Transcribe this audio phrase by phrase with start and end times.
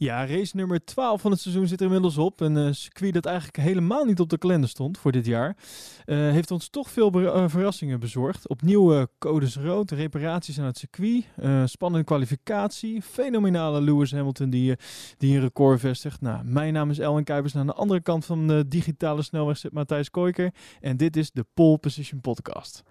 [0.00, 2.40] Ja, race nummer 12 van het seizoen zit er inmiddels op.
[2.40, 5.56] Een uh, circuit dat eigenlijk helemaal niet op de kalender stond voor dit jaar.
[6.06, 8.48] Uh, heeft ons toch veel uh, verrassingen bezorgd.
[8.48, 11.24] Opnieuw codes rood, reparaties aan het circuit,
[11.64, 14.76] spannende kwalificatie, fenomenale Lewis Hamilton die,
[15.18, 16.20] die een record vestigt.
[16.20, 17.56] Nou, mijn naam is Elwin Kuipers.
[17.56, 20.54] Aan de andere kant van de digitale snelweg zit Matthijs Koiker.
[20.80, 22.82] En dit is de Pole Position Podcast.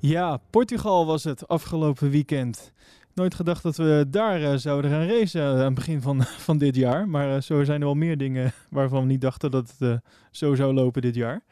[0.00, 2.72] Ja, Portugal was het afgelopen weekend.
[3.14, 6.76] Nooit gedacht dat we daar uh, zouden gaan racen aan het begin van, van dit
[6.76, 7.08] jaar.
[7.08, 9.96] Maar uh, zo zijn er wel meer dingen waarvan we niet dachten dat het uh,
[10.30, 11.42] zo zou lopen dit jaar.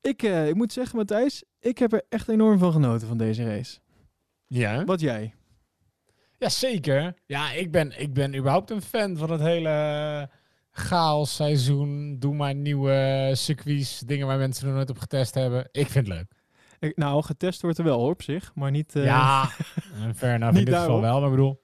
[0.00, 3.78] Ik, ik moet zeggen, Matthijs, ik heb er echt enorm van genoten van deze race.
[4.46, 4.84] Ja?
[4.84, 5.34] Wat jij?
[6.38, 7.14] Ja, zeker.
[7.26, 10.28] Ja, ik ben, ik ben überhaupt een fan van het hele
[10.70, 12.16] chaos seizoen.
[12.18, 15.68] Doe maar nieuwe circuits, dingen waar mensen er nooit op getest hebben.
[15.70, 16.41] Ik vind het leuk
[16.94, 18.94] nou, getest wordt er wel op zich, maar niet...
[18.94, 19.50] Uh, ja,
[20.14, 21.20] ver enough in dit geval wel.
[21.20, 21.62] Maar ik bedoel,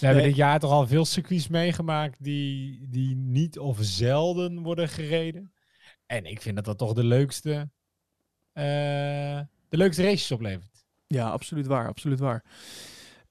[0.00, 4.88] we hebben dit jaar toch al veel circuits meegemaakt die, die niet of zelden worden
[4.88, 5.52] gereden.
[6.06, 7.70] En ik vind dat dat toch de leukste,
[8.54, 10.84] uh, de leukste races oplevert.
[11.06, 12.44] Ja, absoluut waar, absoluut waar.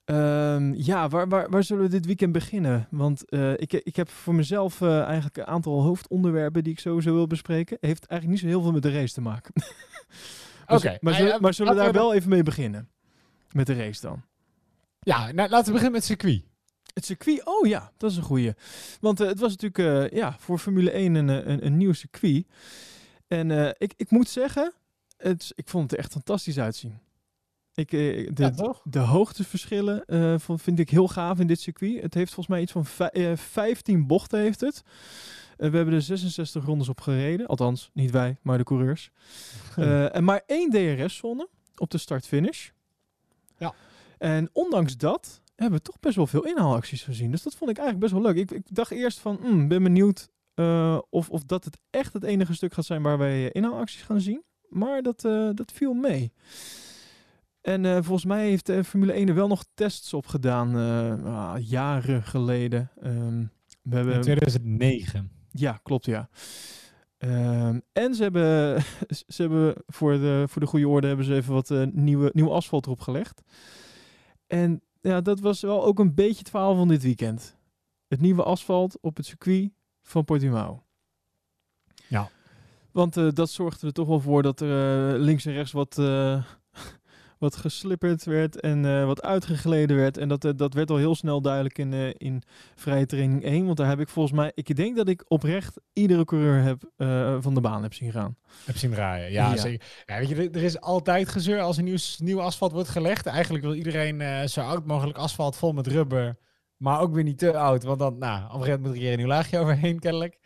[0.04, 2.88] Um, ja, waar, waar, waar zullen we dit weekend beginnen?
[2.90, 7.14] Want uh, ik, ik heb voor mezelf uh, eigenlijk een aantal hoofdonderwerpen die ik sowieso
[7.14, 7.76] wil bespreken.
[7.80, 9.52] Heeft eigenlijk niet zo heel veel met de race te maken.
[10.66, 10.98] Oké.
[11.00, 12.88] Maar, zullen, maar zullen we daar wel even mee beginnen?
[13.52, 14.22] Met de race dan?
[15.00, 16.44] Ja, nou, laten we beginnen met het circuit.
[16.94, 18.52] Het circuit, oh ja, dat is een goeie.
[19.00, 22.46] Want uh, het was natuurlijk uh, ja, voor Formule 1 een, een, een nieuw circuit.
[23.26, 24.72] En uh, ik, ik moet zeggen,
[25.16, 26.98] het, ik vond het er echt fantastisch uitzien.
[27.74, 30.04] Ik, de, ja, de hoogteverschillen
[30.40, 32.02] vind ik heel gaaf in dit circuit.
[32.02, 32.86] Het heeft volgens mij iets van
[33.36, 34.82] 15 bochten heeft het.
[35.58, 37.46] Uh, we hebben er 66 rondes op gereden.
[37.46, 39.10] Althans, niet wij, maar de coureurs.
[39.78, 42.70] Uh, en maar één DRS-zone op de start-finish.
[43.58, 43.74] Ja.
[44.18, 47.30] En ondanks dat hebben we toch best wel veel inhaalacties gezien.
[47.30, 48.42] Dus dat vond ik eigenlijk best wel leuk.
[48.42, 52.22] Ik, ik dacht eerst van, mm, ben benieuwd uh, of, of dat het echt het
[52.22, 54.42] enige stuk gaat zijn waar wij inhaalacties gaan zien.
[54.68, 55.20] Maar dat,
[55.54, 56.32] dat viel mee.
[57.64, 61.24] En uh, volgens mij heeft de Formule 1 er wel nog tests op gedaan, uh,
[61.24, 62.90] ah, jaren geleden.
[63.02, 63.50] Um,
[63.82, 64.14] we hebben...
[64.14, 65.30] In 2009.
[65.56, 66.28] Ja, klopt ja.
[67.18, 68.82] Um, en ze hebben,
[69.34, 72.52] ze hebben voor, de, voor de goede orde hebben ze even wat uh, nieuwe, nieuw
[72.52, 73.42] asfalt erop gelegd.
[74.46, 77.56] En ja, dat was wel ook een beetje het verhaal van dit weekend.
[78.08, 79.70] Het nieuwe asfalt op het circuit
[80.02, 80.82] van Portimao.
[82.08, 82.30] Ja.
[82.92, 85.96] Want uh, dat zorgde er toch wel voor dat er uh, links en rechts wat,
[87.44, 90.18] wat geslipperd werd en uh, wat uitgegleden werd.
[90.18, 92.42] En dat, uh, dat werd al heel snel duidelijk in, uh, in
[92.74, 93.64] vrije training 1.
[93.64, 96.82] Want daar heb ik volgens mij, ik denk dat ik oprecht iedere coureur heb,
[97.42, 98.36] van de baan heb zien gaan.
[98.64, 99.56] Heb zien draaien, ja, ja.
[99.56, 99.86] zeker.
[100.06, 103.26] Ja, weet je, er is altijd gezeur als een nieuw, nieuw asfalt wordt gelegd.
[103.26, 106.36] Eigenlijk wil iedereen zo oud mogelijk asfalt vol met rubber.
[106.76, 109.12] Maar ook weer niet te oud, want dan, nou, op een gegeven moment moet er
[109.12, 110.38] een nieuw laagje overheen kennelijk.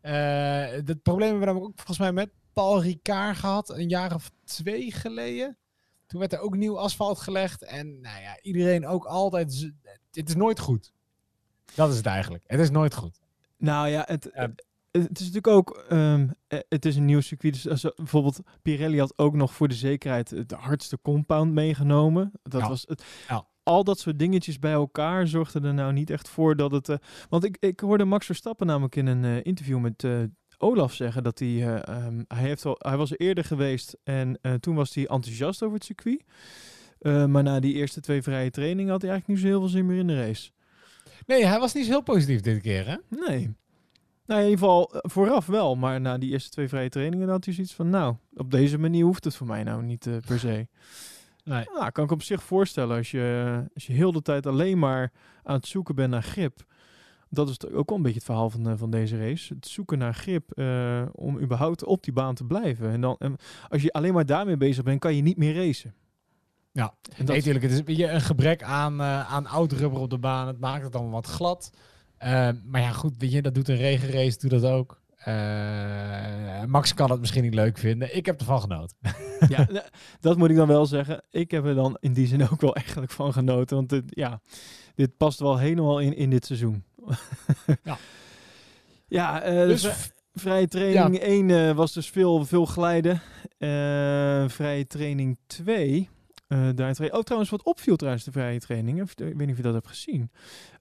[0.00, 4.30] het probleem hebben we namelijk ook volgens mij met Paul Ricard gehad, een jaar of
[4.44, 5.58] twee geleden.
[6.06, 7.62] Toen werd er ook nieuw asfalt gelegd.
[7.62, 9.72] En nou ja, iedereen ook altijd.
[10.10, 10.92] Het is nooit goed.
[11.74, 12.44] Dat is het eigenlijk.
[12.46, 13.20] Het is nooit goed.
[13.56, 14.30] Nou ja, het,
[14.90, 15.84] het is natuurlijk ook.
[15.90, 17.54] Um, het is een nieuw circuit.
[17.54, 22.32] Dus als, bijvoorbeeld Pirelli had ook nog voor de zekerheid de hardste compound meegenomen.
[22.42, 22.68] Dat ja.
[22.68, 23.04] was het.
[23.28, 23.46] Ja.
[23.62, 26.88] Al dat soort dingetjes bij elkaar zorgden er nou niet echt voor dat het.
[26.88, 26.96] Uh,
[27.28, 30.22] want ik, ik hoorde Max Verstappen namelijk in een uh, interview met uh,
[30.58, 34.38] Olaf zeggen dat hij, uh, um, hij, heeft al, hij was er eerder geweest en
[34.42, 36.24] uh, toen was hij enthousiast over het circuit.
[37.00, 39.76] Uh, maar na die eerste twee vrije trainingen had hij eigenlijk niet zo heel veel
[39.76, 40.50] zin meer in de race.
[41.26, 42.96] Nee, hij was niet zo heel positief dit keer, hè?
[43.26, 43.54] Nee.
[44.26, 47.54] Nou, in ieder geval vooraf wel, maar na die eerste twee vrije trainingen had hij
[47.54, 50.66] zoiets van, nou, op deze manier hoeft het voor mij nou niet per se.
[51.44, 51.64] Nee.
[51.74, 55.12] Nou, kan ik op zich voorstellen als je, als je heel de tijd alleen maar
[55.42, 56.64] aan het zoeken bent naar grip
[57.34, 59.54] dat is ook wel een beetje het verhaal van, uh, van deze race.
[59.54, 62.90] Het zoeken naar grip uh, om überhaupt op die baan te blijven.
[62.90, 63.36] En dan, en
[63.68, 65.94] als je alleen maar daarmee bezig bent, kan je niet meer racen.
[66.72, 67.36] Ja, en dat...
[67.36, 67.64] natuurlijk.
[67.64, 70.46] Het is een gebrek aan, uh, aan oud rubber op de baan.
[70.46, 71.70] Het maakt het dan wat glad.
[72.64, 75.02] maar ja, goed, weet je, dat doet een regenrace, doet dat ook.
[76.66, 78.16] Max kan het misschien niet leuk vinden.
[78.16, 78.96] Ik heb ervan genoten.
[79.48, 79.68] ja,
[80.20, 81.22] dat moet ik dan wel zeggen.
[81.30, 83.76] Ik heb er dan in die zin ook wel eigenlijk van genoten.
[83.76, 84.40] Want het, ja,
[84.94, 86.84] dit past wel helemaal in, in dit seizoen.
[87.82, 87.98] Ja.
[89.18, 93.20] ja, uh, dus, dus Vrije training 1 was dus veel, veel glijden.
[94.48, 96.08] vrije training 2
[96.48, 99.00] uh, daar oh, trouwens, wat opviel trouwens de vrije training.
[99.00, 100.30] Ik weet niet of je dat hebt gezien.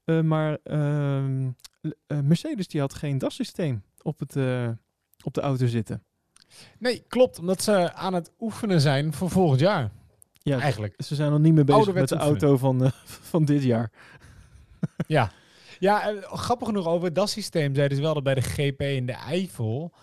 [0.06, 1.24] Uh, maar uh,
[2.08, 4.36] Mercedes die had geen dassysteem op, het,
[5.24, 6.04] op de auto zitten.
[6.80, 7.40] Nee, klopt.
[7.40, 9.92] Omdat ze aan het oefenen zijn voor volgend jaar.
[10.42, 10.94] Ja, eigenlijk.
[10.98, 12.92] Ze zijn nog niet meer bezig met de auto van,
[13.32, 13.92] van dit jaar.
[15.08, 15.32] ja.
[15.84, 19.14] Ja, grappig genoeg over het DAS-systeem zeiden ze wel dat bij de GP in de
[19.14, 19.94] Eifel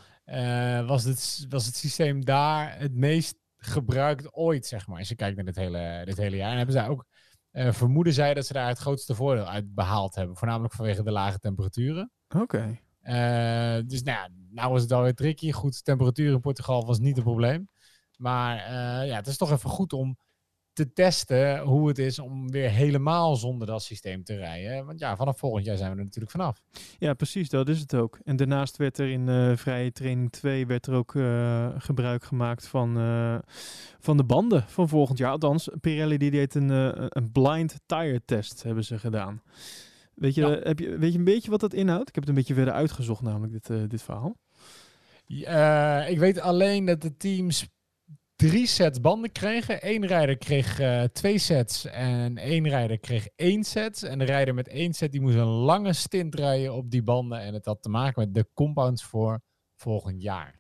[0.87, 4.99] was, het, was het systeem daar het meest gebruikt ooit, zeg maar.
[4.99, 6.51] Als je kijkt naar dit hele, dit hele jaar.
[6.51, 7.05] En hebben zij ook,
[7.53, 10.37] uh, vermoeden zij dat ze daar het grootste voordeel uit behaald hebben.
[10.37, 12.11] Voornamelijk vanwege de lage temperaturen.
[12.29, 12.79] Oké.
[13.01, 15.53] Eh, dus nou ja, nou was het alweer tricky.
[15.53, 17.69] Goed, temperatuur in Portugal was niet een probleem.
[18.17, 18.57] Maar
[19.07, 20.19] ja, het is toch even goed om
[20.81, 24.87] te testen hoe het is om weer helemaal zonder dat systeem te rijden.
[24.87, 26.63] Want ja, vanaf volgend jaar zijn we er natuurlijk vanaf.
[26.99, 28.19] Ja, precies, dat is het ook.
[28.25, 32.67] En daarnaast werd er in uh, vrije training 2 werd er ook uh, gebruik gemaakt
[32.67, 33.39] van, uh,
[33.99, 35.31] van de banden van volgend jaar.
[35.31, 36.71] Althans, Pirelli die deed een,
[37.19, 39.43] een blind tire test, hebben ze gedaan.
[40.15, 42.09] Weet je, heb je, weet je een beetje wat dat inhoudt?
[42.09, 44.37] Ik heb het een beetje verder uitgezocht, namelijk dit, dit verhaal.
[46.09, 47.69] ik weet alleen dat de teams
[48.41, 49.79] drie sets banden kregen.
[49.89, 54.03] Eén rijder kreeg uh, twee sets en één rijder kreeg één set.
[54.03, 57.41] En de rijder met één set die moest een lange stint rijden op die banden.
[57.41, 59.41] En het had te maken met de compounds voor
[59.75, 60.59] volgend jaar.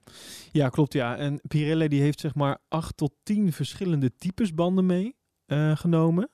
[0.52, 1.16] Ja, klopt ja.
[1.16, 5.16] En Pirelli die heeft zeg maar acht tot tien verschillende types banden mee
[5.46, 6.30] uh, genomen.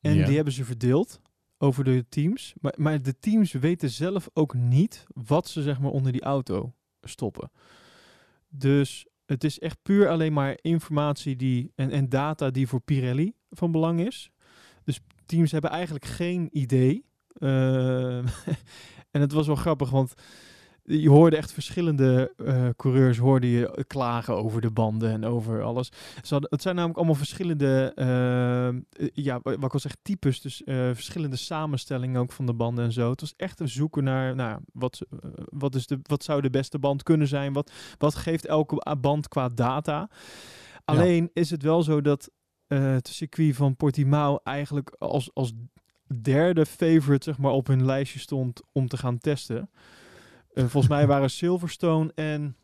[0.00, 1.20] En die hebben ze verdeeld
[1.58, 2.54] over de teams.
[2.60, 6.74] Maar, maar de teams weten zelf ook niet wat ze zeg maar onder die auto
[7.00, 7.50] stoppen.
[8.48, 13.32] Dus het is echt puur alleen maar informatie die, en, en data die voor Pirelli
[13.50, 14.30] van belang is.
[14.84, 17.04] Dus teams hebben eigenlijk geen idee.
[17.38, 18.18] Uh,
[19.14, 20.14] en het was wel grappig, want
[20.84, 25.90] je hoorde echt verschillende uh, coureurs hoorde je klagen over de banden en over alles.
[26.22, 30.40] Ze hadden, het zijn namelijk allemaal verschillende, uh, ja, wat ik al zeg, types.
[30.40, 33.10] Dus uh, verschillende samenstellingen ook van de banden en zo.
[33.10, 35.00] Het was echt een zoeken naar, nou, wat,
[35.48, 37.52] wat, is de, wat zou de beste band kunnen zijn?
[37.52, 40.10] Wat, wat geeft elke band qua data?
[40.84, 42.30] Alleen is het wel zo dat
[42.66, 45.52] het circuit van Portimao eigenlijk als, als
[46.20, 49.70] derde favorite zeg maar, op hun lijstje stond om te gaan testen.
[50.54, 52.56] Uh, volgens mij waren Silverstone en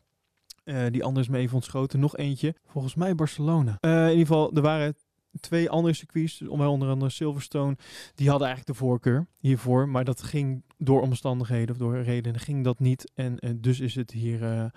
[0.63, 1.99] uh, die anders mee even ontschoten.
[1.99, 2.55] Nog eentje.
[2.65, 3.77] Volgens mij Barcelona.
[3.81, 4.95] Uh, in ieder geval, er waren
[5.39, 7.77] twee andere circuits, dus onder andere Silverstone,
[8.15, 9.89] die hadden eigenlijk de voorkeur hiervoor.
[9.89, 13.11] Maar dat ging door omstandigheden of door redenen ging dat niet.
[13.15, 14.71] En, dus is het hier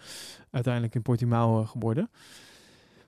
[0.51, 2.11] uiteindelijk in Portimao geworden.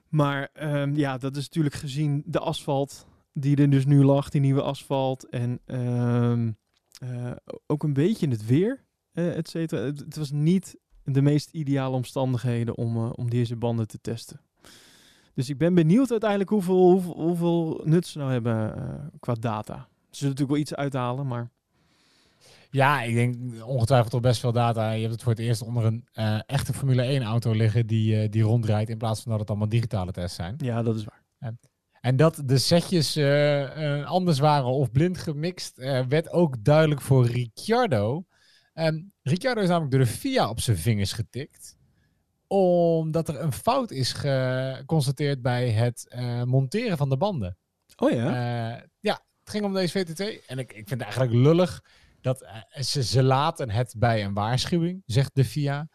[0.09, 4.41] Maar um, ja, dat is natuurlijk gezien de asfalt die er dus nu lag, die
[4.41, 5.29] nieuwe asfalt.
[5.29, 6.57] En um,
[7.67, 8.84] ook een beetje het weer
[9.15, 9.81] uh, et cetera.
[9.81, 14.39] Het, was niet de meest ideale omstandigheden om, uh, om deze banden te testen.
[15.33, 18.83] Dus ik ben benieuwd uiteindelijk hoeveel, hoeveel, hoeveel nut ze nou hebben uh,
[19.19, 19.75] qua data.
[19.75, 21.49] Ze zullen natuurlijk wel iets uithalen, maar...
[22.69, 23.35] Ja, ik denk
[23.65, 24.91] ongetwijfeld toch best veel data.
[24.91, 28.23] Je hebt het voor het eerst onder een uh, echte Formule 1 auto liggen die,
[28.23, 30.55] uh, die rondrijdt in plaats van dat het allemaal digitale tests zijn.
[30.57, 31.23] Ja, dat is waar.
[31.39, 31.59] En,
[32.01, 33.17] en dat de setjes
[34.05, 35.77] anders waren of blind gemixt,
[36.07, 38.25] werd ook duidelijk voor Ricciardo.
[38.75, 41.77] Um, Ricciardo is namelijk door de FIA op zijn vingers getikt.
[42.47, 47.57] Omdat er een fout is geconstateerd bij het uh, monteren van de banden.
[47.95, 48.25] Oh ja?
[48.25, 50.45] Uh, ja, het ging om deze VTT.
[50.45, 51.83] En ik, ik vind het eigenlijk lullig
[52.21, 55.89] dat uh, ze, ze laten het bij een waarschuwing, zegt de FIA.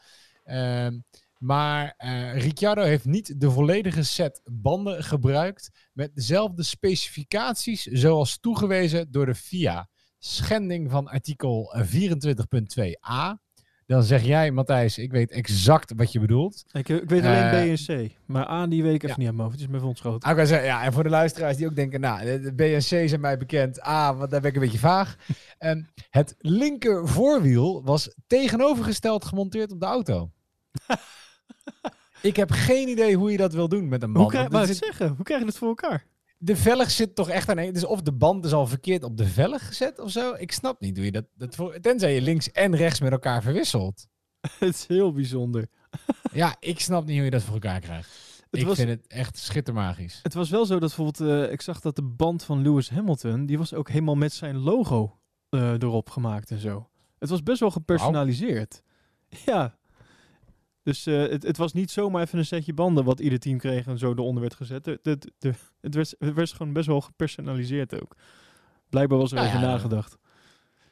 [0.45, 1.05] Um,
[1.39, 1.95] maar
[2.35, 9.35] Ricciardo heeft niet de volledige set banden gebruikt met dezelfde specificaties zoals toegewezen door de
[9.35, 9.89] FIA
[10.21, 13.49] schending van artikel 24.2a.
[13.91, 16.65] Dan zeg jij, Matthijs, ik weet exact wat je bedoelt.
[16.73, 18.11] Ik, ik weet alleen uh, B en C.
[18.27, 19.61] Maar A, die weet ik even niet aan mijn hoofd.
[19.61, 20.31] Het is me ontschoten.
[20.31, 23.09] Okay, zeggen, ja, en voor de luisteraars die ook denken, nou, de, B en C
[23.09, 23.87] zijn mij bekend.
[23.87, 25.17] A, want daar ben ik een beetje vaag.
[25.59, 30.31] en het linker voorwiel was tegenovergesteld gemonteerd op de auto.
[32.23, 34.33] ik heb geen idee hoe je dat wil doen met een band.
[34.33, 35.09] Hoe krijg, je zeggen?
[35.09, 36.07] Hoe krijg je het voor elkaar?
[36.43, 37.73] De velg zit toch echt aan een.
[37.73, 40.35] Dus of de band is al verkeerd op de velg gezet of zo.
[40.35, 41.25] Ik snap niet hoe je dat.
[41.35, 44.07] dat voor, tenzij je links en rechts met elkaar verwisselt.
[44.59, 45.67] het is heel bijzonder.
[46.33, 48.09] ja, ik snap niet hoe je dat voor elkaar krijgt.
[48.51, 50.21] Het ik was, vind het echt schittermagisch.
[50.23, 53.47] Het was wel zo dat bijvoorbeeld, uh, ik zag dat de band van Lewis Hamilton,
[53.47, 55.19] die was ook helemaal met zijn logo
[55.51, 56.89] uh, erop gemaakt en zo.
[57.19, 58.83] Het was best wel gepersonaliseerd.
[59.45, 59.79] Ja,
[60.83, 63.87] dus uh, het, het, was niet zomaar even een setje banden wat ieder team kreeg
[63.87, 64.85] en zo eronder werd gezet.
[64.85, 68.17] De, de, de, het, werd, het werd gewoon best wel gepersonaliseerd ook.
[68.89, 70.19] Blijkbaar was er nou even ja, nagedacht.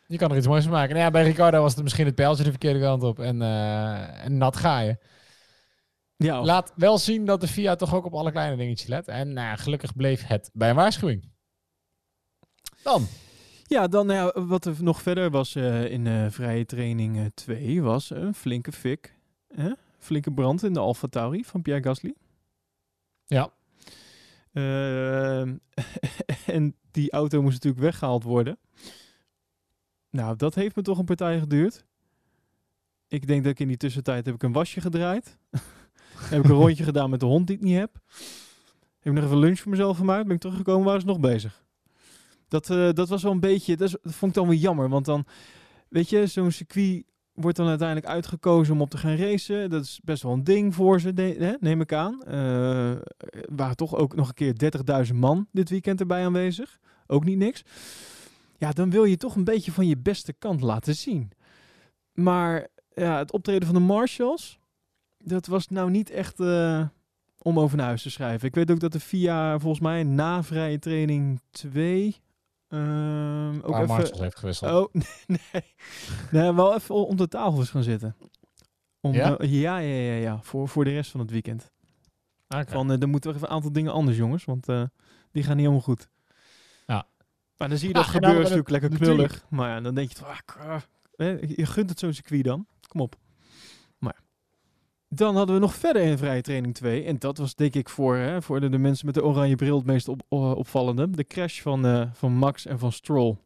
[0.06, 0.90] Je kan er iets moois van maken.
[0.90, 3.18] Nou ja, bij Ricardo was het misschien het pijltje de verkeerde kant op.
[3.18, 4.98] En, uh, en nat ga je.
[6.16, 9.08] Ja, Laat wel zien dat de FIA toch ook op alle kleine dingetjes let.
[9.08, 11.28] En nou, gelukkig bleef het bij een waarschuwing.
[12.82, 13.06] Dan.
[13.62, 17.82] Ja, dan nou ja, wat er nog verder was uh, in uh, vrije training 2
[17.82, 19.17] was een flinke fik.
[19.98, 22.14] Flinke brand in de Alfa Tauri van Pierre Gasly.
[23.26, 23.52] Ja.
[24.52, 25.56] Ehm,
[26.56, 28.58] en die auto moest natuurlijk weggehaald worden.
[30.10, 31.84] Nou, dat heeft me toch een partij geduurd.
[33.08, 35.38] Ik denk dat ik in die tussentijd heb ik een wasje gedraaid.
[36.30, 38.00] heb ik een rondje gedaan met de hond die ik niet heb.
[38.98, 40.26] Heb ik nog even lunch voor mezelf gemaakt.
[40.26, 41.64] Ben ik teruggekomen, waren ze nog bezig.
[42.48, 44.88] Dat, uh, dat was wel een beetje, dat, dat vond ik dan weer jammer.
[44.88, 45.26] Want dan,
[45.88, 47.04] weet je, zo'n circuit
[47.40, 49.70] wordt dan uiteindelijk uitgekozen om op te gaan racen.
[49.70, 52.22] Dat is best wel een ding voor ze, neem ik aan.
[52.28, 52.92] Uh,
[53.44, 56.78] waren toch ook nog een keer 30.000 man dit weekend erbij aanwezig.
[57.06, 57.64] Ook niet niks.
[58.56, 61.30] Ja, dan wil je toch een beetje van je beste kant laten zien.
[62.12, 64.58] Maar ja, het optreden van de Marshalls,
[65.18, 66.86] dat was nou niet echt uh,
[67.38, 68.48] om over naar huis te schrijven.
[68.48, 72.16] Ik weet ook dat de VIA volgens mij na vrije training 2
[72.68, 74.72] Um, ook even, heeft gewisseld.
[74.72, 75.64] Oh, nee,
[76.30, 76.52] nee.
[76.52, 78.16] wel even om de tafel gaan zitten.
[79.00, 79.40] Om, ja?
[79.40, 81.72] Uh, ja, ja, ja, ja, voor, voor de rest van het weekend.
[82.48, 82.64] Okay.
[82.66, 84.82] Van, uh, er moeten even een aantal dingen anders, jongens, want uh,
[85.32, 86.08] die gaan niet helemaal goed.
[86.86, 87.06] Ja.
[87.56, 89.44] Maar dan zie je dat ah, gebeuren, is natuurlijk lekker knullig.
[89.48, 90.80] Maar ja, dan denk je toch, ah,
[91.56, 92.66] je gunt het zo'n circuit dan.
[92.88, 93.16] Kom op.
[95.08, 97.04] Dan hadden we nog verder in vrije training 2.
[97.04, 99.76] En dat was denk ik voor, hè, voor de, de, mensen met de oranje bril
[99.76, 101.10] het meest op, opvallende.
[101.10, 103.36] De crash van, uh, van Max en van Stroll.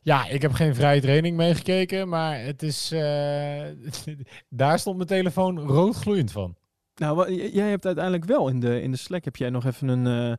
[0.00, 3.00] Ja, ik heb geen vrije training meegekeken, maar het is, uh,
[4.48, 6.56] daar stond mijn telefoon roodgloeiend van.
[6.94, 10.30] Nou, jij hebt uiteindelijk wel in de, in de Slack heb jij nog even een,
[10.30, 10.34] uh,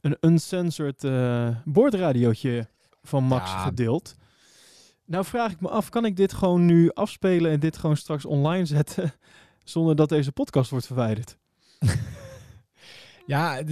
[0.00, 2.68] een uncensored uh, boordradiootje
[3.02, 4.16] van Max ja, gedeeld.
[5.06, 8.24] Nou vraag ik me af, kan ik dit gewoon nu afspelen en dit gewoon straks
[8.24, 9.12] online zetten
[9.64, 11.36] zonder dat deze podcast wordt verwijderd?
[13.26, 13.62] ja,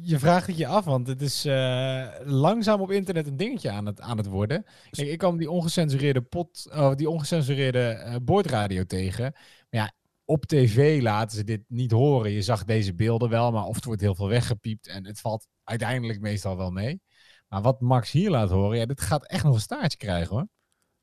[0.00, 3.86] je vraagt het je af, want het is uh, langzaam op internet een dingetje aan
[3.86, 4.64] het, aan het worden.
[4.90, 9.32] Kijk, ik kwam die ongecensureerde, pot, uh, die ongecensureerde uh, boordradio tegen.
[9.70, 9.92] Maar ja,
[10.24, 12.30] op tv laten ze dit niet horen.
[12.30, 15.46] Je zag deze beelden wel, maar of het wordt heel veel weggepiept en het valt
[15.64, 17.00] uiteindelijk meestal wel mee.
[17.48, 20.48] Maar wat Max hier laat horen, ja, dit gaat echt nog een staartje krijgen hoor.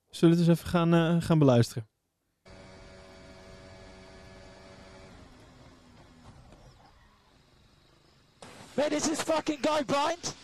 [0.09, 1.87] Zullen we het eens even gaan, uh, gaan beluisteren?
[8.73, 10.35] Man, is this fucking guy blind?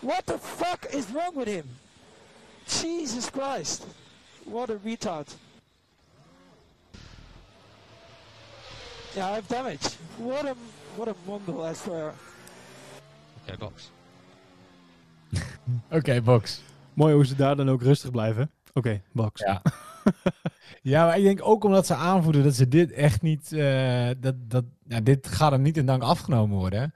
[0.00, 1.64] What the fuck is wrong with him?
[2.66, 3.86] Jesus Christ.
[4.44, 5.26] What a retard.
[9.14, 9.96] Yeah, I have damage.
[10.18, 10.54] What a,
[10.96, 12.14] what a mongol, I swear.
[13.42, 13.90] Oké, okay, box.
[15.86, 16.60] Oké, okay, box.
[16.94, 18.50] Mooi hoe ze daar dan ook rustig blijven.
[18.72, 19.62] Oké, okay, Ja.
[20.92, 23.52] ja, maar ik denk ook omdat ze aanvoeden dat ze dit echt niet.
[23.52, 24.64] Uh, dat, dat,
[25.02, 26.94] dit gaat hem niet in dank afgenomen worden.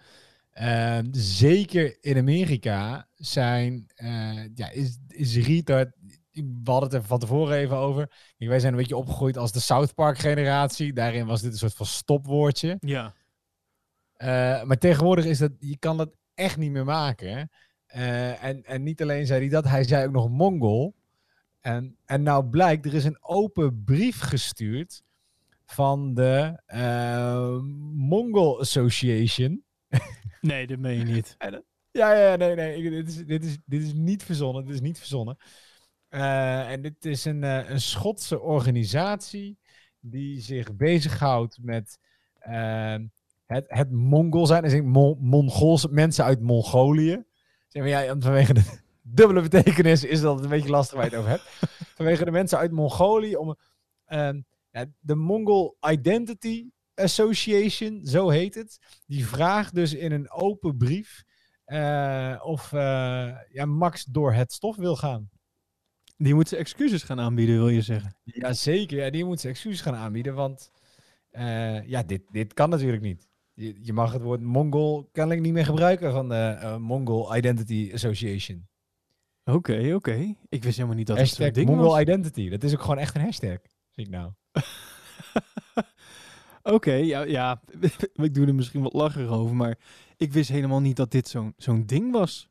[0.61, 3.87] Uh, zeker in Amerika zijn.
[3.97, 5.93] Uh, ja, is, is retard.
[6.33, 8.07] We hadden het er van tevoren even over.
[8.37, 10.93] Kijk, wij zijn een beetje opgegroeid als de South Park generatie.
[10.93, 12.77] Daarin was dit een soort van stopwoordje.
[12.81, 13.15] Ja.
[14.65, 15.53] maar tegenwoordig is dat.
[15.59, 17.51] Je kan dat echt niet meer maken.
[17.87, 20.95] en, en niet alleen zei hij dat, hij zei ook nog Mongol.
[21.63, 25.03] En, en nou blijkt, er is een open brief gestuurd
[25.65, 27.59] van de uh,
[27.95, 29.65] Mongol Association.
[30.41, 31.37] Nee, dat meen je niet.
[31.91, 32.91] ja, ja, nee, nee.
[32.91, 34.65] Dit is, dit, is, dit is niet verzonnen.
[34.65, 35.37] Dit is niet verzonnen.
[36.11, 39.59] Uh, en dit is een, uh, een Schotse organisatie
[40.01, 41.99] die zich bezighoudt met
[42.49, 42.97] uh,
[43.47, 44.63] het, het Mongol zijn.
[44.63, 45.51] Dus Mon
[45.91, 47.25] mensen uit Mongolië.
[47.69, 48.81] Zeg maar, ja, vanwege de,
[49.15, 51.45] dubbele betekenis is dat een beetje lastig waar je het over hebt.
[51.97, 53.57] Vanwege de mensen uit Mongolië om
[54.71, 58.79] ja, de Mongol Identity Association, zo heet het.
[59.07, 61.25] Die vraagt dus in een open brief
[61.67, 62.81] uh, of uh,
[63.49, 65.31] ja, Max door het stof wil gaan.
[66.17, 68.17] Die moet ze excuses gaan aanbieden, wil je zeggen?
[68.25, 70.71] Jazeker, ja, die moet ze excuses gaan aanbieden, want
[71.33, 73.29] uh, ja, dit, dit kan natuurlijk niet.
[73.55, 78.69] Je, je, mag het woord Mongol kennelijk niet meer gebruiken van de Mongol Identity Association.
[79.45, 80.35] Oké, oké.
[80.49, 82.49] Ik wist helemaal niet dat hashtag het zo'n ding Mongol Identity.
[82.49, 83.59] Dat is ook gewoon echt een hashtag,
[83.91, 84.31] zie ik nou.
[86.63, 87.63] oké, ja, ja.
[88.15, 89.79] ik doe er misschien wat lacher over, maar
[90.17, 92.49] ik wist helemaal niet dat dit zo'n zo'n ding was.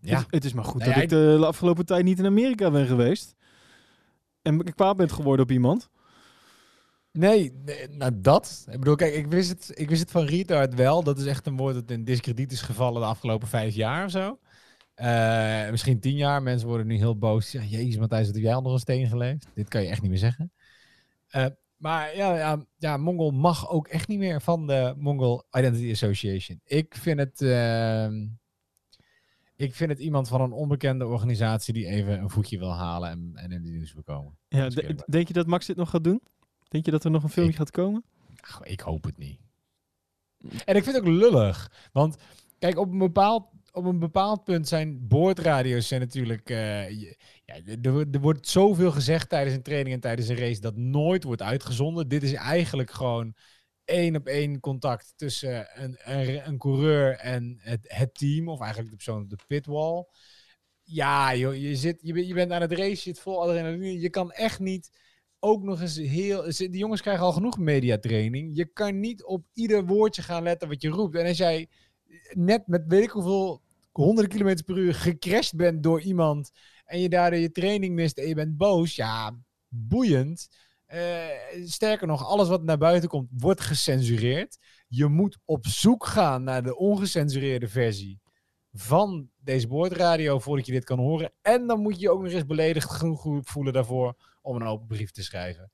[0.00, 0.18] Ja.
[0.18, 2.86] Het, het, is maar goed nou dat ik de afgelopen tijd niet in Amerika ben
[2.86, 3.34] geweest.
[4.42, 5.88] En ik kwaad ben geworden op iemand.
[7.12, 7.52] Nee,
[7.90, 8.66] nou dat.
[8.70, 11.02] Ik bedoel, kijk, ik wist het, ik wist het van retard wel.
[11.02, 14.10] Dat is echt een woord dat in discrediet is gevallen de afgelopen vijf jaar of
[14.10, 14.38] zo.
[14.96, 16.42] Eh, misschien tien jaar.
[16.42, 17.52] Mensen worden nu heel boos.
[17.52, 19.46] Ja, jezus, Matthijs, wat heb jij onder een steen geleefd?
[19.54, 20.52] Dit kan je echt niet meer zeggen.
[21.28, 25.90] Eh, maar ja, ja, ja, Mongol mag ook echt niet meer van de Mongol Identity
[25.90, 26.60] Association.
[26.64, 27.40] Ik vind het...
[27.42, 28.26] ehm,
[29.56, 33.30] ik vind het iemand van een onbekende organisatie die even een voetje wil halen en,
[33.34, 34.38] en in de nieuws wil komen.
[34.48, 34.68] Ja,
[35.06, 36.22] denk je dat Max dit nog gaat doen?
[36.68, 38.04] Denk je dat er nog een filmpje Ik- gaat komen?
[38.40, 39.38] Ach, ik hoop het niet.
[40.64, 41.88] En ik vind het ook lullig.
[41.92, 42.16] Want
[42.58, 46.48] kijk, op een bepaald, op een bepaald punt zijn boordradio's zijn natuurlijk...
[46.48, 50.76] je- ja, er, er wordt zoveel gezegd tijdens een training en tijdens een race dat
[50.76, 52.08] nooit wordt uitgezonden.
[52.08, 53.34] Dit is eigenlijk gewoon
[53.84, 55.96] één op één contact tussen een,
[56.48, 58.48] een, coureur en het, het team.
[58.48, 60.04] Of eigenlijk de persoon op de pitwall.
[60.82, 64.00] Ja, joh, je, zit, je, bent- je bent aan het race, je zit vol adrenaline.
[64.00, 64.90] Je kan echt niet
[65.38, 66.42] ook nog eens heel...
[66.42, 68.56] Die jongens krijgen al genoeg mediatraining.
[68.56, 71.16] Je kan niet op ieder woordje gaan letten wat je roept.
[71.16, 71.68] En als jij
[72.32, 73.64] net met weet ik hoeveel
[73.96, 76.50] honderden kilometer per uur gecrashed bent door iemand...
[76.84, 78.94] en je daardoor je training mist en je bent boos...
[78.94, 79.38] ja,
[79.68, 80.48] boeiend.
[80.86, 81.26] Eh,
[81.64, 84.58] sterker nog, alles wat naar buiten komt, wordt gecensureerd.
[84.88, 88.20] Je moet op zoek gaan naar de ongecensureerde versie
[88.72, 91.32] van deze boordradio voordat je dit kan horen.
[91.42, 94.86] En dan moet je je ook nog eens beledigd genoeg voelen daarvoor om een open
[94.86, 95.70] brief te schrijven.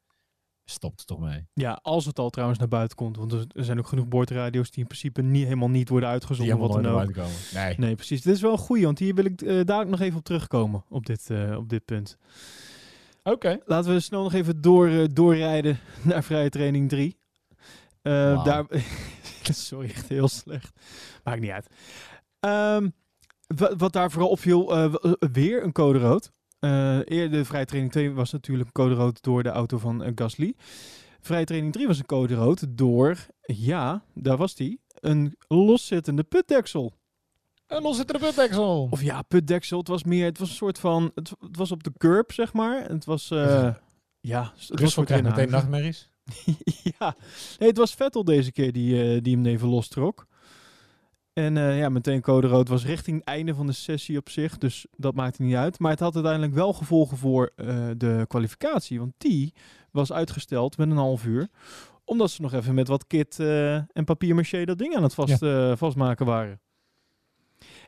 [0.73, 1.47] Stopt er toch mee.
[1.55, 3.17] Ja, als het al trouwens naar buiten komt.
[3.17, 6.59] Want er zijn ook genoeg boordradio's die in principe niet, helemaal niet worden uitgezonden.
[6.59, 7.15] Wat dan ook.
[7.55, 7.75] Nee.
[7.79, 8.23] Nee, precies.
[8.23, 10.85] Dit is wel een goeie, want hier wil ik eh dadelijk nog even op terugkomen.
[10.89, 12.19] Op dit, eh, op dit punt.
[13.23, 13.59] Oké.
[13.65, 17.17] Laten we snel nog even door, eh, doorrijden naar vrije training 3.
[18.03, 18.43] Eh, Wauw.
[18.43, 18.65] daar,
[19.43, 20.81] sorry, echt heel slecht.
[21.25, 21.67] Maakt niet uit.
[22.41, 22.89] Ehm,
[23.77, 24.95] wat, daar vooral opviel, eh,
[25.33, 26.33] weer een code rood.
[26.63, 30.03] Eh eerder de vrije training 2 was natuurlijk een code rood door de auto van
[30.03, 30.55] eh, Gasly.
[31.21, 36.93] Vrije training 3 was een code rood door, ja, daar was die, een loszittende putdeksel.
[37.67, 38.89] En los zit er de putdeksel.
[38.91, 39.79] Of ja, putdeksel.
[39.79, 42.53] Het was meer, het was een soort van, het, het was op de curb, zeg
[42.53, 42.89] maar.
[42.89, 43.75] Het was, eh,
[44.21, 46.11] ja, het was voor meteen nachtmerries.
[46.99, 47.17] ja,
[47.59, 50.27] nee, het was Vettel deze keer die, die hem even lostrok.
[51.33, 54.59] En eh, ja, meteen code rood was richting het einde van de sessie op zich.
[54.59, 55.79] Dus dat maakte niet uit.
[55.79, 58.99] Maar het had uiteindelijk wel gevolgen voor eh, de kwalificatie.
[58.99, 59.55] Want die
[59.93, 61.49] was uitgesteld met een half uur.
[62.05, 65.43] Omdat ze nog even met wat kit eh, en papier dat ding aan het vast,
[65.43, 66.61] eh, vastmaken waren.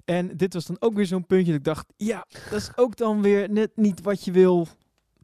[0.04, 1.92] En dit was dan ook weer zo'n puntje dat ik dacht...
[1.96, 4.68] Ja, dat is ook dan weer net niet wat je wil.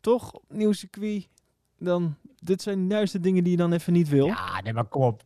[0.01, 0.33] Toch?
[0.49, 1.29] Nieuw circuit.
[1.79, 4.27] Dan, dit zijn juist de dingen die je dan even niet wil.
[4.27, 5.23] Ja, nee, maar kom op.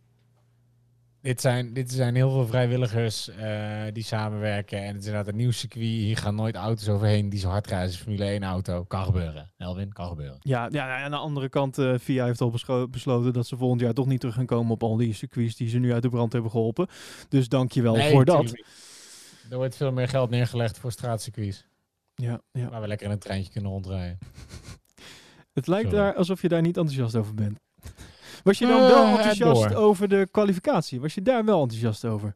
[1.24, 4.78] Dit zijn, dit zijn heel veel vrijwilligers eh, die samenwerken.
[4.78, 5.84] En het is inderdaad een nieuw circuit.
[5.86, 8.84] Hier gaan nooit auto's overheen die zo hard rijden als een Formule 1 auto.
[8.84, 9.50] Kan gebeuren.
[9.56, 10.36] Elwin, kan gebeuren.
[10.40, 12.50] Ja, ja, aan de andere kant, eh VIA heeft al
[12.90, 15.68] besloten dat ze volgend jaar toch niet terug gaan komen op al die circuits die
[15.68, 16.86] ze nu uit de brand hebben geholpen.
[17.28, 18.42] Dus dank je wel Nee, voor dat.
[18.42, 18.64] niet.
[19.50, 21.66] Er wordt veel meer geld neergelegd voor straatcircuits.
[22.14, 22.68] Ja, ja.
[22.70, 24.18] Waar we lekker in een treintje kunnen rondrijden.
[25.52, 26.04] Het lijkt Sorry.
[26.04, 27.58] daar alsof je daar niet enthousiast over bent.
[28.44, 29.76] Was je dan wel eh, enthousiast door.
[29.76, 31.00] over de kwalificatie?
[31.00, 32.34] Was je daar wel enthousiast over?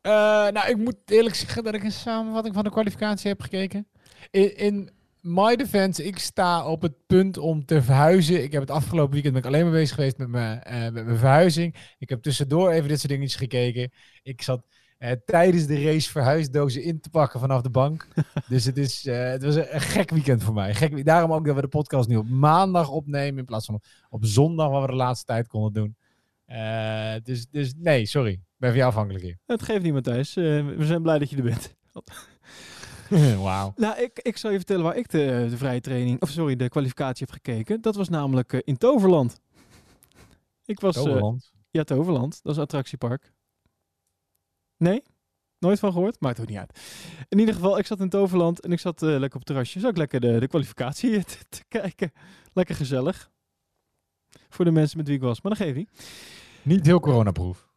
[0.00, 0.12] Eh,
[0.48, 3.86] nou, ik moet eerlijk zeggen dat ik een samenvatting van de kwalificatie heb gekeken.
[4.30, 8.42] In, in my defense, ik sta op het punt om te verhuizen.
[8.42, 11.04] Ik heb het afgelopen weekend ben ik alleen maar bezig geweest met mijn, eh, met
[11.04, 11.74] mijn verhuizing.
[11.98, 13.92] Ik heb tussendoor even dit soort dingetjes gekeken.
[14.22, 14.62] Ik zat
[15.24, 18.08] tijdens de race verhuisdozen in te pakken vanaf de bank.
[18.48, 20.74] dus het, is, eh, het was een, een gek weekend voor mij.
[20.74, 23.84] Gek, daarom ook dat we de podcast nu op maandag opnemen in plaats van op,
[24.08, 25.96] op zondag, wat we de laatste tijd konden doen.
[26.44, 28.32] Eh, dus, dus nee, sorry.
[28.32, 29.38] Ik ben van jou afhankelijk hier.
[29.46, 30.36] Het geeft niet, Matthijs.
[30.36, 31.74] Eh, we zijn blij dat je er bent.
[33.42, 33.72] Wauw.
[33.76, 36.68] Nou, ik, ik zal je vertellen waar ik de, de vrije training, of sorry, de
[36.68, 37.80] kwalificatie heb gekeken.
[37.80, 39.40] Dat was namelijk eh, in Toverland.
[40.64, 41.52] Ik was, eh, Toverland.
[41.70, 42.42] ja, Toverland.
[42.42, 43.32] Dat is een attractiepark.
[44.78, 45.02] Nee?
[45.58, 46.20] Nooit van gehoord?
[46.20, 46.78] Maakt ook niet uit.
[47.28, 49.80] In ieder geval, ik zat in Toverland en ik zat eh, lekker op het terrasje.
[49.80, 52.12] Zat ik lekker de, de kwalificatie te, te kijken.
[52.52, 53.30] Lekker gezellig.
[54.48, 55.40] Voor de mensen met wie ik was.
[55.40, 55.90] Maar dat geeft niet.
[56.62, 57.68] Niet heel coronaproof.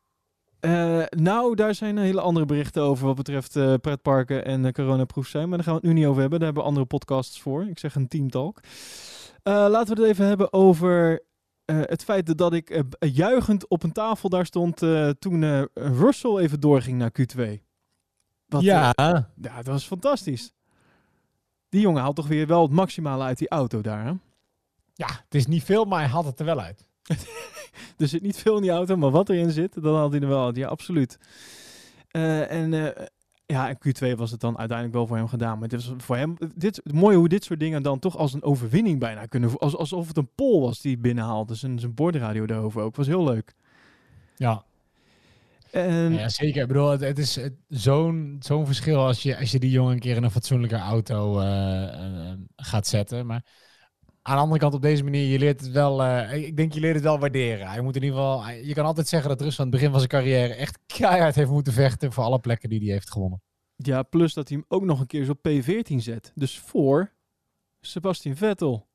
[0.60, 5.28] Eh, nou, daar zijn hele andere berichten over wat betreft eh, pretparken en uh, coronaproof
[5.28, 5.48] zijn.
[5.48, 6.40] Maar daar gaan we het nu niet over hebben.
[6.40, 7.68] Daar hebben we andere podcasts voor.
[7.68, 8.60] Ik zeg een teamtalk.
[9.44, 11.24] Laten we het even hebben over
[11.76, 16.38] het feit dat ik eh, juichend op een tafel daar stond eh, toen eh, Russell
[16.38, 17.42] even doorging naar Q2.
[18.48, 18.94] Wat, ja.
[18.94, 19.06] eh,
[19.42, 20.54] ja, dat was fantastisch.
[21.70, 24.06] Die jongen haalt toch weer wel het maximale uit die auto daar.
[24.06, 24.14] Hè?
[24.94, 26.88] ja, het is niet veel, maar hij had het er wel uit.
[27.98, 30.28] Er zit niet veel in die auto, maar wat erin zit, dan haalt hij er
[30.28, 30.56] wel uit.
[30.56, 31.18] Ja, absoluut.
[32.08, 33.06] Eh, en eh,
[33.52, 35.60] ja, en Q2 was het dan uiteindelijk wel voor hem gedaan.
[35.60, 38.44] Maar dit was voor hem, dit, mooi hoe dit soort dingen dan toch als een
[38.44, 41.56] overwinning bijna kunnen als, Alsof het een pol was die hij binnenhaalde.
[41.56, 42.96] Zijn, zijn bordradio daarover ook.
[42.96, 43.54] Was heel leuk.
[44.36, 44.64] Ja.
[45.72, 46.62] En Ja, zeker.
[46.62, 49.94] Ik bedoel, het, het is het- zo'n zo'n verschil als je, als je die jongen
[49.94, 53.26] een keer in een fatsoenlijke auto eh, eh, gaat zetten.
[53.26, 53.44] Maar
[54.22, 56.04] aan de andere kant, op deze manier, je leert het wel.
[56.04, 57.68] eh, ik denk, je leert het wel waarderen.
[57.68, 58.50] Hij moet in ieder geval.
[58.50, 61.50] Je kan altijd zeggen dat Rusland aan het begin van zijn carrière echt keihard heeft
[61.50, 63.42] moeten vechten voor alle plekken die hij heeft gewonnen.
[63.76, 66.32] ja, plus dat hij hem ook nog een keer eens op P14 zet.
[66.36, 67.12] Dus voor
[67.82, 68.88] Sebastian Vettel.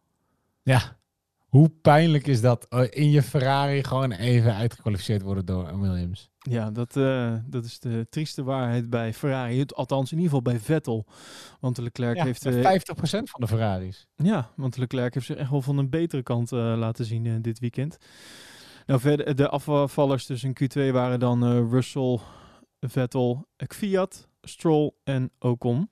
[0.62, 0.99] Ja.
[1.47, 2.67] Hoe pijnlijk is dat?
[2.69, 6.31] eh, In je Ferrari gewoon even uitgekwalificeerd worden door Williams.
[6.51, 9.59] Ja, dat, eh, dat is de trieste waarheid bij Ferrari.
[9.59, 11.07] Het- Althans, in ieder geval bij Vettel.
[11.61, 12.45] Want Leclerc Ja, heeft...
[12.45, 14.07] met eh, 50% van de Ferraris.
[14.17, 17.59] Ja, want Leclerc heeft zich echt wel van een betere kant eh, laten zien dit
[17.59, 17.97] weekend.
[18.87, 22.19] Nou, verder, de afvallers dus in Q2 waren dan Russell,
[22.81, 25.91] Vettel, Kvyat, Stroll en Ocon.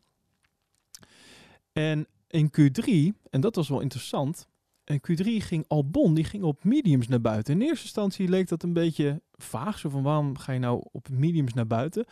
[1.73, 2.88] En in Q3,
[3.31, 4.49] en dat was wel interessant,
[4.85, 7.55] in Q3 ging Albon, die ging op mediums naar buiten.
[7.55, 11.09] In eerste instantie leek dat een beetje vaag, zo van waarom ga je nou op
[11.09, 12.05] mediums naar buiten?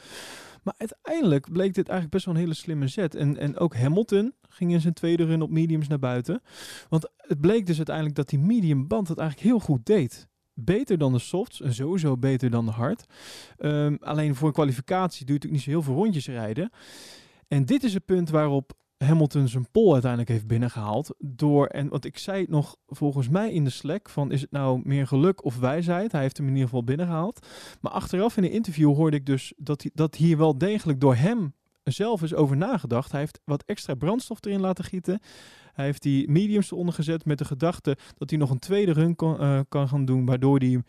[0.62, 3.14] Maar uiteindelijk bleek dit eigenlijk best wel een hele slimme zet.
[3.14, 6.42] En, en ook Hamilton ging in zijn tweede run op mediums naar buiten.
[6.88, 10.28] Want het bleek dus uiteindelijk dat die medium band het eigenlijk heel goed deed.
[10.54, 13.04] Beter dan de softs en sowieso beter dan de hard.
[13.56, 16.70] Ehm, alleen voor kwalificatie doe je natuurlijk niet zo heel veel rondjes rijden.
[17.48, 21.14] En dit is het punt waarop Hamilton zijn pole uiteindelijk heeft binnengehaald.
[21.18, 24.80] Door, en wat ik zei nog volgens mij in de Slack, van is het nou
[24.84, 26.12] meer geluk of wijsheid?
[26.12, 27.46] Hij heeft hem in ieder geval binnengehaald.
[27.80, 31.14] Maar achteraf in een interview hoorde ik dus dat, hij- dat hier wel degelijk door
[31.14, 33.10] hem zelf is over nagedacht.
[33.10, 35.20] Hij heeft wat extra brandstof erin laten gieten.
[35.72, 39.16] Hij heeft die mediums eronder gezet met de gedachte dat hij nog een tweede run
[39.16, 40.82] kan, eh, kan gaan doen, waardoor hij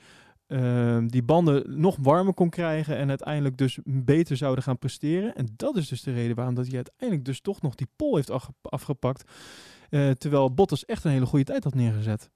[0.47, 5.36] eh, die banden nog warmer kon krijgen en uiteindelijk dus beter zouden gaan presteren.
[5.36, 8.15] En dat is dus de reden waarom dat hij uiteindelijk dus toch nog die pole
[8.15, 9.32] heeft afge- afgepakt,
[9.89, 12.29] eh, terwijl Bottas echt een hele goede tijd had neergezet.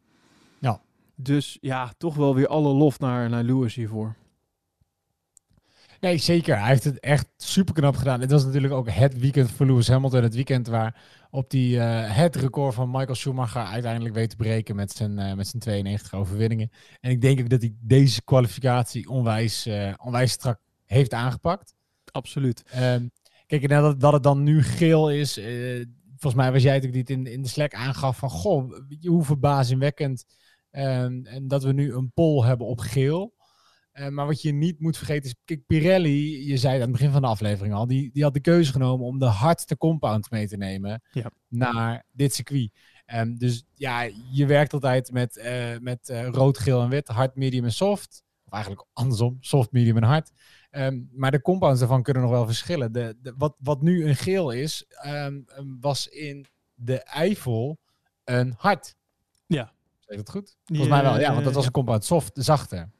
[0.59, 0.81] Ja.
[1.15, 4.15] Dus ja, toch wel weer alle lof naar, naar Lewis hiervoor.
[5.99, 6.59] Nee, zeker.
[6.59, 8.21] Hij heeft het echt super knap gedaan.
[8.21, 10.23] Het was natuurlijk ook het weekend voor Lewis Hamilton.
[10.23, 14.75] Het weekend waar op die eh, het record van Michael Schumacher uiteindelijk weet te breken
[14.75, 16.71] met zijn, eh, met zijn 92 overwinningen.
[16.99, 21.75] En ik denk ook dat hij deze kwalificatie onwijs, eh, onwijs strak heeft aangepakt.
[22.11, 22.63] Absoluut.
[22.71, 23.07] Ehm,
[23.45, 25.39] kijk, en dat, dat het dan nu geel is.
[26.09, 28.29] volgens mij was jij het ook die het in, in de Slack aangaf van...
[28.29, 30.25] Goh, hoe verbazingwekkend.
[30.71, 33.36] ehm, en dat we nu een poll hebben op geel.
[33.97, 35.35] Eh, maar wat je niet moet vergeten is...
[35.45, 37.87] Kijk, Pirelli, je zei aan het begin van de aflevering al...
[37.87, 41.01] Die, die had de keuze genomen om de hardste compound mee te nemen...
[41.11, 41.31] Ja.
[41.47, 42.71] naar dit circuit.
[43.05, 47.07] Ehm, dus ja, je werkt altijd met, eh, met eh, rood, geel en wit.
[47.07, 48.23] Hard, medium en soft.
[48.45, 49.37] Of eigenlijk andersom.
[49.39, 50.31] Soft, medium en hard.
[50.69, 52.91] Ehm, maar de compounds daarvan kunnen nog wel verschillen.
[52.91, 55.41] De, de, wat, wat nu een geel is, ehm,
[55.79, 57.79] was in de Eifel
[58.23, 58.95] een hard.
[59.47, 59.73] Ja.
[59.99, 60.57] Zeg dat goed?
[60.65, 62.95] Volgens mij wel, ja, want dat was een compound soft, zachter.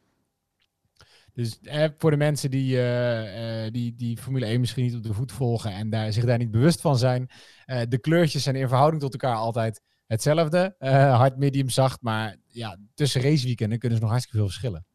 [1.38, 5.04] Dus eh, voor de mensen die, eh, eh, die, die Formule 1 misschien niet op
[5.04, 7.30] de voet volgen en daar, zich daar niet bewust van zijn,
[7.66, 10.76] eh, de kleurtjes zijn in verhouding tot elkaar altijd hetzelfde.
[10.80, 14.86] Hard, medium, zacht, maar ja, tussen raceweekenden kunnen ze nog hartstikke veel verschillen.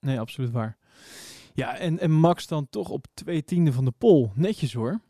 [0.00, 0.78] Nee, absoluut waar.
[1.54, 4.32] Ja, en, en Max dan toch op twee tiende van de pol.
[4.34, 5.00] Netjes hoor.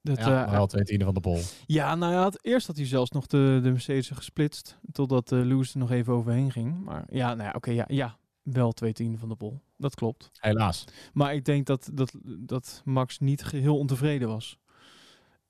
[0.00, 1.40] Dat, Ja, wel twee tienden van de pol.
[1.66, 4.78] ja, nou ja, het, eerst had hij zelfs nog de, de Mercedes gesplitst.
[4.92, 6.84] Totdat Lewis er nog even overheen ging.
[6.84, 8.18] Maar ja, nou ja, oké, ja, ja,
[8.52, 9.60] wel twee tiende van de pol.
[9.76, 10.30] Dat klopt.
[10.40, 10.84] Helaas.
[11.12, 14.58] Maar ik denk dat, dat, dat Max niet geheel ontevreden was.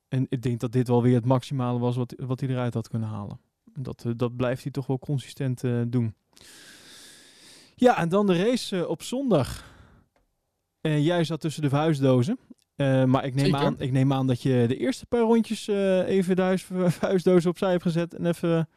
[0.09, 2.89] En ik denk dat dit wel weer het maximale was wat, wat hij eruit had
[2.89, 3.41] kunnen halen.
[3.65, 6.15] Dat, eh, dat blijft hij toch wel consistent eh, doen.
[7.75, 9.75] Ja, en dan de race eh, op zondag.
[10.81, 12.39] En jij zat tussen de verhuisdozen.
[12.77, 13.61] Eh, maar ik neem, Zeker.
[13.61, 17.71] aan, ik neem aan dat je de eerste paar rondjes even de huis, verhuisdozen opzij
[17.71, 18.15] hebt gezet.
[18.15, 18.69] En even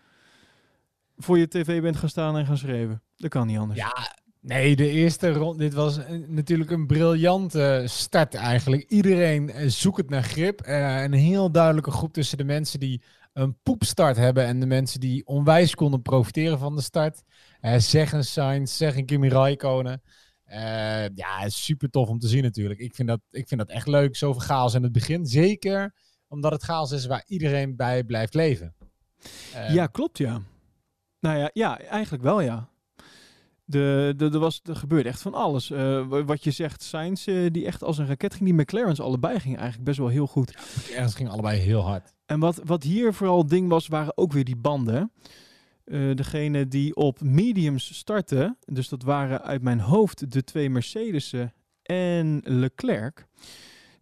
[1.21, 3.01] voor je tv bent gaan staan en gaan schreeuwen.
[3.17, 3.79] Dat kan niet anders.
[3.79, 5.60] Ja, nee, de eerste rond.
[5.60, 8.84] Dit was een- natuurlijk een briljante start eigenlijk.
[8.89, 10.62] Iedereen eh, zoekt het naar grip.
[10.62, 13.01] Eh, een heel duidelijke groep tussen de mensen die
[13.34, 17.21] een poepstart hebben en de mensen die onwijs konden profiteren van de start.
[17.60, 20.01] Eh zeg een Sainz, zeg een Kimi Raikkonen.
[20.45, 22.79] Eh, ja, super tof om te zien natuurlijk.
[22.79, 25.25] Ik vind, dat, ik vind dat echt leuk, zoveel chaos in het begin.
[25.25, 25.93] Zeker
[26.27, 28.73] omdat het chaos is waar iedereen bij blijft leven.
[29.53, 30.41] Eh, Ja, klopt ja.
[31.19, 32.69] Nou ja, ja eigenlijk wel ja.
[33.65, 35.71] De, de, er, was, er gebeurde echt van alles.
[35.71, 38.45] Eh, wa- wat je zegt, Sainz eh, die echt als een raket ging.
[38.45, 40.55] Die McLaren's allebei gingen eigenlijk best wel heel goed.
[40.95, 42.13] Ergens ging allebei heel hard.
[42.25, 45.12] En wat, wat hier vooral het ding was, waren ook weer die banden.
[45.86, 51.53] Eh degene die op mediums startten, dus dat waren uit mijn hoofd de twee Mercedes'en
[51.84, 53.25] en Leclerc.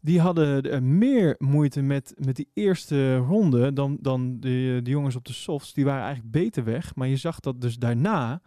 [0.07, 5.15] Die hadden eh, meer moeite met, met die eerste ronde dan, dan de, de jongens
[5.15, 5.73] op de softs.
[5.73, 6.95] Die waren eigenlijk beter weg.
[6.95, 8.41] Maar je zag dat dus daarna,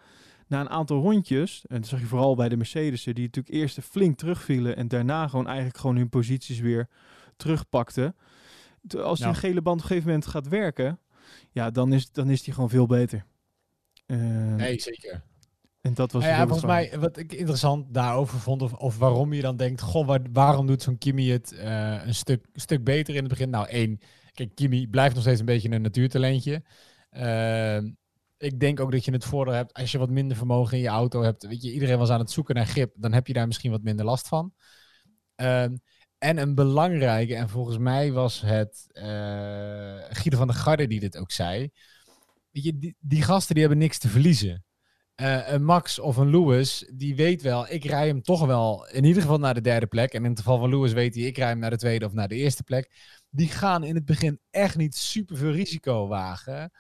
[0.47, 3.79] na een aantal rondjes, en dat zag je vooral bij de Mercedes'en, die natuurlijk eerst
[3.81, 6.89] flink terugvielen en daarna gewoon eigenlijk gewoon hun posities weer
[7.37, 8.17] terugpakten.
[8.99, 9.35] Als die Ja.
[9.35, 10.99] gele band op een gegeven moment gaat werken,
[11.51, 13.25] ja, dan is, dan is die gewoon veel beter.
[14.07, 14.19] Eh,
[14.55, 15.23] Nee, zeker.
[15.81, 18.99] En dat was Nou ja, heel volgens mij, wat ik interessant daarover vond, of, of
[18.99, 22.85] waarom je dan denkt, goh, waar- waarom doet zo'n Kimi het eh, een stuk, stuk
[22.85, 23.51] beter in het begin?
[23.51, 24.01] Nou, één,
[24.33, 26.63] kijk, Kimi blijft nog steeds een beetje een natuurtalentje.
[27.11, 27.91] Ehm,
[28.39, 30.89] ik denk ook dat je het voordeel hebt, als je wat minder vermogen in je
[30.89, 33.47] auto hebt, weet je, iedereen was aan het zoeken naar grip, dan heb je daar
[33.47, 34.53] misschien wat minder last van.
[35.35, 35.77] Ehm,
[36.19, 39.05] en een belangrijke, en volgens mij was het eh
[40.09, 41.71] Guido van der Garde die dit ook zei,
[42.51, 44.65] weet je, die, die gasten die hebben niks te verliezen
[45.21, 49.05] eh, een Max of een Lewis, die weet wel, ik rij hem toch wel in
[49.05, 50.13] ieder geval naar de derde plek.
[50.13, 52.13] En in het geval van Lewis weet hij, ik rij hem naar de tweede of
[52.13, 52.91] naar de eerste plek.
[53.31, 56.71] Die gaan in het begin echt niet super veel risico wagen.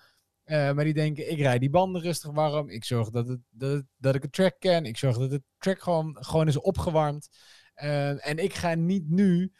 [0.44, 2.68] Eh, maar die denken, ik rij die banden rustig warm.
[2.68, 4.85] Ik zorg dat, het, dat, dat ik het track ken.
[4.85, 7.29] Ik zorg dat het track gewoon, gewoon is opgewarmd.
[7.74, 9.53] Eh, en ik ga niet nu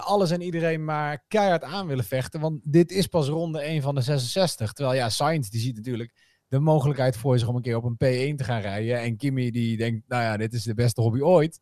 [0.00, 2.40] alles en iedereen maar keihard aan willen vechten.
[2.40, 4.72] Want dit is pas ronde 1 van de 66.
[4.72, 8.32] Terwijl ja, Sainz die ziet natuurlijk de mogelijkheid voor zich om een keer op een
[8.32, 9.00] P1 te gaan rijden.
[9.00, 11.60] En Kimi die denkt, nou ja, dit is de beste hobby ooit.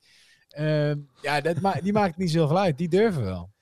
[0.49, 2.79] Ehm, ja, dat ma die maakt niet zoveel uit.
[2.79, 3.53] Die durven wel.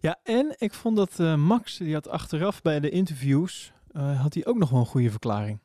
[0.00, 4.34] Ja, en ik vond dat eh, Max, die had achteraf bij de interviews, eh, had
[4.34, 5.60] hij ook nog wel een goede verklaring.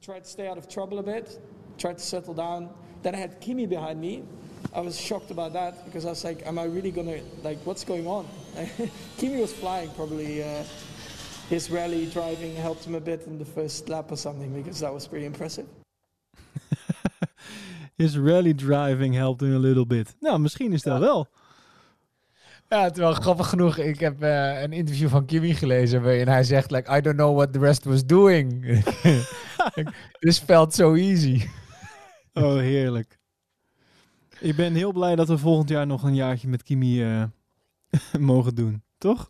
[0.00, 1.38] tried to stay out of trouble a bit,
[1.76, 2.70] tried to settle down.
[3.02, 4.22] Then I had Kimi behind me.
[4.74, 7.84] I was shocked about that because I was like, am I really gonna like what's
[7.84, 8.26] going on?
[9.18, 10.42] Kimi was flying probably.
[11.50, 14.92] His rally driving helped him a bit in the first lap or something because that
[14.92, 15.66] was pretty impressive.
[17.96, 20.14] His rally driving helped him a little bit.
[20.20, 21.28] Nou, misschien is dat wel.
[22.68, 26.70] Ja, terwijl grappig genoeg, ik heb eh, een interview van Kimi gelezen waarin hij zegt,
[26.70, 28.64] like, I don't know what the rest was doing.
[30.20, 31.46] This felt so easy.
[32.32, 33.18] Oh, heerlijk.
[34.40, 37.24] Ik ben heel blij dat we volgend jaar nog een jaartje met Kimi eh,
[38.18, 38.82] mogen doen.
[38.98, 39.28] Toch?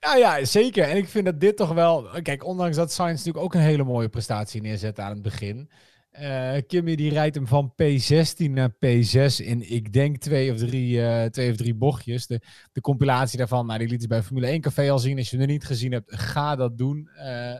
[0.00, 0.84] Nou ja, zeker.
[0.84, 2.08] En ik vind dat dit toch wel...
[2.22, 5.70] Kijk, ondanks dat Sainz natuurlijk ook een hele mooie prestatie neerzet aan het begin.
[6.10, 11.06] eh Kimi die rijdt hem van P16 naar P6 in, ik denk, twee of drie,
[11.06, 12.26] eh, twee of drie bochtjes.
[12.26, 12.40] De,
[12.72, 15.18] de compilatie daarvan, nou, die liet ze bij Formule 1 Café al zien.
[15.18, 17.08] Als je nog niet gezien hebt, ga dat doen.
[17.08, 17.54] Eh,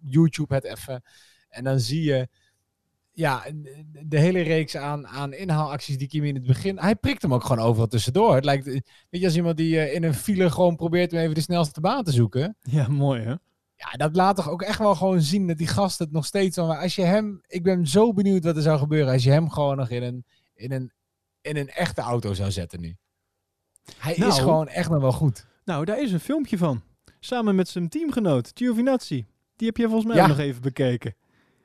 [0.00, 1.02] YouTube het even.
[1.48, 2.28] En dan zie je
[3.16, 3.44] ja,
[4.06, 6.78] de hele reeks aan, aan inhaalacties die Kimi in het begin...
[6.78, 8.34] Hij prikt hem ook gewoon overal tussendoor.
[8.34, 11.34] Het lijkt, weet je, als iemand die eh, in een file gewoon probeert om even
[11.34, 12.56] de snelste baan te zoeken.
[12.62, 13.34] Ja, mooi hè?
[13.76, 16.56] Ja, dat laat toch ook echt wel gewoon zien dat die gast het nog steeds...
[16.56, 17.40] Maar als je hem...
[17.46, 20.24] Ik ben zo benieuwd wat er zou gebeuren als je hem gewoon nog in een,
[20.54, 20.92] in een,
[21.40, 22.96] in een echte auto zou zetten nu.
[23.98, 24.30] Hij Nou.
[24.30, 25.46] is gewoon echt nog wel goed.
[25.64, 26.82] Nou, daar is een filmpje van.
[27.20, 29.26] Samen met zijn teamgenoot, Giovinazzi.
[29.56, 30.22] Die heb je volgens mij Ja.
[30.22, 31.14] ook nog even bekeken.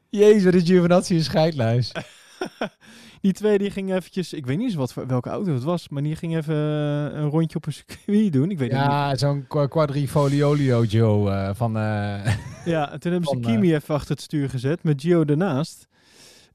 [0.10, 1.92] Jezus, is Giovinazzi een scheidluis.
[3.22, 5.90] Die twee die gingen eventjes, ik weet niet eens wat voor, welke auto het was,
[5.90, 8.52] maar die ging even eh, een rondje op een circuit doen.
[8.52, 8.90] Ik weet het niet.
[8.90, 11.78] Ja, zo'n qua- quadrifoliolio Joe eh, van...
[11.78, 15.24] eh, Ja, en toen hebben ze Van, Kimi even achter het stuur gezet met Gio
[15.26, 15.88] ernaast.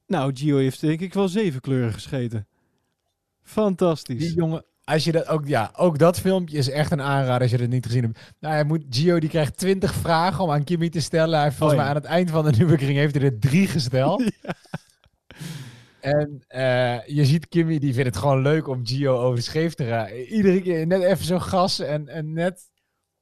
[0.07, 2.47] Nou, Gio heeft denk ik wel zeven kleuren gescheten.
[3.43, 4.19] Fantastisch.
[4.19, 7.51] Die jongen, als je dat ook, ja, ook dat filmpje is echt een aanrader als
[7.51, 8.19] je het niet gezien hebt.
[8.41, 11.35] Nou, hij moet, Gio die krijgt 20 vragen om aan Kimi te stellen.
[11.35, 11.93] Hij heeft volgens Oh, ja.
[11.93, 14.23] mij aan het eind van de Nürburgring heeft hij er drie gesteld.
[16.01, 19.75] En eh, je ziet Kimi, die vindt het gewoon leuk om Gio over de scheef
[19.75, 20.27] te rijden.
[20.27, 22.71] Iedere keer net even zo gas en, en net...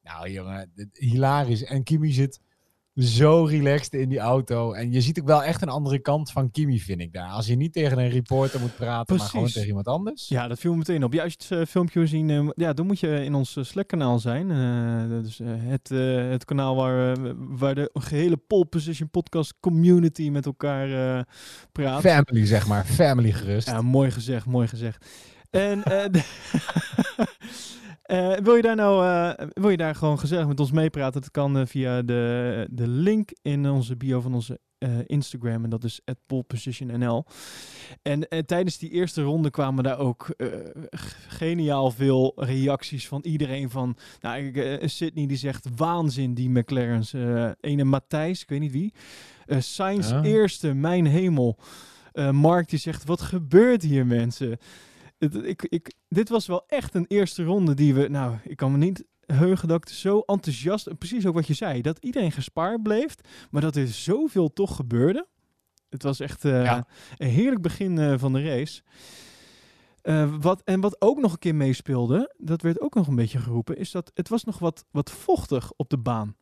[0.01, 1.63] Nou jongen, dit- hilarisch.
[1.63, 2.39] En Kimi zit
[2.95, 4.73] zo relaxed in die auto.
[4.73, 7.29] En je ziet ook wel echt een andere kant van Kimi, vind ik daar.
[7.29, 10.27] Als je niet tegen een reporter moet praten, maar gewoon tegen iemand anders.
[10.27, 11.13] Ja, dat viel me meteen op.
[11.13, 13.55] Ja, als je het eh, filmpje wil zien, eh, ja, dan moet je in ons
[13.55, 14.47] eh, Slack-kanaal zijn.
[15.09, 15.89] Dat is eh, het,
[16.31, 17.17] het kanaal waar,
[17.57, 21.25] waar de gehele Pole Position podcast community met elkaar
[21.71, 22.01] praat.
[22.01, 22.85] Family, zeg maar.
[22.85, 23.67] Family gerust.
[23.67, 25.05] Ja, mooi gezegd, mooi gezegd.
[25.53, 26.05] En eh,
[28.03, 31.21] eh, wil je daar nou eh, wil je daar gewoon gezellig met ons meepraten?
[31.21, 34.59] Dat kan eh, via de, de link in onze bio van onze
[35.05, 35.63] Instagram.
[35.63, 37.25] En dat is @polepositionnl.
[38.01, 40.35] En tijdens die eerste ronde kwamen daar ook
[41.27, 43.69] geniaal veel reacties van iedereen.
[43.69, 47.13] Van nou, ik, Sydney die zegt waanzin die McLaren's.
[47.59, 48.93] ene Matthijs, ik weet niet wie.
[49.47, 50.23] Sainz Ja.
[50.23, 51.57] eerste, mijn hemel.
[52.31, 54.57] Mark die zegt, wat gebeurt hier mensen?
[55.23, 58.71] Het, ik, ik, dit was wel echt een eerste ronde die we, nou, ik kan
[58.71, 62.31] me niet heugen dat ik zo enthousiast, en precies ook wat je zei, dat iedereen
[62.31, 63.15] gespaard bleef,
[63.51, 65.27] maar dat er zoveel toch gebeurde.
[65.89, 66.87] Het was echt eh, Ja.
[67.17, 68.81] een heerlijk begin eh, van de race.
[70.01, 73.39] Eh, wat, en wat ook nog een keer meespeelde, dat werd ook nog een beetje
[73.39, 76.35] geroepen, is dat het was nog wat, wat vochtig op de baan.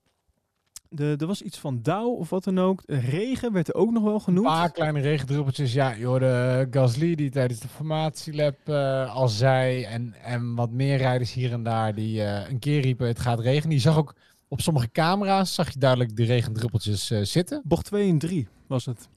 [0.94, 2.84] De, er was iets van dauw of wat dan ook.
[2.86, 4.48] Regen werd er ook nog wel genoemd.
[4.48, 5.74] Een paar kleine regendruppeltjes.
[5.74, 9.84] Ja, je hoorde Gasly die tijdens de formatielab uh, al zei.
[9.84, 13.40] En, en wat meer rijders hier en daar die uh, een keer riepen het gaat
[13.40, 13.76] regenen.
[13.76, 14.16] Je zag ook
[14.48, 17.62] op sommige camera's, zag je duidelijk de regendruppeltjes uh, zitten.
[17.66, 19.10] Bocht 2 en 3 was het.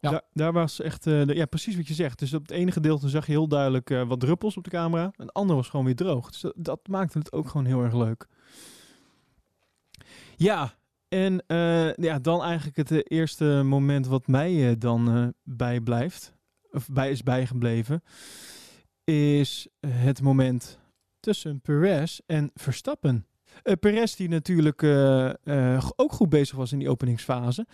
[0.00, 0.10] Ja.
[0.10, 2.18] Daar, daar was echt, de, ja precies wat je zegt.
[2.18, 5.04] Dus op het ene gedeelte zag je heel duidelijk wat druppels op de camera.
[5.04, 6.30] En het andere was gewoon weer droog.
[6.30, 8.26] Dus dat, dat maakte het ook gewoon heel erg leuk.
[10.36, 10.77] Ja,
[11.08, 16.32] en uh, ja, dan eigenlijk het uh, eerste moment wat mij uh, dan bijblijft,
[16.70, 18.02] of bij is bijgebleven,
[19.04, 20.78] is het moment
[21.20, 23.26] tussen Perez en Verstappen.
[23.80, 24.82] Perez die natuurlijk
[25.96, 27.66] ook goed bezig was in die openingsfase.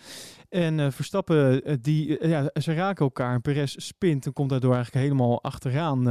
[0.49, 3.41] En Verstappen, die, ja, ze raken elkaar.
[3.41, 6.03] Perez spint en komt daardoor eigenlijk helemaal achteraan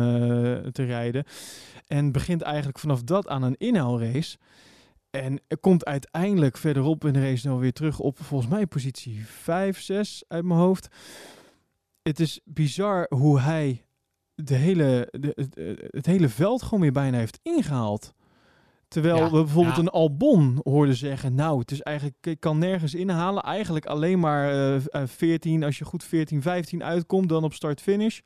[0.72, 1.24] te rijden.
[1.87, 4.37] En begint eigenlijk vanaf dat aan een inhaalrace.
[5.14, 9.81] En komt uiteindelijk verderop in de race nou weer terug op volgens mij positie 5,
[9.81, 10.88] 6 uit mijn hoofd.
[12.03, 13.85] Het is bizar hoe hij
[14.35, 15.55] de hele, de, het,
[15.90, 18.14] het, hele veld gewoon weer bijna heeft ingehaald.
[18.88, 19.83] Terwijl ja, we bijvoorbeeld ja.
[19.83, 23.42] een Albon hoorden zeggen, nou, het is eigenlijk, ik kan nergens inhalen.
[23.42, 28.20] Eigenlijk alleen maar uh, 14, als je goed 14, 15 uitkomt, dan op start-finish.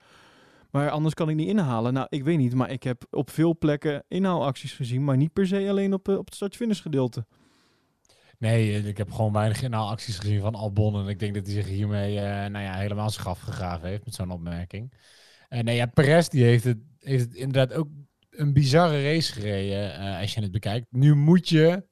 [0.70, 1.92] Maar anders kan ik niet inhalen.
[1.92, 5.46] Nou, ik weet niet, maar ik heb op veel plekken inhaalacties gezien, maar niet per
[5.46, 7.26] se alleen op, op het start-finish gedeelte.
[8.38, 11.00] Nee, ik heb gewoon weinig inhaalacties gezien van Albon.
[11.00, 14.14] En ik denk dat hij zich hiermee uh, nou ja, helemaal graf gegraven heeft met
[14.14, 14.92] zo'n opmerking.
[15.48, 17.88] En nee, ja, Perez die heeft, het, heeft inderdaad ook
[18.30, 20.86] een bizarre race gereden uh, als je het bekijkt.
[20.90, 21.86] Nu moet je,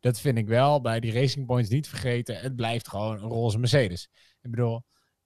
[0.00, 2.36] dat vind ik wel, bij die Racing Points niet vergeten.
[2.36, 4.08] Het blijft gewoon een roze Mercedes.
[4.40, 4.82] Ik bedoel,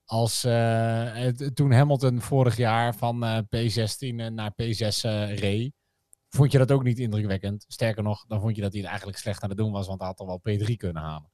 [0.06, 5.72] als uh, toen Hamilton vorig jaar van uh, P16 naar P6 uh, reed,
[6.28, 7.64] vond je dat ook niet indrukwekkend.
[7.68, 9.98] Sterker nog, dan vond je dat hij het eigenlijk slecht aan het doen was, want
[9.98, 11.30] hij had al wel P3 kunnen halen.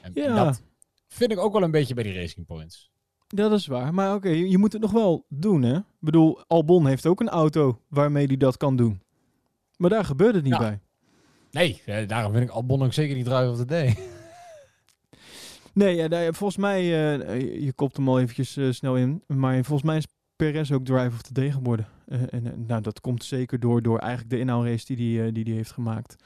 [0.00, 0.24] En, ja.
[0.26, 0.62] en dat
[1.08, 2.90] vind ik ook wel een beetje bij die Racing Points.
[3.26, 5.76] Dat is waar, maar oké, okay, je moet het nog wel doen, hè?
[5.76, 9.02] Ik bedoel, Albon heeft ook een auto waarmee hij dat kan doen.
[9.76, 10.58] Maar daar gebeurt het niet ja.
[10.58, 10.80] bij.
[11.50, 13.96] Nee, daarom vind ik Albon ook zeker niet drive of the day.
[15.76, 19.82] Nee, ja, volgens mij, uh, je kopt hem al eventjes uh, snel in, maar volgens
[19.82, 21.86] mij is Perez ook drive of the day geworden.
[22.08, 25.44] Uh, en nou, dat komt zeker door, door eigenlijk de inhaalrace die hij die, die,
[25.44, 26.16] die heeft gemaakt.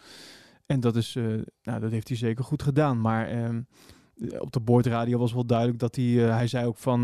[0.67, 1.15] En dat, is,
[1.63, 3.01] nou, dat heeft hij zeker goed gedaan.
[3.01, 3.63] Maar ehm,
[4.39, 7.01] op de boordradio was wel duidelijk dat hij, hij zei ook van,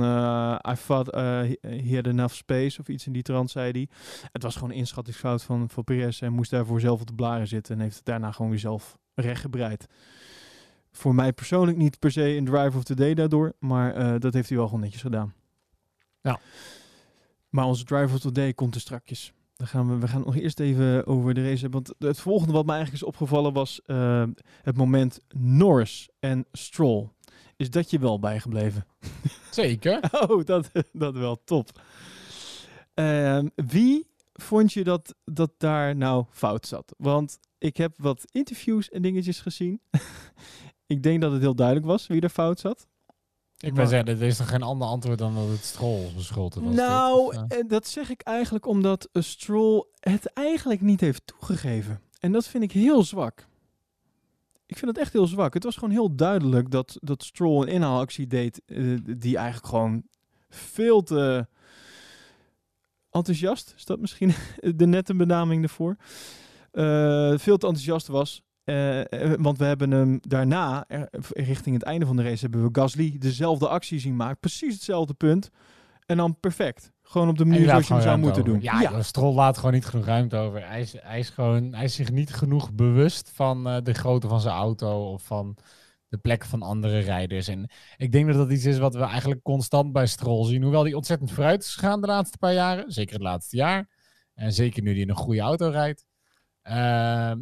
[0.70, 1.14] I thought
[1.60, 3.88] he had enough space of iets in die trant, zei hij.
[4.32, 7.48] Het was gewoon een inschattingsfout van, van Perez en moest daarvoor zelf op de blaren
[7.48, 9.86] zitten en heeft het daarna gewoon weer zelf rechtgebreid
[10.96, 13.52] voor mij persoonlijk niet per se een drive of the day daardoor.
[13.58, 15.34] Maar uh, dat heeft hij wel gewoon netjes gedaan.
[16.20, 16.40] Ja.
[17.48, 19.32] Maar onze drive of the day komt er strakjes.
[19.56, 21.82] Dan gaan we, we gaan nog eerst even over de race hebben.
[21.82, 24.24] Want het volgende wat me eigenlijk is opgevallen was uh,
[24.62, 27.08] het moment Norris en Stroll.
[27.56, 28.86] Is dat je wel bijgebleven?
[29.50, 30.00] Zeker.
[30.28, 31.44] oh, dat, dat wel.
[31.44, 31.80] Top.
[32.94, 36.94] Uh, wie vond je dat, dat daar nou fout zat?
[36.98, 39.80] Want ik heb wat interviews en dingetjes gezien.
[40.86, 42.86] Ik denk dat het heel duidelijk was wie er fout zat.
[43.58, 46.74] Ik ben zeggen, er is toch geen ander antwoord dan dat het Stroll schuld was.
[46.74, 47.62] Nou, dit, ja.
[47.62, 52.00] dat zeg ik eigenlijk omdat Stroll het eigenlijk niet heeft toegegeven.
[52.20, 53.46] En dat vind ik heel zwak.
[54.66, 55.54] Ik vind het echt heel zwak.
[55.54, 60.02] Het was gewoon heel duidelijk dat, dat Stroll een inhaalactie deed uh, die eigenlijk gewoon
[60.48, 61.46] veel te
[63.10, 64.32] enthousiast, is dat misschien
[64.76, 65.96] de nette benaming ervoor,
[66.72, 68.42] uh, veel te enthousiast was.
[68.66, 69.00] Uh,
[69.38, 73.16] want we hebben hem daarna, uh, richting het einde van de race, hebben we Gasly
[73.18, 74.38] dezelfde actie zien maken.
[74.38, 75.50] Precies hetzelfde punt.
[76.06, 76.92] En dan perfect.
[77.02, 78.54] Gewoon op de manier zoals je hem zou moeten over.
[78.54, 78.62] doen.
[78.62, 79.02] Ja, ja.
[79.02, 80.68] Stroll laat gewoon niet genoeg ruimte over.
[80.68, 84.28] Hij is, hij is, gewoon, hij is zich niet genoeg bewust van uh, de grootte
[84.28, 85.56] van zijn auto of van
[86.08, 87.48] de plek van andere rijders.
[87.48, 90.62] En ik denk dat dat iets is wat we eigenlijk constant bij Stroll zien.
[90.62, 92.92] Hoewel hij ontzettend vooruit is gegaan de laatste paar jaren.
[92.92, 93.88] Zeker het laatste jaar.
[94.34, 96.06] En zeker nu hij in een goede auto rijdt.
[96.62, 97.38] Ehm,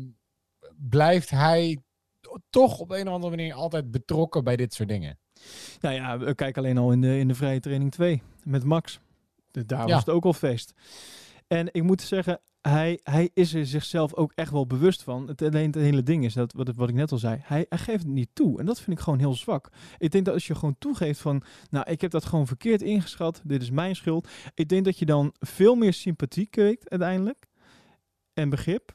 [0.78, 1.78] blijft hij
[2.50, 5.18] toch op een of andere manier altijd betrokken bij dit soort dingen.
[5.80, 9.00] Nou ja, kijk alleen al in de, in de vrije training 2 met Max.
[9.50, 9.92] Daar ja.
[9.92, 10.74] was het ook al feest.
[11.46, 15.28] En ik moet zeggen, hij, hij is er zichzelf ook echt wel bewust van.
[15.28, 17.78] Het, alleen het hele ding is, dat, wat, wat ik net al zei, hij, hij
[17.78, 18.58] geeft het niet toe.
[18.58, 19.68] En dat vind ik gewoon heel zwak.
[19.98, 23.40] Ik denk dat als je gewoon toegeeft van, nou, ik heb dat gewoon verkeerd ingeschat,
[23.44, 24.28] dit is mijn schuld.
[24.54, 27.46] Ik denk dat je dan veel meer sympathie kweekt uiteindelijk.
[28.32, 28.94] En begrip.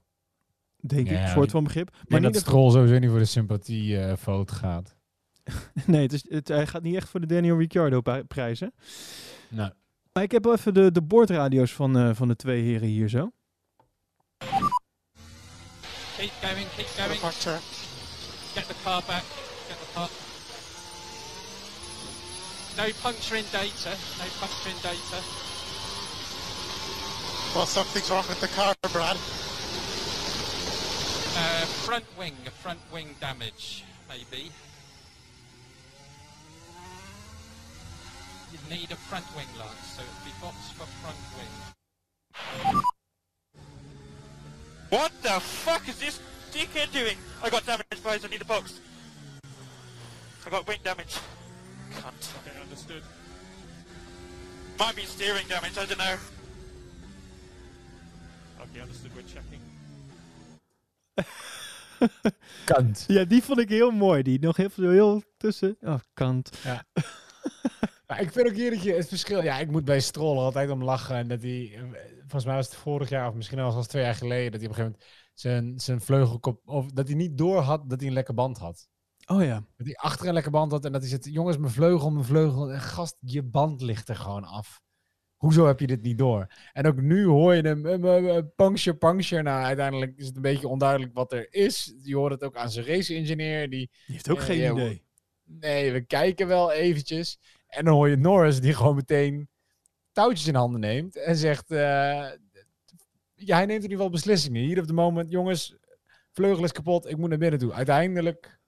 [0.81, 1.95] Denk ja, ik, een soort van begrip.
[2.07, 4.95] Maar niet dat Stroll sowieso niet voor de sympathiefoto uh, gaat.
[5.85, 8.67] nee, het is, het, hij gaat niet echt voor de Daniel Ricciardo prijs, hè?
[9.47, 9.69] Nee.
[10.13, 13.09] Maar ik heb wel even de, de boordradio's van, uh, van de twee heren hier
[13.09, 13.31] zo.
[16.17, 17.19] Keep going, keep going.
[18.53, 19.23] Get the car back.
[19.67, 20.09] Get the car.
[22.77, 23.91] No puncturing data.
[24.17, 25.19] No puncturing data.
[27.55, 29.17] Well, something's wrong with the car, Brad.
[31.41, 32.35] Uh, front wing.
[32.61, 34.51] Front wing damage, maybe.
[38.51, 42.83] You need a front wing lance, so it'd be box for front wing.
[44.89, 46.19] What the fuck is this
[46.51, 47.15] dickhead doing?
[47.41, 48.25] I got damage, guys.
[48.25, 48.81] I need a box.
[50.45, 51.15] I got wing damage.
[51.93, 52.33] Cunt.
[52.41, 53.03] Okay, understood.
[54.77, 55.77] Might be steering damage.
[55.77, 56.15] I don't know.
[58.61, 59.11] Okay, understood.
[59.15, 59.68] We're checking.
[62.65, 63.03] Kant.
[63.07, 64.23] Ja, die vond ik heel mooi.
[64.23, 65.77] Die nog heel veel heel tussen.
[65.81, 66.51] Oh, kant.
[68.07, 69.43] Maar ik vind ook hier dat je het verschil...
[69.43, 71.15] Ja, ik moet bij Stroll altijd om lachen.
[71.15, 71.79] En dat hij...
[72.19, 74.51] Volgens mij was het vorig jaar, of misschien al twee jaar geleden...
[74.51, 76.61] dat hij op een gegeven moment zijn, zijn vleugelkop...
[76.65, 78.87] Of dat hij niet door had dat hij een lekke band had.
[79.25, 79.65] Oh ja.
[79.75, 81.25] Dat hij achter een lekke band had en dat hij zegt...
[81.25, 82.71] Jongens, mijn vleugel, mijn vleugel.
[82.71, 84.81] En gast, je band ligt er gewoon af.
[85.39, 86.47] Hoezo heb je dit niet door?
[86.73, 87.85] En ook nu hoor je hem...
[87.85, 89.41] eh, eh, eh, puncture, puncture.
[89.41, 91.93] Nou, uiteindelijk is het een beetje onduidelijk wat er is.
[92.03, 93.69] Je hoort het ook aan zijn race-engineer.
[93.69, 95.03] Die Die heeft ook geen ja, idee.
[95.43, 97.39] Nee, we kijken wel eventjes.
[97.67, 99.49] En dan hoor je Norris die gewoon meteen
[100.11, 101.15] touwtjes in handen neemt.
[101.15, 102.37] En zegt, ja,
[103.55, 104.61] hij neemt in ieder geval beslissingen.
[104.61, 105.75] Hier op het moment, jongens,
[106.31, 107.73] vleugel is kapot, ik moet naar binnen toe.
[107.73, 108.59] Uiteindelijk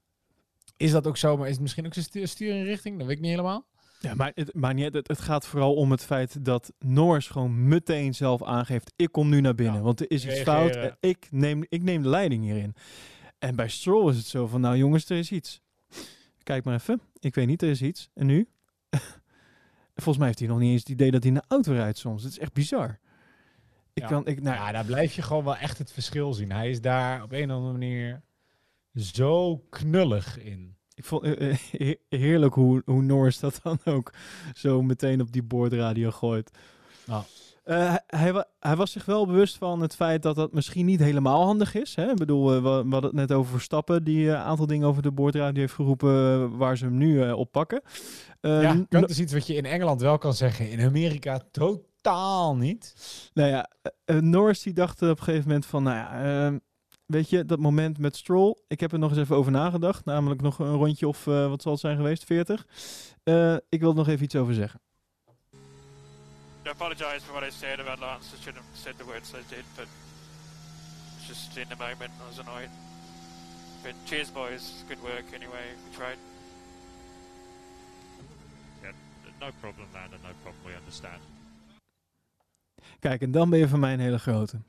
[0.78, 2.98] is dat ook zo, maar is het misschien ook zijn stu- stuurinrichting?
[2.98, 3.66] Dat weet ik niet helemaal.
[4.02, 7.68] Ja, maar het, maar niet, het, het gaat vooral om het feit dat Norris gewoon
[7.68, 10.74] meteen zelf aangeeft: ik kom nu naar binnen, Ja, want er is iets reageren.
[10.82, 10.96] fout.
[11.00, 12.76] Ik neem, ik neem de leiding hierin.
[13.40, 15.62] En bij Stroll is het zo van: nou jongens, er is iets.
[16.44, 17.02] Kijk maar even.
[17.20, 18.10] Ik weet niet, er is iets.
[18.14, 18.48] En nu?
[19.96, 22.24] Volgens mij heeft hij nog niet eens het idee dat hij naar auto rijdt soms.
[22.24, 23.00] Het is echt bizar.
[23.94, 24.08] Ik Ja.
[24.08, 26.52] kan, ik, nou, Ja, daar blijf je gewoon wel echt het verschil zien.
[26.52, 28.22] Hij is daar op een of andere manier
[28.96, 30.76] zo knullig in.
[30.94, 34.14] Ik vond eh, eh, he- heerlijk hoe, hoe Norris dat dan ook
[34.54, 36.52] zo meteen op die boordradio gooit.
[37.06, 37.24] Ja.
[37.64, 40.86] Eh, hij, hij, wa- hij was zich wel bewust van het feit dat dat misschien
[40.86, 41.96] niet helemaal handig is.
[41.96, 42.10] Hè?
[42.10, 45.12] Ik bedoel, we, we hadden het net over Verstappen, die een aantal dingen over de
[45.12, 47.82] boordradio heeft geroepen waar ze hem nu op pakken.
[48.42, 50.70] Eh, ja, dat is iets wat je in Engeland wel kan zeggen.
[50.70, 52.96] In Amerika totaal niet.
[53.34, 53.70] Nou ja,
[54.20, 56.58] Norris die dacht op een gegeven moment van, nou ja, ehm,
[57.12, 60.42] weet je, dat moment met Stroll, ik heb er nog eens even over nagedacht, namelijk
[60.42, 62.66] nog een rondje of, eh, wat zal het zijn geweest, 40.
[63.24, 64.80] Eh, ik wil er nog even iets over zeggen.
[66.66, 68.36] I apologize for what I said about Lance.
[68.36, 69.88] I shouldn't have said the words I did, but
[71.18, 72.70] it's just in the moment I was annoyed.
[73.84, 74.84] But cheers, boys.
[74.88, 75.66] Good work anyway.
[75.84, 76.18] We tried.
[78.82, 78.94] Yeah,
[79.40, 80.18] no problem, Lando.
[80.22, 80.64] No problem.
[80.66, 81.22] We understand.
[83.00, 84.62] Kijk, en dan ben je voor mij een hele grote.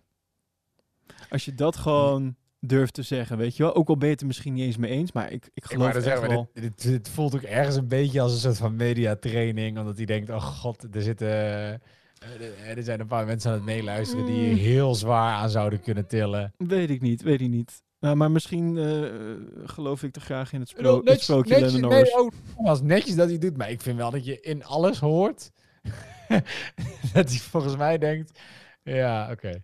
[1.31, 3.75] Als je dat gewoon durft te zeggen, weet je wel.
[3.75, 5.65] Ook al ben je het er misschien niet eens mee eens, maar ik, ik Ik
[5.65, 6.51] geloof net echt zeggen, wel.
[6.55, 9.79] dit, dit, dit voelt ook ergens een beetje als een soort van mediatraining.
[9.79, 11.29] Omdat hij denkt, oh god, er zitten...
[11.29, 14.55] eh, er- er zijn een paar mensen aan het meeluisteren die Mm.
[14.55, 16.53] hier heel zwaar aan zouden kunnen tillen.
[16.57, 17.83] Weet ik niet, weet ik niet.
[18.01, 21.73] Nou, maar misschien eh, geloof ik te graag in het, Ik spro het sprookje netjes,
[21.73, 22.13] nee, Norris.
[22.15, 25.51] oh, was netjes dat hij doet, maar ik vind wel dat je in alles hoort
[27.13, 28.41] dat hij volgens mij denkt,
[28.83, 29.63] ja, oké.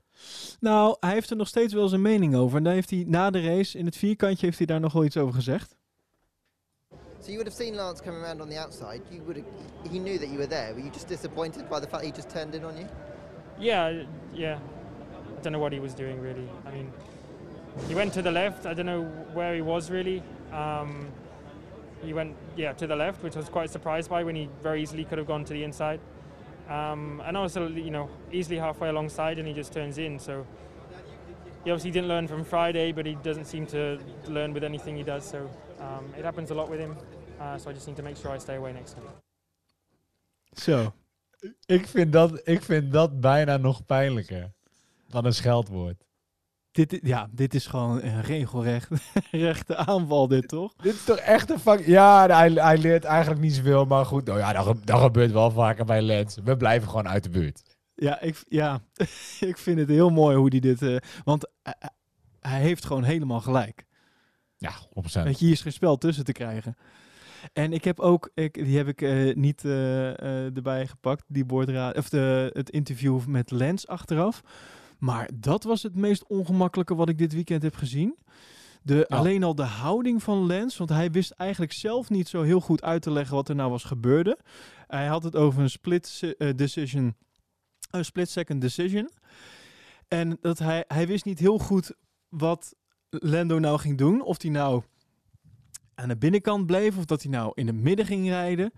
[0.61, 2.57] Nou, hij heeft er nog steeds wel zijn mening over.
[2.57, 5.05] En daar heeft hij na de race, in het vierkantje, heeft hij daar nog wel
[5.05, 5.77] iets over gezegd.
[7.21, 9.03] So you would have seen Lance coming around on the outside.
[9.11, 9.49] You would have,
[9.91, 10.73] he knew that you were there.
[10.73, 12.87] Were you just disappointed by the fact he just turned in on you?
[13.59, 14.59] Yeah, yeah.
[15.39, 16.49] I don't know what he was doing really.
[16.67, 16.93] I mean,
[17.89, 18.67] he went to the left.
[18.67, 19.05] I don't know
[19.35, 20.23] where he was really.
[20.53, 21.07] Um,
[22.03, 24.83] he went, yeah, to the left, which I was quite surprised by when he very
[24.83, 26.01] easily could have gone to the inside.
[26.69, 30.19] Um, and also, you know, easily halfway alongside, and he just turns in.
[30.19, 30.45] So
[31.65, 35.03] he obviously didn't learn from Friday, but he doesn't seem to learn with anything he
[35.03, 35.25] does.
[35.25, 35.39] So
[35.81, 36.97] um, it happens a lot with him.
[37.41, 39.07] Uh, so I just need to make sure I stay away next time.
[40.53, 40.93] Zo.
[41.67, 44.53] Ik vind, dat, ik vind dat bijna nog pijnlijker
[45.09, 46.05] dan een scheldwoord.
[46.87, 48.89] Dit, ja, dit is gewoon een regelrecht
[49.31, 50.75] rechte aanval, dit toch?
[50.83, 51.87] Dit is toch echt een fuck...
[51.87, 54.25] Ja, hij, hij leert eigenlijk niet zoveel, maar goed.
[54.25, 56.37] Nou ja, dat, ge- dat gebeurt wel vaker bij Lens.
[56.45, 57.63] We blijven gewoon uit de buurt.
[57.95, 58.81] Ja, ik, ja,
[59.51, 60.83] ik vind het heel mooi hoe hij dit...
[60.83, 61.91] eh, want hij- hij-
[62.41, 63.85] hij heeft gewoon helemaal gelijk.
[64.57, 65.23] Ja, 100%.
[65.23, 66.77] Weet je, hier is geen spel tussen te krijgen.
[67.53, 71.45] En ik heb ook, ik, die heb ik eh, niet eh, eh, erbij gepakt, die
[71.45, 74.43] boordraad, of de, het interview met Lens achteraf.
[74.99, 78.17] Maar dat was het meest ongemakkelijke wat ik dit weekend heb gezien.
[78.83, 79.17] De, Ja.
[79.17, 82.83] Alleen al de houding van Lens, want hij wist eigenlijk zelf niet zo heel goed
[82.83, 84.39] uit te leggen wat er nou was gebeurde.
[84.87, 87.17] Hij had het over een split eh, decision,
[87.91, 89.11] een split second decision.
[90.09, 91.93] En dat hij, hij wist niet heel goed
[92.29, 92.75] wat
[93.11, 94.23] Lando nou ging doen.
[94.23, 94.83] Of hij nou
[95.95, 98.73] aan de binnenkant bleef of dat hij nou in het midden ging rijden.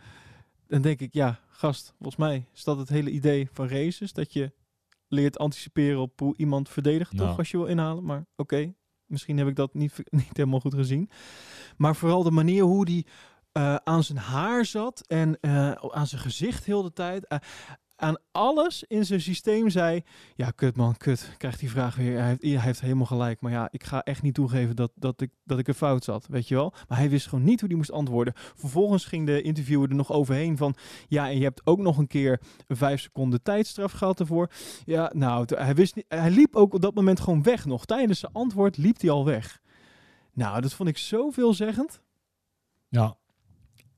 [0.66, 4.12] Dan denk ik, ja, gast, volgens mij is dat het hele idee van races.
[4.12, 4.52] Dat je
[5.10, 7.18] leert anticiperen op hoe iemand verdedigt, Ja.
[7.18, 8.04] toch, als je wil inhalen.
[8.04, 8.74] Maar oké,
[9.06, 11.10] misschien heb ik dat niet, niet helemaal goed gezien.
[11.76, 13.06] Maar vooral de manier hoe die
[13.52, 17.26] eh, aan zijn haar zat en eh, aan zijn gezicht heel de tijd.
[17.26, 17.38] eh,
[18.00, 20.02] aan alles in zijn systeem zei,
[20.34, 21.34] ja, kut man, kut.
[21.36, 22.18] Krijgt die vraag weer.
[22.18, 23.40] Hij heeft, hij heeft helemaal gelijk.
[23.40, 26.26] Maar ja, ik ga echt niet toegeven dat, dat, ik, dat ik een fout zat,
[26.26, 26.72] weet je wel.
[26.88, 28.34] Maar hij wist gewoon niet hoe hij moest antwoorden.
[28.36, 30.74] Vervolgens ging de interviewer er nog overheen van,
[31.08, 34.50] ja, en je hebt ook nog een keer een vijf seconden tijdstraf gehad ervoor.
[34.84, 37.84] Ja, nou, hij, wist niet, hij liep ook op dat moment gewoon weg nog.
[37.84, 39.60] Tijdens zijn antwoord liep hij al weg.
[40.32, 42.00] Nou, dat vond ik zo veelzeggend.
[42.88, 43.16] Ja.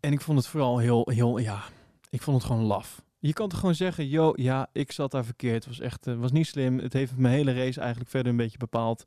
[0.00, 1.62] En ik vond het vooral heel, heel, ja,
[2.10, 3.02] ik vond het gewoon laf.
[3.24, 5.54] Je kan toch gewoon zeggen, yo, ja, ik zat daar verkeerd.
[5.54, 6.78] Het was echt, eh, was niet slim.
[6.78, 9.04] Het heeft mijn hele race eigenlijk verder een beetje bepaald.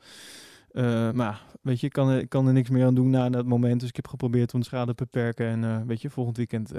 [0.71, 3.09] Eh, maar ja, weet je, ik kan, er, ik kan er niks meer aan doen
[3.09, 3.79] na dat moment.
[3.79, 5.47] Dus ik heb geprobeerd om de schade te beperken.
[5.47, 6.71] En eh, weet je, volgend weekend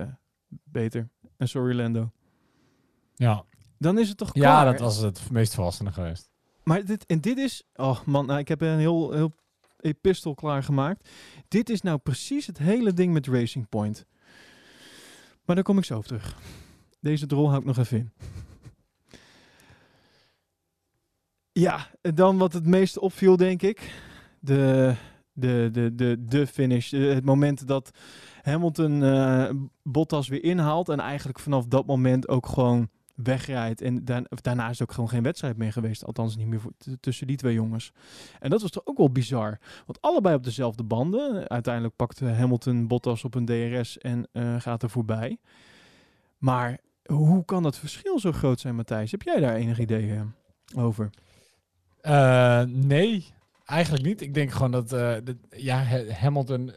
[0.49, 1.09] beter.
[1.37, 2.11] En sorry, Lando.
[3.15, 3.45] Ja.
[3.79, 4.65] Dan is het toch Ja, klaar?
[4.65, 6.31] dat was het meest verrassende geweest.
[6.63, 9.33] Maar dit, en dit is, oh man, nou, ik heb een heel, heel
[9.81, 11.09] epistel klaargemaakt.
[11.49, 14.07] Dit is nou precies het hele ding met Racing Point.
[15.45, 16.37] Maar daar kom ik zo op terug.
[17.07, 18.11] Deze drol hou ik nog even in.
[21.53, 24.01] Ja, en dan wat het meeste opviel, denk ik.
[24.41, 24.95] De,
[25.33, 26.93] de, de, de, de finish.
[26.93, 27.91] Eh, Het moment dat
[28.43, 29.51] Hamilton eh,
[29.83, 30.89] Bottas weer inhaalt.
[30.89, 33.81] En eigenlijk vanaf dat moment ook gewoon wegrijdt.
[33.81, 36.05] En daarna is ook gewoon geen wedstrijd meer geweest.
[36.05, 36.61] Althans niet meer
[37.01, 37.93] tussen die twee jongens.
[38.41, 39.59] En dat was toch ook wel bizar.
[39.87, 41.49] Want allebei op dezelfde banden.
[41.49, 45.39] Uiteindelijk pakt Hamilton Bottas op een DRS en eh, gaat er voorbij.
[46.39, 49.11] Maar hoe kan dat verschil zo groot zijn, Matthijs?
[49.11, 51.11] Heb jij daar enig idee eh, over?
[52.01, 53.35] Eh, nee,
[53.65, 54.21] eigenlijk niet.
[54.21, 55.17] Ik denk gewoon dat eh,
[55.49, 56.73] ja, Ha- Hamilton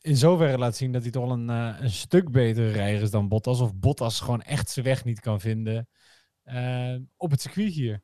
[0.00, 3.60] in zoverre laat zien dat hij toch een, een stuk betere rijder is dan Bottas.
[3.60, 5.88] Of Bottas gewoon echt zijn weg niet kan vinden
[7.16, 8.02] op het circuit hier.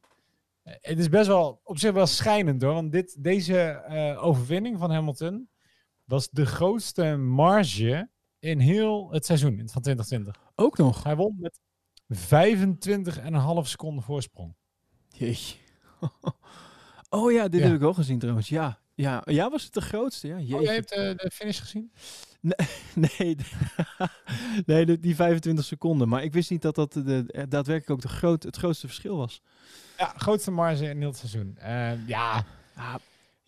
[0.62, 2.74] Het is best wel op zich wel schijnend hoor.
[2.74, 3.82] Want dit, deze
[4.20, 5.48] overwinning van Hamilton
[6.04, 10.42] was de grootste marge in heel het seizoen van 2020.
[10.54, 11.02] Ook nog?
[11.04, 11.60] Hij won met
[12.14, 14.54] 25,5 seconden voorsprong.
[15.08, 15.56] Jeetje.
[17.10, 17.66] Oh ja, dit Ja.
[17.66, 18.48] heb ik ook gezien trouwens.
[18.48, 19.22] Ja, ja.
[19.24, 20.26] ja was het de grootste?
[20.28, 21.92] Ja, Oh, jij hebt eh, de finish gezien?
[22.94, 23.36] Nee,
[24.66, 26.08] nee die 25 seconden.
[26.08, 29.16] Maar ik wist niet dat dat de, eh, daadwerkelijk ook de groot, het grootste verschil
[29.16, 29.42] was.
[29.98, 31.56] Ja, grootste marge in heel het seizoen.
[31.56, 32.44] Eh, ja.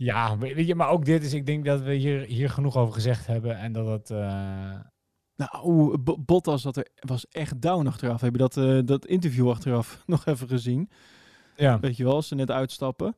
[0.04, 2.94] Ja, weet je, maar ook dit is, ik denk dat we hier, hier genoeg over
[2.94, 4.10] gezegd hebben en dat het...
[4.10, 4.80] eh,
[5.36, 8.20] Nou, Bottas dat er, was echt down achteraf.
[8.20, 10.90] Heb je dat, eh, dat interview achteraf nog even gezien?
[11.56, 11.80] Ja.
[11.80, 13.16] Weet je wel, als ze net uitstappen.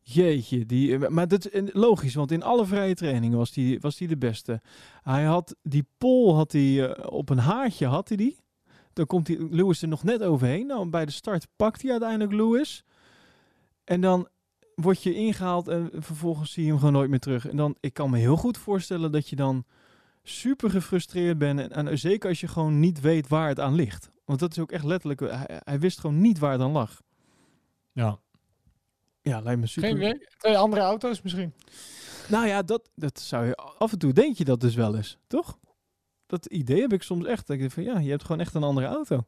[0.00, 3.96] Jeetje, die, eh, maar dat is logisch, want in alle vrije trainingen was die, was
[3.96, 4.60] die de beste.
[5.02, 8.38] Hij had die pol had hij op een haartje had hij die.
[8.92, 10.66] Dan komt die Lewis er nog net overheen.
[10.66, 12.84] Nou, bij de start pakt hij uiteindelijk Lewis.
[13.84, 14.28] En dan
[14.76, 17.48] word je ingehaald en vervolgens zie je hem gewoon nooit meer terug.
[17.48, 19.64] En dan, ik kan me heel goed voorstellen dat je dan
[20.22, 21.60] super gefrustreerd bent.
[21.60, 24.10] En, en zeker als je gewoon niet weet waar het aan ligt.
[24.24, 27.02] Want dat is ook echt letterlijk, hij, hij wist gewoon niet waar het aan lag.
[27.92, 28.18] Ja.
[29.22, 29.88] Ja, lijkt me super.
[29.88, 30.26] Geen idee.
[30.38, 31.52] Twee andere auto's misschien.
[32.28, 35.18] Nou ja, dat, dat zou je af en toe denk je dat dus wel eens,
[35.26, 35.58] toch?
[36.26, 37.46] Dat idee heb ik soms echt.
[37.46, 39.26] Dat ik denk van ja, je hebt gewoon echt een andere auto.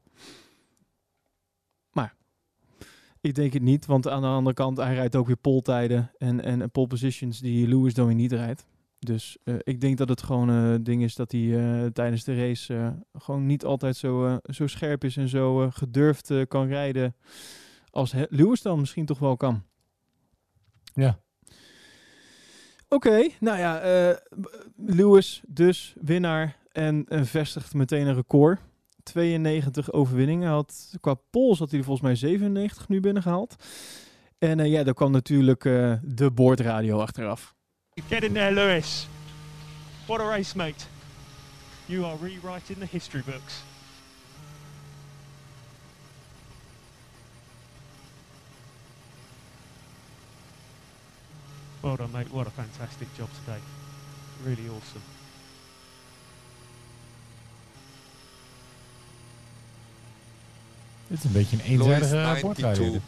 [3.28, 6.44] Ik denk het niet, want aan de andere kant, hij rijdt ook weer poltijden en,
[6.44, 8.66] en pole positions die Lewis dan weer niet rijdt.
[8.98, 12.24] Dus eh, ik denk dat het gewoon een uh, ding is dat hij uh, tijdens
[12.24, 17.16] de race gewoon niet altijd zo, zo scherp is en zo gedurfd kan rijden
[17.90, 19.62] als Lewis dan misschien toch wel kan.
[20.94, 21.18] Ja.
[22.88, 23.80] Oké, okay, nou ja,
[24.76, 28.60] Lewis dus winnaar en vestigt meteen een record.
[29.12, 30.48] 92 overwinningen.
[30.48, 33.56] Had, qua pols had hij er volgens mij 97 nu binnengehaald.
[34.38, 35.62] En uh, ja, daar kwam natuurlijk
[36.02, 37.54] de boordradio achteraf.
[38.08, 39.08] Get in there, Lewis.
[40.06, 40.84] What a race, mate.
[41.86, 43.62] You are rewriting the history books.
[51.80, 52.30] Well done, mate.
[52.30, 53.60] What a fantastic job today.
[54.44, 55.02] Really awesome.
[61.08, 63.00] Dit is een beetje een eenzijdige boordradio.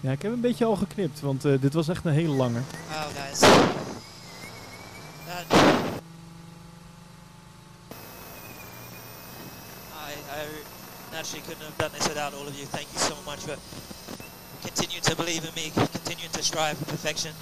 [0.00, 2.60] Ja, ik heb een beetje al geknipt, want uh, dit was echt een hele lange.
[2.90, 3.38] Oh, guys.
[3.38, 3.58] That...
[9.92, 10.14] I, I
[11.12, 12.66] naturally couldn't have done this without all of you.
[12.66, 13.56] Thank you so much for
[14.60, 17.32] continuing to believe in me, continuing to strive for perfection.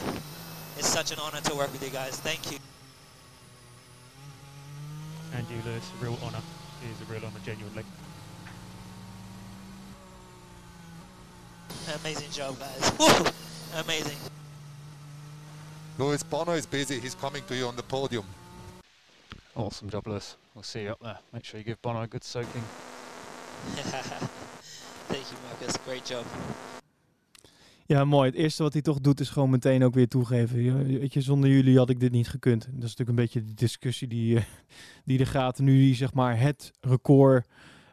[0.76, 2.20] It's such an honor to work with you guys.
[2.20, 2.58] Thank you.
[5.34, 6.42] And you, Lewis, real honour.
[6.82, 7.84] It is a real honour, genuinely.
[12.02, 12.92] Amazing job, guys.
[12.98, 13.30] Woo!
[13.80, 14.16] Amazing.
[15.98, 16.98] Lewis Bono is busy.
[17.00, 18.24] He's coming to you on the podium.
[19.54, 20.36] Awesome job, Lewis.
[20.54, 21.18] We'll see you up there.
[21.32, 22.64] Make sure you give Bono a good soaking.
[25.08, 25.76] Thank you, Marcus.
[25.84, 26.24] Great job.
[27.90, 28.28] Ja, mooi.
[28.30, 30.62] Het eerste wat hij toch doet is gewoon meteen ook weer toegeven.
[30.62, 32.60] Je- Weet je, zonder jullie had ik dit niet gekund.
[32.64, 34.42] Dat is natuurlijk een beetje de discussie die, eh,
[35.04, 35.58] die er gaat.
[35.58, 37.46] Nu hij zeg maar het record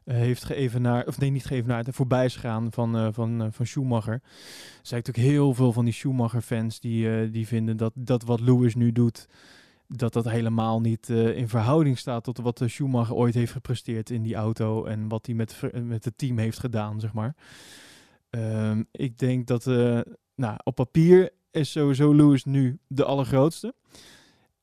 [0.03, 4.13] eh, heeft geëvenaard, of nee, niet geëvenaard, voorbij is gegaan van, eh, van, van Schumacher.
[4.13, 4.21] Er
[4.81, 8.91] zijn natuurlijk heel veel van die Schumacher-fans die, die vinden dat, dat wat Lewis nu
[8.91, 9.27] doet,
[9.87, 14.21] dat dat helemaal niet in verhouding staat tot wat de Schumacher ooit heeft gepresteerd in
[14.23, 17.35] die auto en wat hij met, met het team heeft gedaan, zeg maar.
[18.29, 19.99] Ehm, ik denk dat, eh,
[20.35, 23.75] nou, op papier is sowieso Lewis nu de allergrootste.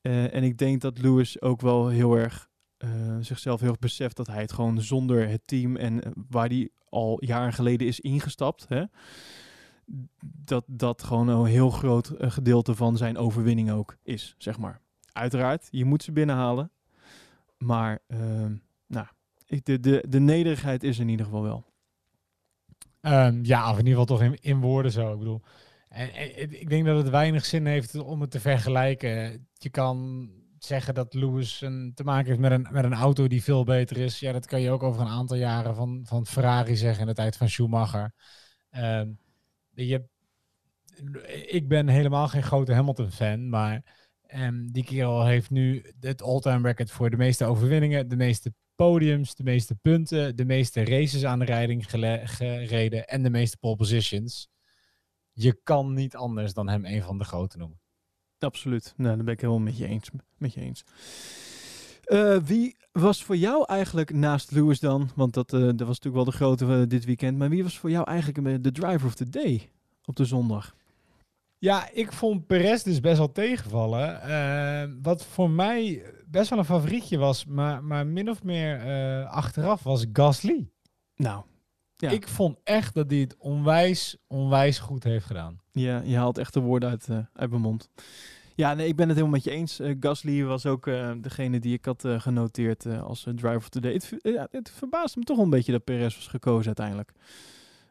[0.01, 4.15] Eh, en ik denk dat Lewis ook wel heel erg eh, zichzelf heel erg beseft
[4.15, 8.65] dat hij het gewoon zonder het team en waar hij al jaren geleden is ingestapt,
[8.67, 8.83] hè,
[10.25, 14.81] dat dat gewoon een heel groot gedeelte van zijn overwinning ook is, zeg maar.
[15.11, 16.71] Uiteraard, je moet ze binnenhalen.
[17.57, 18.55] Maar ehm,
[18.87, 19.07] nou,
[19.45, 21.65] de, de, de nederigheid is in ieder geval wel.
[23.05, 25.13] Ehm, ja, of in ieder geval toch in, woorden zo.
[25.13, 25.41] Ik bedoel,
[25.89, 29.47] en, ik denk dat het weinig zin heeft om het te vergelijken.
[29.53, 33.43] Je kan zeggen dat Lewis een, te maken heeft met een, met een auto die
[33.43, 34.19] veel beter is.
[34.19, 37.13] Ja, dat kan je ook over een aantal jaren van, van Ferrari zeggen in de
[37.13, 38.13] tijd van Schumacher.
[38.69, 39.09] Ehm,
[39.73, 40.07] je,
[41.47, 43.83] ik ben helemaal geen grote Hamilton-fan, maar
[44.21, 49.35] ehm, die kerel heeft nu het all-time record voor de meeste overwinningen, de meeste podiums,
[49.35, 54.49] de meeste punten, de meeste races aan de rijding gereden en de meeste pole positions.
[55.31, 57.79] Je kan niet anders dan hem een van de grote noemen.
[58.39, 58.93] Absoluut.
[58.97, 60.09] Nou, daar ben ik helemaal met je eens.
[60.37, 60.83] Met je eens.
[62.03, 65.09] Eh, wie was voor jou eigenlijk naast Lewis dan?
[65.15, 67.37] Want dat, eh, dat was natuurlijk wel de grote eh, dit weekend.
[67.37, 69.69] Maar wie was voor jou eigenlijk de driver of the day
[70.05, 70.75] op de zondag?
[71.65, 74.21] Ja, ik vond Perez dus best wel tegenvallen.
[74.21, 79.31] Eh, wat voor mij best wel een favorietje was, maar, maar min of meer eh,
[79.31, 80.69] achteraf was Gasly.
[81.15, 81.43] Nou,
[81.95, 82.09] ja.
[82.09, 85.59] Ik vond echt dat hij het onwijs, onwijs goed heeft gedaan.
[85.71, 87.89] Ja, je haalt echt de woorden uit, eh, uit mijn mond.
[88.55, 89.79] Ja, nee, ik ben het helemaal met je eens.
[89.99, 90.85] Gasly was ook
[91.21, 93.93] degene die ik had genoteerd als driver of the day.
[93.93, 97.11] Het, ja, het verbaasde me toch een beetje dat Perez was gekozen uiteindelijk.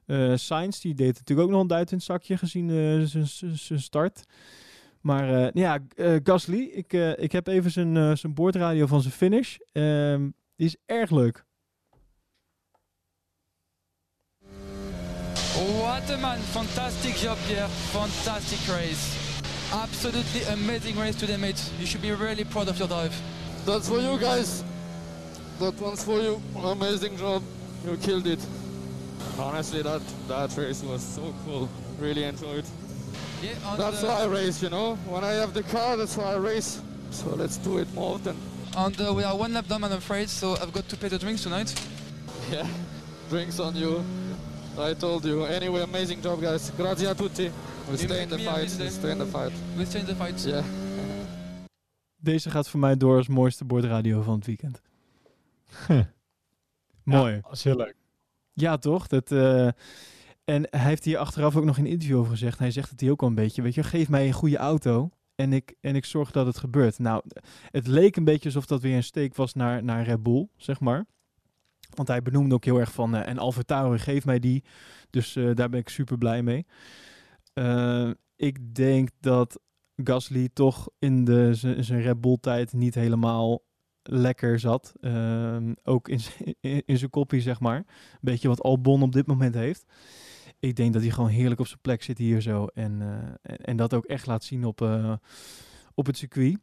[0.06, 3.20] Eh Sainz, die deed natuurlijk ook nog een duit in het zakje gezien eh,
[3.54, 4.24] zijn- start.
[5.00, 9.56] Maar eh, ja, eh, Gasly, ik, ik heb even zijn, zijn boordradio van zijn finish.
[9.72, 11.44] Ehm, die is erg leuk.
[15.78, 19.16] What a man, fantastic job Pierre, fantastic race.
[19.72, 21.60] Absolutely amazing race today mate.
[21.76, 23.14] You should be really proud of your drive.
[23.64, 24.62] That's for you guys.
[25.58, 26.40] That one's for you.
[26.56, 27.42] Amazing job.
[27.84, 28.40] You killed it.
[29.38, 31.68] Honestly, that that race was so cool.
[32.00, 32.64] Really enjoyed.
[33.42, 34.96] Yeah, on That's the, why I race, you know.
[35.06, 36.80] When I have the car, that's why I race.
[37.10, 38.36] So let's do it more often.
[38.76, 41.18] And uh, we are one lap down I'm afraid, so I've got to pay the
[41.18, 41.74] drinks tonight.
[42.50, 42.66] Yeah.
[43.30, 44.04] Drinks on you.
[44.78, 45.44] I told you.
[45.44, 46.70] Anyway, amazing job, guys.
[46.76, 47.50] Grazie a tutti.
[47.90, 48.70] We stay in the fight.
[48.78, 49.52] We stay in the fight.
[49.76, 50.44] We stay in the fight.
[50.44, 50.64] Yeah.
[52.16, 54.80] Deze gaat voor mij door als mooiste boordradio van het weekend.
[57.02, 57.40] Mooi.
[57.42, 57.94] dat is heel leuk.
[58.54, 59.06] Ja, toch?
[59.06, 59.66] Dat, eh,
[60.44, 62.58] en hij heeft hier achteraf ook nog een interview over gezegd.
[62.58, 63.62] Hij zegt het hier ook al een beetje.
[63.62, 66.98] Weet je, geef mij een goede auto en ik, en ik zorg dat het gebeurt.
[66.98, 67.22] Nou,
[67.70, 70.80] het leek een beetje alsof dat weer een steek was naar, naar Red Bull, zeg
[70.80, 71.06] maar.
[71.94, 74.64] Want hij benoemde ook heel erg van, eh, en Alfa geef mij die.
[75.10, 76.66] Dus eh, daar ben ik super blij mee.
[78.36, 79.60] Ik denk dat
[79.96, 81.26] Gasly toch in
[81.56, 83.62] zijn Red Bull tijd niet helemaal
[84.08, 84.92] lekker zat.
[85.00, 86.20] Ehm, ook in,
[86.60, 87.76] in, in zijn koppie, zeg maar.
[87.76, 89.84] Een beetje wat Albon op dit moment heeft.
[90.58, 92.66] Ik denk dat hij gewoon heerlijk op zijn plek zit hier zo.
[92.66, 93.08] En, eh,
[93.42, 95.12] en, en dat ook echt laat zien op, eh,
[95.94, 96.58] op het circuit.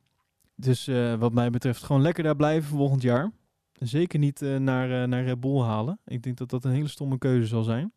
[0.55, 3.31] Dus eh, wat mij betreft gewoon lekker daar blijven volgend jaar.
[3.71, 5.99] Zeker niet naar, naar Red Bull halen.
[6.05, 7.93] Ik denk dat dat een hele stomme keuze zal zijn.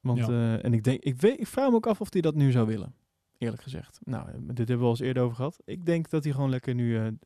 [0.00, 0.58] Want, Ja.
[0.58, 2.66] en ik, denk, ik, weet, ik vraag me ook af of hij dat nu zou
[2.66, 2.94] willen.
[3.38, 3.98] Eerlijk gezegd.
[4.04, 5.60] Nou, dit hebben we al eens eerder over gehad.
[5.64, 7.18] Ik denk dat hij gewoon lekker nu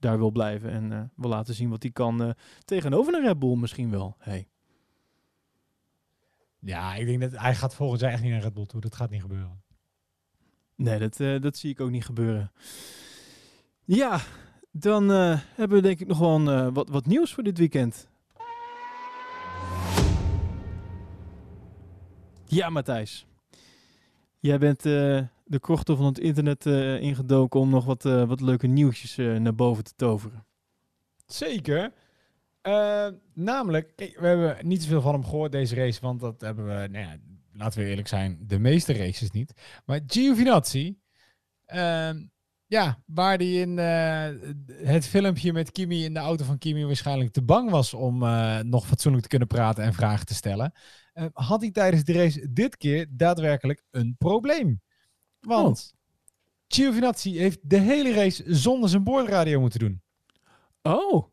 [0.00, 0.70] daar wil blijven.
[0.70, 2.30] En eh, wil laten zien wat hij kan eh,
[2.64, 4.16] tegenover een Red Bull misschien wel.
[4.18, 4.48] Hey.
[6.58, 8.80] Ja, ik denk dat hij gaat volgend jaar echt niet naar Red Bull toe.
[8.80, 9.62] Dat gaat niet gebeuren.
[10.74, 12.52] Nee, dat, eh, dat zie ik ook niet gebeuren.
[13.84, 14.20] Ja,
[14.70, 18.08] dan hebben we denk ik nog wel wat, wat nieuws voor dit weekend.
[22.50, 23.26] Ja, Matthijs.
[24.38, 25.20] Jij bent eh,
[25.50, 29.36] de krochten van het internet eh, ingedoken om nog wat, eh, wat leuke nieuwtjes eh,
[29.36, 30.46] naar boven te toveren.
[31.26, 31.92] Zeker.
[33.34, 37.04] Namelijk, we hebben niet zoveel van hem gehoord deze race, want dat hebben we, nou
[37.04, 37.16] ja,
[37.52, 39.52] laten we eerlijk zijn, de meeste races niet.
[39.84, 40.98] Maar Giovinazzi,
[41.64, 42.24] ehm,
[42.66, 47.42] ja, waar die in het filmpje met Kimi in de auto van Kimi waarschijnlijk te
[47.42, 48.18] bang was om
[48.68, 50.72] nog fatsoenlijk te kunnen praten en vragen te stellen,
[51.32, 54.80] had hij tijdens de race dit keer daadwerkelijk een probleem.
[55.40, 55.94] Want
[56.68, 60.02] Giovinazzi heeft de hele race zonder zijn boordradio moeten doen.
[60.82, 61.28] Oh.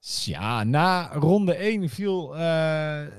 [0.00, 2.40] Ja, na ronde 1 viel eh,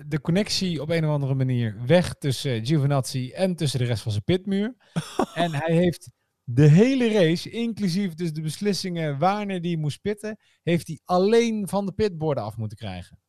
[0.06, 4.12] de connectie op een of andere manier weg tussen Giovinazzi en tussen de rest van
[4.12, 4.76] zijn pitmuur.
[5.34, 6.10] en hij heeft
[6.44, 11.86] de hele race, inclusief dus de beslissingen wanneer hij moest pitten, heeft hij alleen van
[11.86, 13.20] de pitborden af moeten krijgen.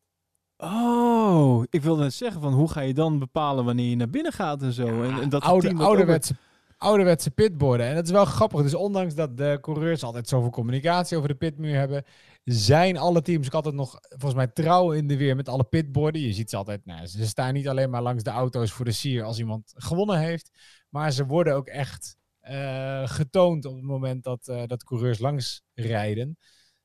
[0.56, 4.32] Oh, ik wilde net zeggen van hoe ga je dan bepalen wanneer je naar binnen
[4.32, 5.02] gaat en zo.
[5.02, 6.36] en, en dat Oude, ouderwetse,
[6.80, 7.86] ouderwetse pitborden.
[7.86, 8.62] En dat is wel grappig.
[8.62, 12.04] Dus ondanks dat de coureurs altijd zoveel communicatie over de pitmuur hebben,
[12.44, 16.20] zijn alle teams ook altijd nog volgens mij trouw in de weer met alle pitborden.
[16.20, 18.92] Je ziet ze altijd, nou, ze staan niet alleen maar langs de auto's voor de
[18.92, 20.50] sier als iemand gewonnen heeft,
[20.88, 25.62] maar ze worden ook echt eh, getoond op het moment dat, eh, dat coureurs langs
[25.74, 26.38] rijden.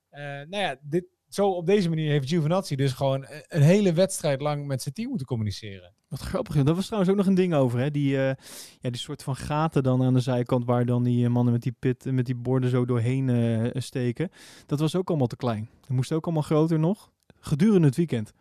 [0.09, 1.05] Eh, nou ja, dit,
[1.35, 4.93] zo op deze manier heeft Giovinazzi dus gewoon een- een hele wedstrijd lang met zijn
[4.93, 5.93] team moeten communiceren.
[6.07, 6.63] Wat grappig.
[6.63, 7.79] Daar was trouwens ook nog een ding over.
[7.79, 7.91] Hè?
[7.91, 8.33] Die, eh,
[8.79, 11.61] ja, die soort van gaten dan aan de zijkant waar dan die eh, mannen met
[11.61, 14.29] die pit, met die borden zo doorheen eh, steken.
[14.65, 15.69] Dat was ook allemaal te klein.
[15.81, 17.11] Dat moest ook allemaal groter nog.
[17.39, 18.33] Gedurende het weekend.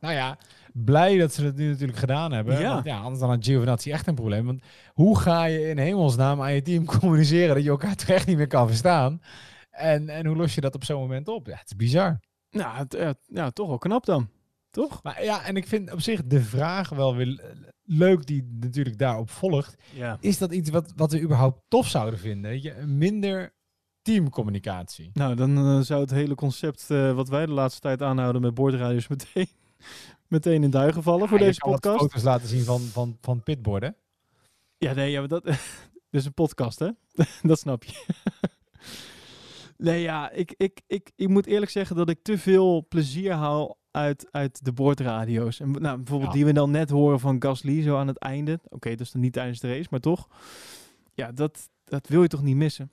[0.00, 0.38] Nou ja,
[0.72, 2.60] blij dat ze het nu natuurlijk gedaan hebben.
[2.60, 2.72] Ja.
[2.72, 4.46] Want ja, anders dan had Giovinazzi echt een probleem.
[4.46, 4.62] Want
[4.92, 8.36] hoe ga je in hemelsnaam aan je team communiceren dat je elkaar toch echt niet
[8.36, 9.20] meer kan verstaan?
[9.76, 11.46] En, en hoe los je dat op zo'n moment op?
[11.46, 12.20] Ja, het is bizar.
[12.50, 14.28] Nou, het, eh, ja, toch wel knap dan.
[14.70, 15.02] Toch?
[15.02, 17.54] Maar ja, en ik vind op zich de vraag wel weer
[17.84, 19.76] leuk die natuurlijk daarop volgt.
[19.94, 20.16] Ja.
[20.20, 22.50] Is dat iets wat, wat we überhaupt tof zouden vinden?
[22.50, 22.72] Weet je?
[22.86, 23.54] Minder
[24.02, 25.10] teamcommunicatie.
[25.12, 28.54] Nou, dan eh, zou het hele concept eh, wat wij de laatste tijd aanhouden met
[28.54, 29.48] boordradios meteen,
[30.28, 31.98] meteen in duigen vallen voor Ja, deze podcast.
[31.98, 33.96] foto's laten zien van, van, van pitborden.
[34.78, 35.44] Ja, nee, ja, maar dat,
[36.10, 36.90] dit is een podcast, hè?
[37.42, 38.04] dat snap je.
[39.78, 43.78] Nee, ja, ik, ik, ik, ik moet eerlijk zeggen dat ik te veel plezier haal
[43.90, 45.60] uit, uit de boordradio's.
[45.60, 46.36] En nou, bijvoorbeeld Ja.
[46.36, 48.60] die we dan net horen van Gasly zo aan het einde.
[48.68, 50.28] Oké, dat is dan niet tijdens de race, maar toch.
[51.14, 52.90] Ja, dat, dat wil je toch niet missen?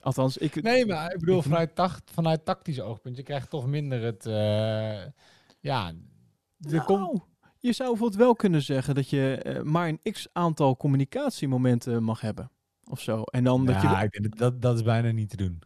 [0.00, 0.62] Althans, ik...
[0.62, 4.26] Nee, maar ik bedoel, vanuit, tacht, vanuit tactisch oogpunt, je krijgt toch minder het...
[4.26, 5.04] eh,
[5.60, 5.92] ja,
[6.84, 6.88] komt...
[6.88, 7.20] Nou,
[7.58, 12.20] je zou bijvoorbeeld wel kunnen zeggen dat je eh, maar een x aantal communicatiemomenten mag
[12.20, 12.50] hebben.
[12.88, 13.22] Of zo.
[13.22, 14.08] En dan dat ja, je...
[14.10, 15.62] ik dat, dat, is bijna niet te doen.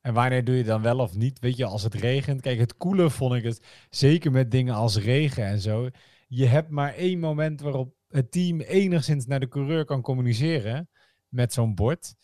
[0.00, 1.38] En wanneer doe je dan wel of niet?
[1.38, 2.40] Weet je, als het regent.
[2.40, 5.88] Kijk, het koele vond ik het, zeker met dingen als regen en zo.
[6.28, 10.88] Je hebt maar één moment waarop het team enigszins naar de coureur kan communiceren
[11.28, 12.14] met zo'n bord.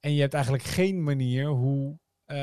[0.00, 2.36] En je hebt eigenlijk geen manier hoe eh,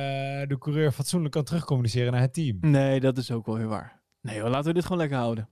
[0.47, 2.57] de coureur fatsoenlijk kan terugcommuniceren naar het team.
[2.61, 4.03] Nee, dat is ook wel weer waar.
[4.22, 5.49] Nee hoor, laten we dit gewoon lekker houden.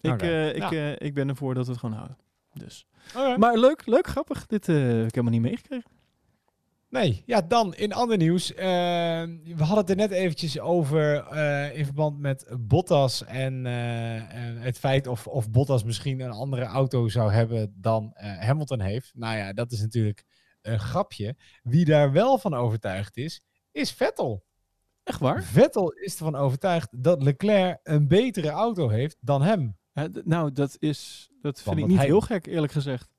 [0.00, 2.16] Ik, eh, ik, eh, ik ben ervoor dat we het gewoon houden.
[2.58, 2.86] Dus.
[3.36, 4.46] Maar leuk, leuk, grappig.
[4.46, 5.90] Dit eh, heb ik helemaal niet meegekregen.
[6.90, 8.54] Nee, ja, dan in ander nieuws.
[8.54, 8.66] eh,
[9.44, 14.78] we hadden het er net eventjes over eh, in verband met Bottas en en het
[14.78, 19.12] feit of, of Bottas misschien een andere auto zou hebben dan Hamilton heeft.
[19.14, 20.24] Nou ja, dat is natuurlijk
[20.62, 21.36] een grapje.
[21.62, 23.42] Wie daar wel van overtuigd is,
[23.72, 24.44] is Vettel.
[25.02, 25.42] Echt waar?
[25.42, 29.76] Vettel is ervan overtuigd dat Leclerc een betere auto heeft dan hem.
[30.24, 31.30] Nou, dat is.
[31.40, 33.10] Dat vind ik niet hij- heel gek, eerlijk gezegd.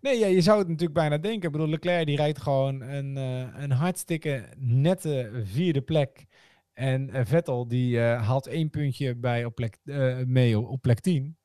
[0.00, 1.46] Nee, ja, je zou het natuurlijk bijna denken.
[1.46, 6.24] Ik bedoel, Leclerc die rijdt gewoon een, eh, een hartstikke nette vierde plek.
[6.72, 9.78] En eh, Vettel die eh, haalt één puntje bij op plek,
[10.26, 11.38] mee op, op plek 10.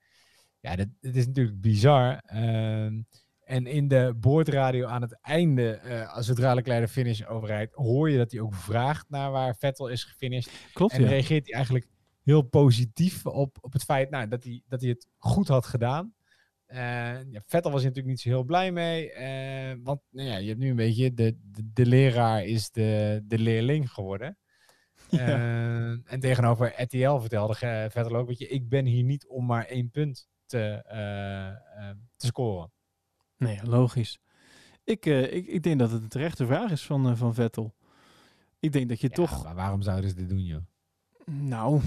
[0.60, 2.22] Ja, dat, dat is natuurlijk bizar.
[2.26, 3.02] Ehm,
[3.44, 8.18] en in de boordradio aan het einde, eh zodra Leclerc de finish overrijdt, hoor je
[8.18, 10.54] dat hij ook vraagt naar waar Vettel is gefinished.
[10.74, 11.08] Klopt, En ja.
[11.08, 11.88] reageert hij eigenlijk
[12.30, 16.14] heel positief op, op het feit nou, dat, hij, dat hij het goed had gedaan.
[16.66, 19.12] Eh, ja, Vettel was er natuurlijk niet zo heel blij mee.
[19.12, 23.22] eh, want nou ja, je hebt nu een beetje de, de, de leraar is de,
[23.24, 24.38] de leerling geworden.
[25.10, 25.28] Ja.
[25.28, 27.56] Eh, en tegenover RTL vertelde
[27.92, 30.82] Vettel ook, weet je, ik ben hier niet om maar één punt te,
[32.16, 32.72] te scoren.
[33.38, 34.20] Nee, logisch.
[34.84, 37.76] Ik, ik, ik denk dat het een terechte vraag is van, van Vettel.
[38.60, 39.44] Ik denk dat je toch.
[39.44, 40.62] Maar waarom zouden ze dit doen, joh?
[41.26, 41.82] Nou,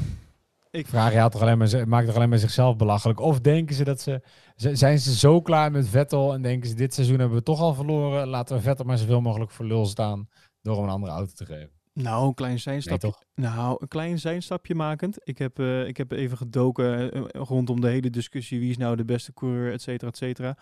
[0.73, 3.21] ik Vraag je toch alleen maar, ze- maakt toch alleen maar zichzelf belachelijk?
[3.21, 4.21] Of denken ze dat ze,
[4.57, 7.75] zijn ze zo klaar met Vettel en denken ze dit seizoen hebben we toch al
[7.75, 10.29] verloren, laten we Vettel maar zoveel mogelijk voor lul staan
[10.61, 11.71] door hem een andere auto te geven?
[11.95, 13.15] Nou, een klein zijstapje.
[13.35, 15.17] nou, een klein zijstapje makend.
[15.25, 18.59] Ik heb, eh, ik heb even gedoken eh, rondom de hele discussie.
[18.61, 20.57] Wie is nou de beste coureur, et cetera, et cetera.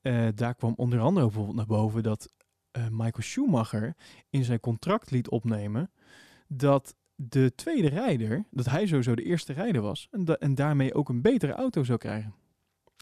[0.00, 2.32] Eh, daar kwam onder andere bijvoorbeeld naar boven dat
[2.70, 3.96] eh, Michael Schumacher
[4.30, 5.90] in zijn contract liet opnemen
[6.46, 10.94] dat de tweede rijder, dat hij sowieso de eerste rijder was en, da- en daarmee
[10.94, 12.34] ook een betere auto zou krijgen.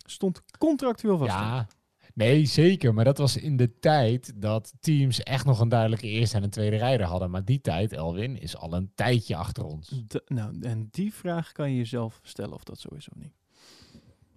[0.07, 1.31] Stond contractueel vast.
[1.31, 1.67] Ja,
[2.15, 2.95] nee, zeker.
[2.95, 6.51] Maar dat was in de tijd dat teams echt nog een duidelijke eerste en een
[6.51, 7.31] tweede rijder hadden.
[7.31, 10.03] Maar die tijd, Elwin, is al een tijdje achter ons.
[10.27, 13.33] Nou, en die vraag kan je jezelf stellen of dat zo is of niet.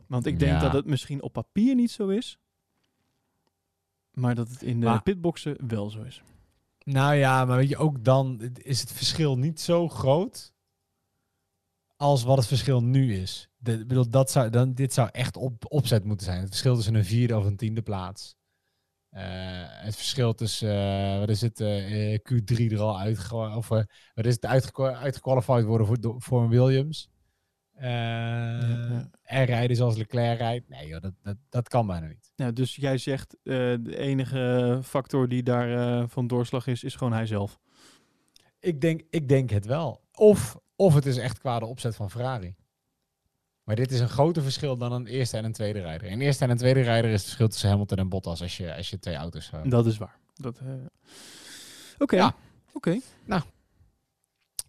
[0.07, 0.59] Want ik denk Ja.
[0.59, 2.39] dat het misschien op papier niet zo is,
[4.13, 6.23] maar dat het in de Maar- pitboxen wel zo is.
[6.91, 10.53] Nou ja, maar weet je, ook dan is het verschil niet zo groot
[11.95, 13.49] als wat het verschil nu is.
[13.57, 16.39] De, bedoel, dat zou, dan, dit zou echt op, opzet moeten zijn.
[16.39, 18.35] Het verschil tussen een vierde of een tiende plaats.
[19.09, 19.23] Eh,
[19.67, 24.25] het verschil tussen, eh, wat is het, eh, eh, Q3 er al uit, of wat
[24.25, 27.09] is het, uitgequalified worden voor, voor Williams.
[27.82, 29.09] Ja.
[29.23, 30.69] En rijden zoals Leclerc rijdt.
[30.69, 32.32] Nee joh, dat, dat, dat kan bijna niet.
[32.36, 36.95] Ja, dus jij zegt eh, de enige factor die daar eh, van doorslag is, is
[36.95, 37.59] gewoon hij zelf.
[38.59, 40.01] Ik denk, ik denk het wel.
[40.13, 42.55] Of, of het is echt qua de opzet van Ferrari.
[43.63, 46.11] Maar dit is een groter verschil dan een eerste en een tweede rijder.
[46.11, 48.75] Een eerste en een tweede rijder is het verschil tussen Hamilton en Bottas als je,
[48.75, 49.69] als je twee auto's zou.
[49.69, 50.17] Dat is waar.
[50.34, 50.61] Dat,
[51.97, 52.36] Oké, Ja.
[52.73, 52.99] oké.
[53.25, 53.41] Nou.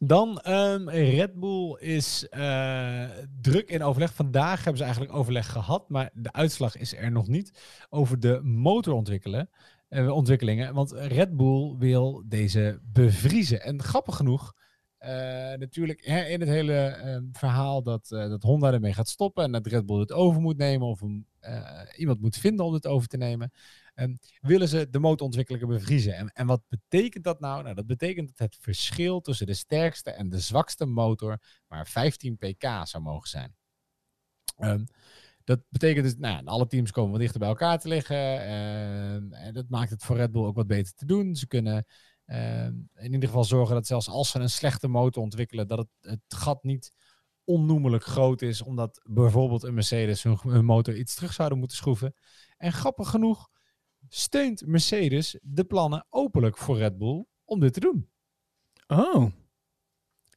[0.02, 3.04] Dan ehm, Red Bull is eh,
[3.40, 4.14] druk in overleg.
[4.14, 7.52] Vandaag hebben ze eigenlijk overleg gehad, maar de uitslag is er nog niet
[7.90, 9.50] over de motorontwikkelen.
[9.88, 10.74] eh, ontwikkelingen.
[10.74, 13.62] Want Red Bull wil deze bevriezen.
[13.62, 14.54] En grappig genoeg,
[14.98, 15.10] eh,
[15.58, 19.66] natuurlijk hè, in het hele ehm, verhaal dat, dat Honda ermee gaat stoppen en dat
[19.66, 21.00] Red Bull het over moet nemen of
[21.96, 23.52] iemand moet vinden om het over te nemen,
[24.00, 26.14] ehm, willen ze de motorontwikkelingen bevriezen.
[26.14, 27.62] En, en wat betekent dat nou?
[27.62, 31.38] Nou, dat betekent dat het verschil tussen de sterkste en de zwakste motor
[31.68, 33.54] maar 15 pk zou mogen zijn.
[34.56, 34.84] Ehm,
[35.44, 38.40] dat betekent dus, nou, alle teams komen wat dichter bij elkaar te liggen.
[38.40, 41.36] ehm, en dat maakt het voor Red Bull ook wat beter te doen.
[41.36, 41.86] Ze kunnen
[42.94, 46.62] in ieder geval zorgen dat zelfs als ze een slechte motor ontwikkelen, dat het, gat
[46.62, 46.92] niet
[47.44, 52.14] onnoemelijk groot is, omdat bijvoorbeeld een Mercedes hun motor iets terug zouden moeten schroeven.
[52.56, 53.48] En grappig genoeg
[54.12, 58.08] steunt Mercedes de plannen openlijk voor Red Bull om dit te doen.
[58.86, 59.26] Oh.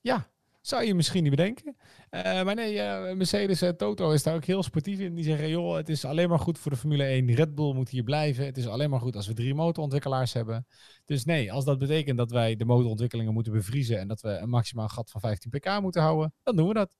[0.01, 1.75] Ja, zou je misschien niet bedenken.
[2.09, 5.15] Eh, maar nee, eh, Mercedes en Toto is daar ook heel sportief in.
[5.15, 7.33] Die zeggen, joh, het is alleen maar goed voor de Formule 1.
[7.33, 8.45] Red Bull moet hier blijven.
[8.45, 10.67] Het is alleen maar goed als we drie motorontwikkelaars hebben.
[11.05, 13.99] Dus nee, als dat betekent dat wij de motorontwikkelingen moeten bevriezen...
[13.99, 16.95] en dat we een maximaal gat van 15 pk moeten houden, dan doen we dat.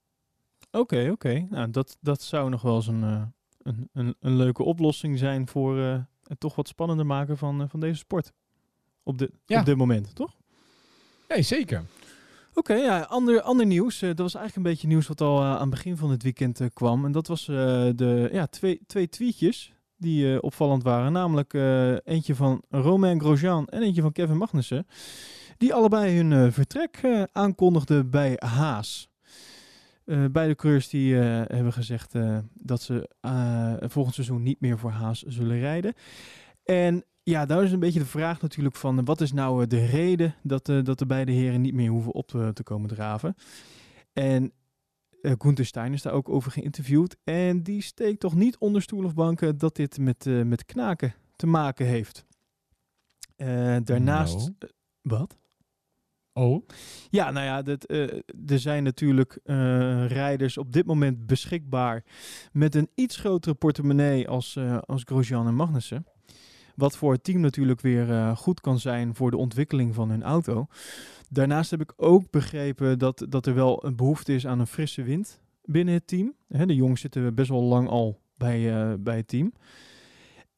[0.72, 1.48] Oké, oké.
[1.50, 3.26] Nou, dat, dat zou nog wel eens een, eh,
[3.62, 6.02] een, een, een leuke oplossing zijn voor eh,
[6.34, 8.32] het toch wat spannender maken van, eh, van deze sport.
[9.04, 9.60] Op, de, Ja.
[9.60, 10.34] op dit moment, toch?
[11.28, 11.84] Nee, zeker.
[12.54, 14.02] Oké, ja, ander, ander nieuws.
[14.02, 16.24] Eh, dat was eigenlijk een beetje nieuws wat al eh, aan het begin van het
[16.24, 17.06] weekend eh, kwam.
[17.06, 17.56] En dat was eh,
[17.96, 21.12] de ja, twee, twee tweetjes die eh, opvallend waren.
[21.12, 24.88] Namelijk eh, eentje van Romain Grosjean en eentje van Kevin Magnussen.
[25.58, 29.10] Die allebei hun eh, vertrek eh, aankondigden bij Haas.
[30.06, 33.10] Eh, beide coureurs die eh, hebben gezegd eh, dat ze
[33.90, 35.94] volgend seizoen niet meer voor Haas zullen rijden.
[36.64, 40.36] En ja, daar is een beetje de vraag natuurlijk van wat is nou de reden
[40.42, 43.36] dat, dat de beide heren niet meer hoeven op te, komen draven.
[44.14, 44.52] En
[45.22, 47.18] Gunther Stein is daar ook over geïnterviewd.
[47.24, 51.48] En die steekt toch niet onder stoel of banken dat dit met, met knaken te
[51.48, 52.26] maken heeft.
[53.84, 54.36] Daarnaast...
[54.36, 54.72] Nou.
[55.02, 55.38] wat?
[56.34, 56.68] Oh?
[57.10, 58.02] Ja, nou ja, dat, eh,
[58.48, 59.56] er zijn natuurlijk eh,
[60.08, 62.04] rijders op dit moment beschikbaar
[62.52, 66.06] met een iets grotere portemonnee als, eh, als Grosjean en Magnussen.
[66.76, 70.68] Wat voor het team natuurlijk weer goed kan zijn voor de ontwikkeling van hun auto.
[71.30, 75.04] Daarnaast heb ik ook begrepen dat, dat er wel een behoefte is aan een frisse
[75.04, 76.34] wind binnen het team.
[76.48, 79.54] Hè, de jongens zitten best wel lang al bij, bij het team.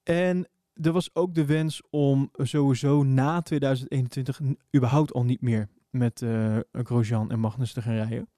[0.03, 0.47] En
[0.81, 6.21] er was ook de wens om sowieso na 2021 n- überhaupt al niet meer met
[6.21, 8.29] eh Grosjean en Magnus te gaan rijden.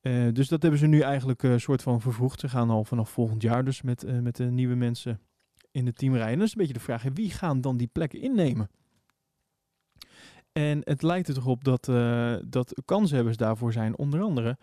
[0.00, 2.40] Eh, dus dat hebben ze nu eigenlijk een soort van vervroegd.
[2.40, 5.20] Ze gaan al vanaf volgend jaar dus met, eh, met de nieuwe mensen
[5.70, 6.32] in het team rijden.
[6.32, 8.70] En dat is een beetje de vraag, wie gaan dan die plekken innemen?
[10.52, 14.58] En het lijkt er toch op dat, eh dat kanshebbers daarvoor zijn onder andere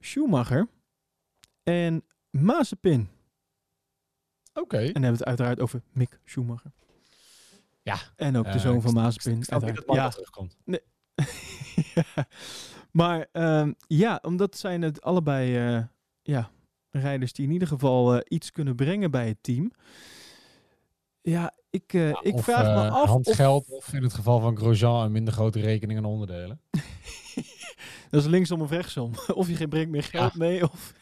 [0.00, 0.68] Schumacher
[1.62, 3.08] en Mazepin.
[4.60, 4.76] Oké.
[4.76, 6.72] En dan hebben we het uiteraard over Mick Schumacher.
[7.82, 7.98] Ja.
[8.16, 9.38] En ook de Eh, zoon van Marco
[9.86, 10.08] ja.
[10.08, 10.56] terugkomt.
[10.64, 10.80] Nee.
[11.94, 12.26] Ja.
[12.90, 15.82] Maar ehm, ja, omdat zijn het allebei eh,
[16.22, 16.50] ja,
[16.90, 19.72] rijders die in ieder geval eh, iets kunnen brengen bij het team.
[21.22, 23.08] Ja, ik, uh, ik of, vraag me af.
[23.08, 23.76] Handgeld, of...
[23.76, 26.60] of in het geval van Grosjean een minder grote rekening en onderdelen.
[28.10, 29.12] Dat is linksom of rechtsom.
[29.34, 30.38] Of je brengt meer geld ja.
[30.38, 30.62] mee.
[30.62, 30.94] Of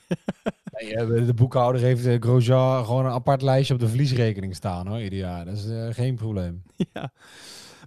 [0.77, 5.19] de boekhouder heeft uh, Grosjean gewoon een apart lijstje op de verliesrekening staan hoor, ieder
[5.19, 5.45] jaar.
[5.45, 6.63] Dat is uh, geen probleem.
[6.93, 7.13] Ja.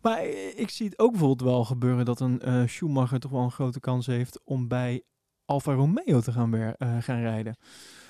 [0.02, 0.26] Maar
[0.56, 3.80] ik zie het ook bijvoorbeeld wel gebeuren dat een uh, Schumacher toch wel een grote
[3.80, 5.02] kans heeft om bij
[5.46, 7.58] Alfa Romeo te gaan, weer, gaan rijden.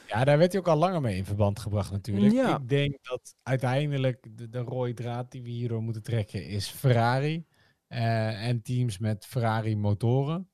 [0.07, 2.33] Ja, daar werd hij ook al langer mee in verband gebracht natuurlijk.
[2.33, 2.57] Ja.
[2.57, 7.45] Ik denk dat uiteindelijk de, de rode draad die we hierdoor moeten trekken is Ferrari.
[7.87, 10.49] en teams met Ferrari motoren.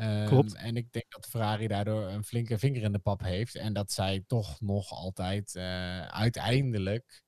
[0.00, 0.54] Um, Klopt.
[0.54, 3.54] En ik denk dat Ferrari daardoor een flinke vinger in de pap heeft.
[3.54, 7.22] En dat zij toch nog altijd uh, uiteindelijk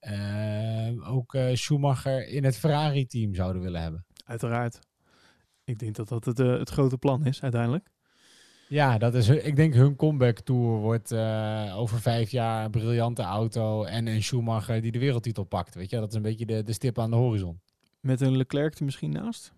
[0.00, 4.06] uh, ook uh, Schumacher in het Ferrari-team zouden willen hebben.
[4.24, 4.78] Uiteraard.
[5.64, 7.90] Ik denk dat dat het, het grote plan is uiteindelijk.
[8.68, 11.12] Ja, dat is, ik denk hun comeback tour wordt
[11.74, 15.74] over vijf jaar een briljante auto en een Schumacher die de wereldtitel pakt.
[15.74, 17.60] Weet je, dat is een beetje de, de stip aan de horizon.
[18.00, 19.52] Met een Leclerc er misschien naast?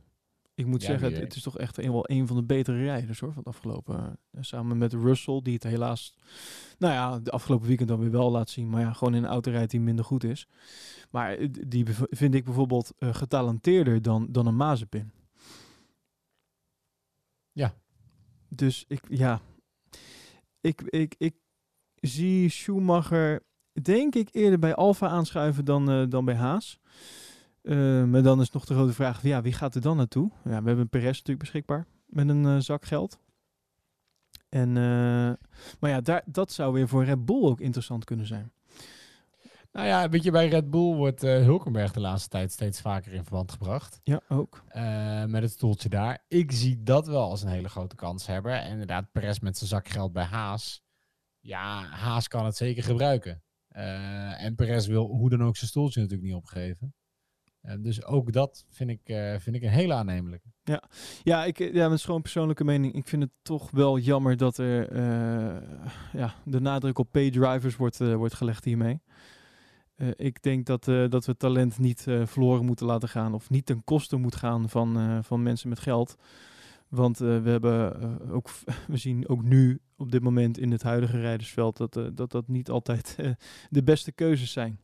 [0.54, 3.20] Ik moet Ja, zeggen, het, is toch echt een, wel een van de betere rijders
[3.20, 4.18] hoor, van het afgelopen.
[4.30, 6.14] eh, samen met Russell, die het helaas,
[6.78, 8.68] nou ja, de afgelopen weekend dan weer wel laat zien.
[8.70, 10.48] Maar ja, gewoon in een auto rijdt die minder goed is.
[11.10, 15.12] Maar eh, die vind ik bijvoorbeeld eh, getalenteerder dan, dan een Mazepin.
[17.52, 17.74] Ja.
[18.48, 19.40] Dus ik, ja,
[20.60, 21.34] ik, ik, ik
[21.94, 23.42] zie Schumacher,
[23.82, 26.78] denk ik, eerder bij Alfa aanschuiven dan, dan bij Haas.
[27.62, 30.30] Eh, maar dan is nog de grote vraag, ja, wie gaat er dan naartoe?
[30.44, 33.18] Ja, we hebben Perez natuurlijk beschikbaar met een eh, zak geld.
[34.48, 35.32] En, eh,
[35.80, 38.52] maar ja, daar, dat zou weer voor Red Bull ook interessant kunnen zijn.
[39.72, 43.24] Nou ja, weet je, bij Red Bull wordt Hulkenberg de laatste tijd steeds vaker in
[43.24, 44.00] verband gebracht.
[44.02, 44.64] Ja, ook.
[45.26, 46.24] Met het stoeltje daar.
[46.28, 48.60] Ik zie dat wel als een hele grote kans hebben.
[48.60, 50.82] En inderdaad, Perez met zijn zakgeld bij Haas.
[51.40, 53.42] Ja, Haas kan het zeker gebruiken.
[53.68, 56.94] En Perez wil hoe dan ook zijn stoeltje natuurlijk niet opgeven.
[57.62, 60.48] Eh, dus ook dat vind ik, eh, vind ik een hele aannemelijke.
[60.64, 60.82] Ja,
[61.22, 62.94] ja, ik, ja, dat is gewoon persoonlijke mening.
[62.94, 65.68] Ik vind het toch wel jammer dat er eh,
[66.12, 69.00] ja, de nadruk op pay-drivers wordt, eh, wordt gelegd hiermee.
[69.94, 73.50] Eh, ik denk dat, eh, dat we talent niet eh, verloren moeten laten gaan of
[73.50, 76.16] niet ten koste moet gaan van, eh, van mensen met geld.
[76.88, 78.50] Want eh, we, hebben, eh, ook,
[78.88, 82.48] we zien ook nu op dit moment in het huidige rijdersveld dat eh, dat, dat
[82.48, 83.30] niet altijd eh,
[83.70, 84.80] de beste keuzes zijn.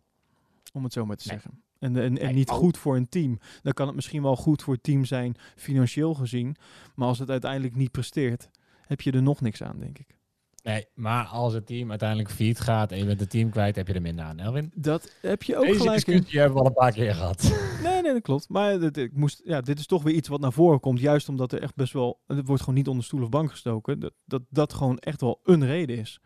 [0.72, 1.62] Om het zo maar te zeggen.
[1.79, 3.39] En, en, niet ook- goed voor een team.
[3.62, 6.57] Dan kan het misschien wel goed voor het team zijn, financieel gezien.
[6.95, 8.51] Maar als het uiteindelijk niet presteert,
[8.87, 10.16] heb je er nog niks aan, denk ik.
[10.62, 13.89] Nee, maar als het team uiteindelijk failliet gaat en je bent het team kwijt, heb
[13.89, 14.39] je er minder aan.
[14.39, 14.72] Elwin?
[14.74, 16.12] Dat heb je ook Deze gelijk in.
[16.12, 17.43] discussie hebben we al een paar keer gehad.
[17.83, 18.49] Nee, nee, dat klopt.
[18.49, 21.01] Maar dit, ik moest, ja, dit is toch weer iets wat naar voren komt.
[21.01, 22.20] Juist omdat er echt best wel...
[22.26, 24.01] Het wordt gewoon niet onder stoel of bank gestoken.
[24.01, 26.20] Dat dat, dat gewoon echt wel een reden is.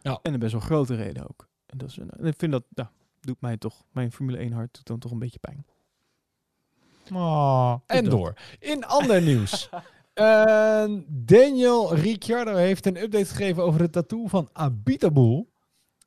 [0.00, 0.18] Ja.
[0.22, 1.48] En een best wel grote reden ook.
[1.66, 2.64] En, dat is een, en ik vind dat...
[2.68, 2.90] Ja,
[3.26, 3.84] doet mij toch...
[3.90, 5.66] Mijn Formule 1 hart doet dan toch een beetje pijn.
[7.12, 8.34] Oh, en door.
[8.58, 9.68] In ander nieuws.
[10.14, 15.51] Eh, Daniel Ricciardo heeft een update gegeven over de tattoo van Abitaboel.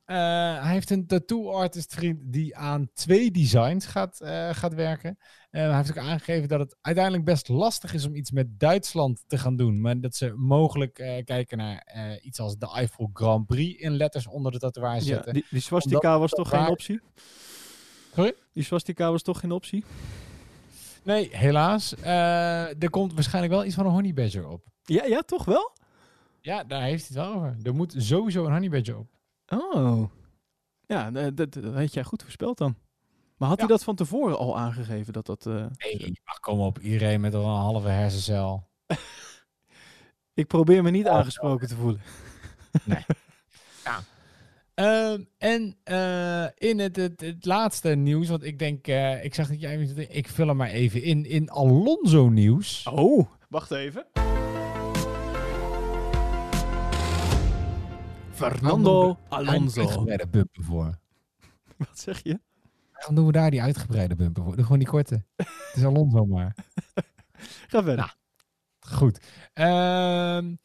[0.05, 0.15] Eh,
[0.63, 5.17] hij heeft een tattoo artist vriend die aan twee designs gaat, eh, gaat werken.
[5.49, 9.23] Eh, hij heeft ook aangegeven dat het uiteindelijk best lastig is om iets met Duitsland
[9.27, 9.81] te gaan doen.
[9.81, 10.93] Maar dat ze mogelijk
[11.25, 15.33] kijken naar iets als de Eiffel Grand Prix in letters onder de tatoeage Ja, zetten.
[15.33, 17.01] die, die swastika Omdat was toch geen optie?
[18.15, 18.33] Sorry?
[18.53, 19.83] Die swastika was toch geen optie?
[21.03, 21.95] Nee, helaas.
[22.01, 24.61] Er komt waarschijnlijk wel iets van een honey badger op.
[24.83, 25.71] Ja, ja, toch wel?
[26.41, 27.57] Ja, daar heeft hij het wel over.
[27.63, 29.07] Er moet sowieso een honey badger op.
[29.47, 30.09] Oh.
[30.87, 32.75] Ja, eh, dat, dat had jij goed voorspeld dan.
[33.37, 35.45] Maar had hij dat van tevoren al aangegeven dat dat...
[35.45, 36.79] eh, Nee, ach, kom op.
[36.79, 38.67] Iedereen met al een halve hersencel.
[40.33, 42.01] Ik probeer me niet aangesproken te voelen.
[44.75, 49.47] Ehm, en eh, in het, het, het laatste nieuws, want ik denk, eh, ik zag
[49.47, 49.79] dat jij,
[50.09, 52.87] ik vul hem maar even in, in Alonso nieuws.
[52.91, 54.05] Oh, wacht even.
[58.35, 59.81] Fernando Alonso.
[59.81, 60.99] Uitgebreide bumper voor.
[61.77, 62.39] Wat zeg je?
[62.91, 64.55] Waarom doen we daar die uitgebreide bumper voor?
[64.55, 65.23] Doe gewoon die korte.
[65.35, 66.55] Het is Alonso maar.
[67.67, 68.15] Ga verder.
[68.79, 69.19] Goed.
[69.53, 70.55] Ehm,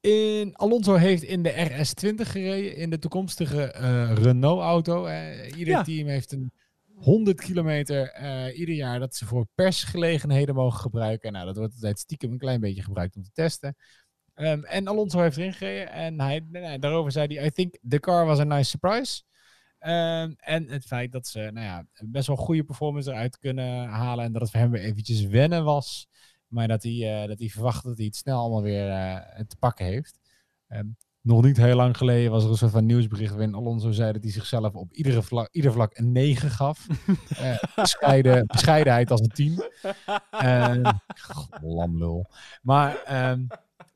[0.00, 5.04] in, Alonso heeft in de RS20 gereden, in de toekomstige eh, Renault-auto.
[5.04, 5.82] Eh, ieder Ja.
[5.82, 6.52] team heeft een
[6.94, 11.32] 100 kilometer eh, ieder jaar dat ze voor persgelegenheden mogen gebruiken.
[11.32, 13.76] Nou, dat wordt altijd stiekem een klein beetje gebruikt om te testen.
[14.34, 17.78] Ehm, en Alonso heeft erin gereden en hij, nee, nee, daarover zei hij, I think
[17.88, 19.22] the car was a nice surprise.
[19.78, 24.24] Ehm, en het feit dat ze nou ja, best wel goede performance eruit kunnen halen
[24.24, 26.08] en dat het voor hem weer eventjes wennen was.
[26.46, 29.56] Maar dat hij, eh, dat hij verwacht dat hij het snel allemaal weer eh, te
[29.56, 30.18] pakken heeft.
[30.68, 30.86] Ehm,
[31.20, 34.22] nog niet heel lang geleden was er een soort van nieuwsbericht waarin Alonso zei dat
[34.22, 36.86] hij zichzelf op iedere vlak, ieder vlak een 9 gaf.
[37.36, 39.64] Eh, bescheiden, bescheidenheid als een 10.
[40.42, 40.92] Uh,
[41.62, 42.26] lamlul.
[42.62, 43.02] Maar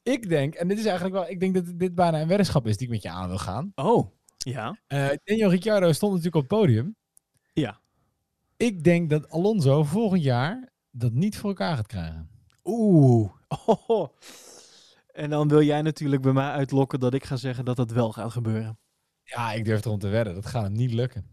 [0.09, 2.77] ik denk, en dit is eigenlijk wel, ik denk dat dit bijna een weddenschap is
[2.77, 3.73] die ik met je aan wil gaan.
[3.75, 4.79] Oh, ja.
[4.89, 6.97] Uh, Daniel Ricciardo stond natuurlijk op het podium.
[7.53, 7.81] Ja.
[8.57, 12.31] Ik denk dat Alonso volgend jaar dat niet voor elkaar gaat krijgen.
[12.65, 13.31] Oeh.
[13.87, 14.09] Oh.
[15.13, 18.13] En dan wil jij natuurlijk bij mij uitlokken dat ik ga zeggen dat dat wel
[18.13, 18.79] gaat gebeuren.
[19.23, 20.35] Ja, ik durf erom te wedden.
[20.35, 21.27] Dat gaat hem niet lukken.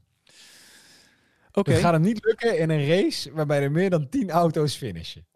[1.47, 1.59] Oké.
[1.59, 1.73] Okay.
[1.73, 5.27] Het gaat hem niet lukken in een race waarbij er meer dan 10 auto's finishen.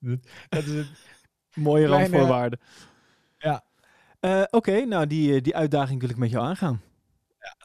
[0.48, 0.86] dat is het
[1.56, 2.60] Mooie kleine- randvoorwaarden.
[3.38, 3.64] Ja.
[4.20, 6.80] Eh, Oké, nou die, die uitdaging wil ik met jou aangaan.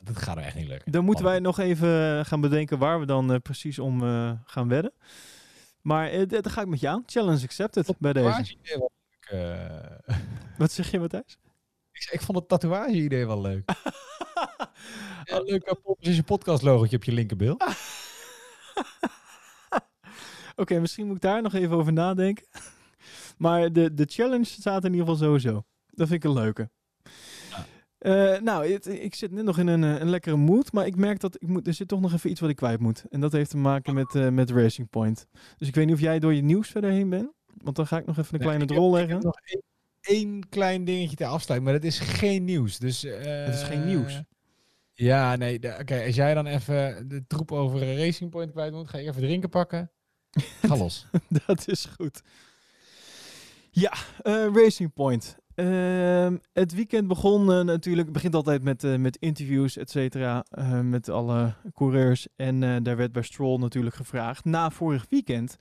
[0.04, 0.92] Dat gaat er echt niet lukken.
[0.92, 4.68] Dan moeten wij nog even gaan bedenken waar we dan eh, precies om eh, gaan
[4.68, 4.92] wedden.
[5.82, 7.04] Maar eh, d- daar ga ik met je aan.
[7.06, 8.56] Challenge accepted bij deze.
[8.62, 8.90] Leuk,
[9.22, 10.16] eh.
[10.58, 11.38] Wat zeg je, Matthijs?
[11.92, 13.70] ik, ik vond het tatoeage-idee wel leuk.
[15.24, 17.58] ja, leuk uh, Proposition podcast logotje op je linkerbil.
[20.56, 22.46] Oké, misschien moet ik daar nog even over nadenken.
[23.42, 25.64] Maar de, de challenge staat in ieder geval sowieso.
[25.88, 26.70] Dat vind ik een leuke.
[27.98, 30.96] Eh, nou, het- ik zit net nog in een, eh, een lekkere mood, maar ik
[30.96, 33.04] merk dat ik moet, er zit toch nog even iets wat ik kwijt moet.
[33.10, 35.28] En dat heeft te maken met, eh, met Racing Point.
[35.58, 37.32] Dus ik weet niet of jij door je nieuws verder heen bent.
[37.58, 39.14] Want dan ga ik nog even een Nee, kleine ik ik leggen.
[39.14, 39.62] heb nog één,
[40.02, 42.78] één klein dingetje te afsluiten, maar dat is geen nieuws.
[42.80, 44.22] Dus, Het is geen nieuws.
[44.94, 45.80] Ja, nee.
[45.80, 49.22] Oké, als jij dan even de troep over Racing Point kwijt moet, ga ik even
[49.22, 49.92] drinken pakken.
[50.62, 51.08] Ga los.
[51.46, 52.22] dat is goed.
[53.74, 55.38] Ja, eh, Racing Point.
[55.56, 60.46] Ehm, het weekend begon eh, natuurlijk, het begint altijd met, eh, met interviews, et cetera,
[60.84, 62.28] met alle coureurs.
[62.36, 65.56] En daar werd bij Stroll natuurlijk gevraagd, na vorig weekend,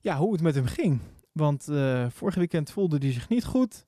[0.00, 1.00] ja, hoe het met hem ging.
[1.32, 1.64] Want
[2.08, 3.86] vorig weekend voelde hij zich niet goed.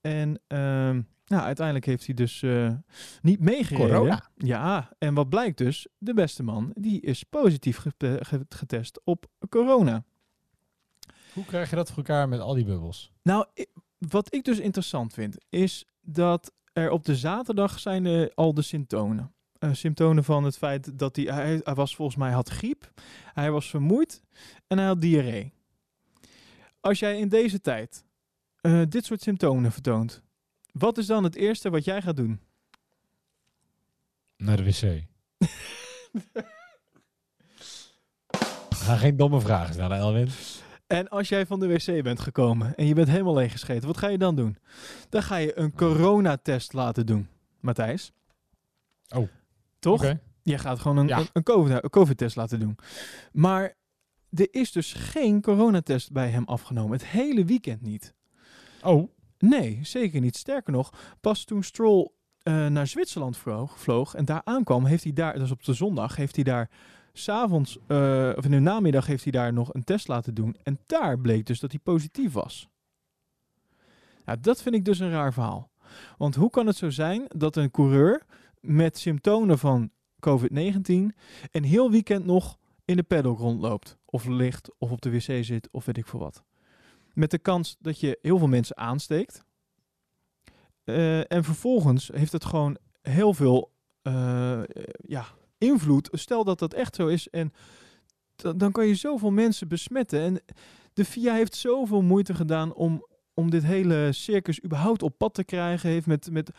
[0.00, 2.44] En ehm, nou, uiteindelijk heeft hij dus
[3.22, 3.90] niet meegereden.
[3.90, 4.30] Corona.
[4.36, 9.26] Ja, en wat blijkt dus, de beste man, die is positief gete- ge- getest op
[9.48, 10.04] corona.
[11.34, 13.12] Hoe krijg je dat voor elkaar met al die bubbels?
[13.22, 13.46] Nou,
[13.98, 18.62] wat ik dus interessant vind, is dat er op de zaterdag zijn er al de
[18.62, 19.32] symptomen.
[19.58, 22.90] Eh, symptomen van het feit dat hij, hij, hij was volgens mij had griep,
[23.34, 24.22] hij was vermoeid
[24.66, 25.52] en hij had diarree.
[26.80, 28.04] Als jij in deze tijd
[28.60, 30.22] eh, dit soort symptomen vertoont,
[30.72, 32.40] wat is dan het eerste wat jij gaat doen?
[34.36, 35.02] Naar de wc.
[38.70, 40.28] Ga geen domme vragen stellen, Elwin.
[40.90, 44.08] En als jij van de wc bent gekomen en je bent helemaal leeggescheten, wat ga
[44.08, 44.56] je dan doen?
[45.08, 47.28] Dan ga je een coronatest laten doen,
[47.60, 48.12] Matthijs.
[49.08, 49.28] Oh.
[49.78, 50.14] Toch?
[50.42, 51.18] Je gaat gewoon een, Ja.
[51.18, 52.78] een, een COVID een COVID-test laten doen.
[53.32, 53.74] Maar
[54.30, 56.92] er is dus geen coronatest bij hem afgenomen.
[56.92, 58.14] Het hele weekend niet.
[58.82, 59.10] Oh.
[59.38, 60.36] Nee, zeker niet.
[60.36, 62.10] Sterker nog, pas toen Stroll
[62.42, 66.16] eh, naar Zwitserland vloog, vloog en daar aankwam, heeft hij daar, dus op de zondag,
[66.16, 66.70] heeft hij daar
[67.12, 70.56] s'avonds, eh of in de namiddag, heeft hij daar nog een test laten doen.
[70.62, 72.68] En daar bleek dus dat hij positief was.
[74.26, 75.70] Ja, dat vind ik dus een raar verhaal.
[76.18, 78.22] Want hoe kan het zo zijn dat een coureur
[78.60, 79.90] met symptomen van
[80.20, 81.16] COVID-19
[81.50, 83.98] een heel weekend nog in de paddock rondloopt?
[84.04, 86.42] Of ligt, of op de wc zit, of weet ik veel wat.
[87.12, 89.44] Met de kans dat je heel veel mensen aansteekt.
[90.84, 94.62] Eh, en vervolgens heeft het gewoon heel veel eh,
[95.06, 95.26] ja,
[95.60, 96.08] invloed.
[96.12, 97.28] Stel dat dat echt zo is.
[97.28, 97.52] En
[98.36, 100.20] dan kan je zoveel mensen besmetten.
[100.20, 100.40] En
[100.92, 105.44] de FIA heeft zoveel moeite gedaan om, om dit hele circus überhaupt op pad te
[105.44, 105.90] krijgen.
[105.90, 106.50] Heeft met, met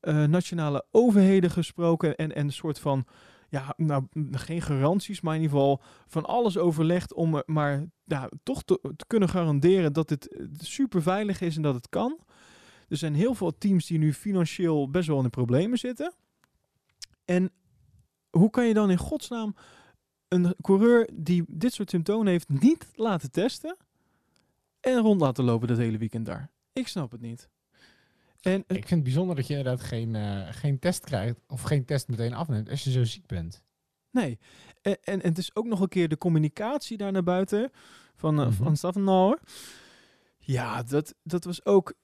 [0.00, 2.16] eh, nationale overheden gesproken.
[2.16, 3.06] En, en een soort van,
[3.48, 8.30] ja, nou, geen garanties, maar in ieder geval van alles overlegd om er maar ja,
[8.42, 12.18] toch te, kunnen garanderen dat het eh, super veilig is en dat het kan.
[12.88, 16.14] Er zijn heel veel teams die nu financieel best wel in de problemen zitten.
[17.24, 17.50] En
[18.30, 19.54] hoe kan je dan in godsnaam
[20.28, 23.76] een coureur die dit soort symptomen heeft niet laten testen
[24.80, 26.50] en rond laten lopen dat hele weekend daar?
[26.72, 27.48] Ik snap het niet.
[28.40, 31.84] En Ik vind het bijzonder dat je inderdaad geen, eh, geen test krijgt of geen
[31.84, 33.62] test meteen afneemt als je zo ziek bent.
[34.10, 34.38] Nee.
[34.82, 37.70] En, en, en het is ook nog een keer de communicatie daar naar buiten
[38.14, 39.40] van, eh, van Staffenauer.
[40.38, 41.94] Ja, dat, dat was ook...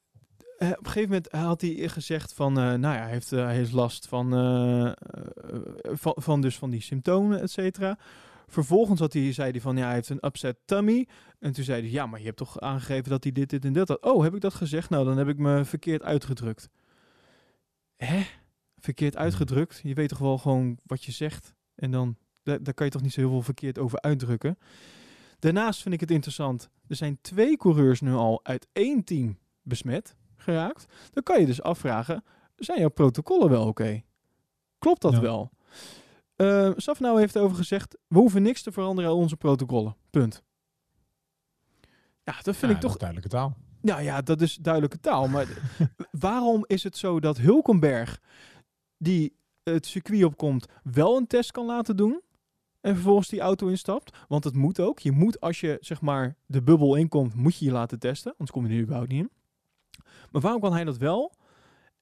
[0.64, 2.58] eh, op een gegeven moment had hij gezegd van...
[2.58, 4.94] eh, nou ja, hij heeft, eh, hij heeft last van, eh, eh,
[5.82, 7.98] van, van, dus van die symptomen, et cetera.
[8.46, 9.76] Vervolgens had hij, zei hij van...
[9.76, 11.08] Ja, hij heeft een upset tummy.
[11.38, 11.90] En toen zei hij...
[11.90, 14.02] Ja, maar je hebt toch aangegeven dat hij dit, dit en dat had.
[14.02, 14.90] Oh, heb ik dat gezegd?
[14.90, 16.68] Nou, dan heb ik me verkeerd uitgedrukt.
[17.96, 18.22] Hè?
[18.78, 19.80] Verkeerd uitgedrukt?
[19.82, 21.54] Je weet toch wel gewoon wat je zegt?
[21.74, 24.58] En dan, daar, daar kan je toch niet zo heel veel verkeerd over uitdrukken.
[25.38, 26.68] Daarnaast vind ik het interessant.
[26.86, 30.16] Er zijn twee coureurs nu al uit één team besmet.
[30.44, 32.24] Geraakt, dan kan je dus afvragen,
[32.56, 34.02] zijn jouw protocollen wel oké?
[34.78, 35.20] Klopt dat Ja.
[35.20, 35.50] wel?
[36.36, 39.96] Eh Safnauer heeft over gezegd, we hoeven niks te veranderen aan onze protocollen.
[40.10, 40.42] Punt.
[42.24, 43.56] Ja, dat vind Ja, ik toch duidelijke taal.
[43.80, 45.28] nou ja, dat is duidelijke taal.
[45.28, 45.46] Maar
[46.10, 48.20] waarom is het zo dat Hulkenberg,
[48.98, 52.22] die het circuit opkomt, wel een test kan laten doen?
[52.80, 54.16] En vervolgens die auto instapt?
[54.28, 54.98] Want het moet ook.
[54.98, 58.30] Je moet, als je zeg maar de bubbel inkomt, moet je je laten testen.
[58.30, 59.30] Anders kom je er überhaupt niet in.
[60.30, 61.32] Maar waarom kan hij dat wel?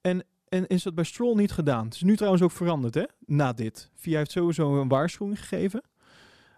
[0.00, 1.84] En, en is dat bij Stroll niet gedaan?
[1.84, 3.04] Het is nu trouwens ook veranderd, hè?
[3.26, 3.90] Na dit.
[3.94, 5.82] Via heeft sowieso een waarschuwing gegeven.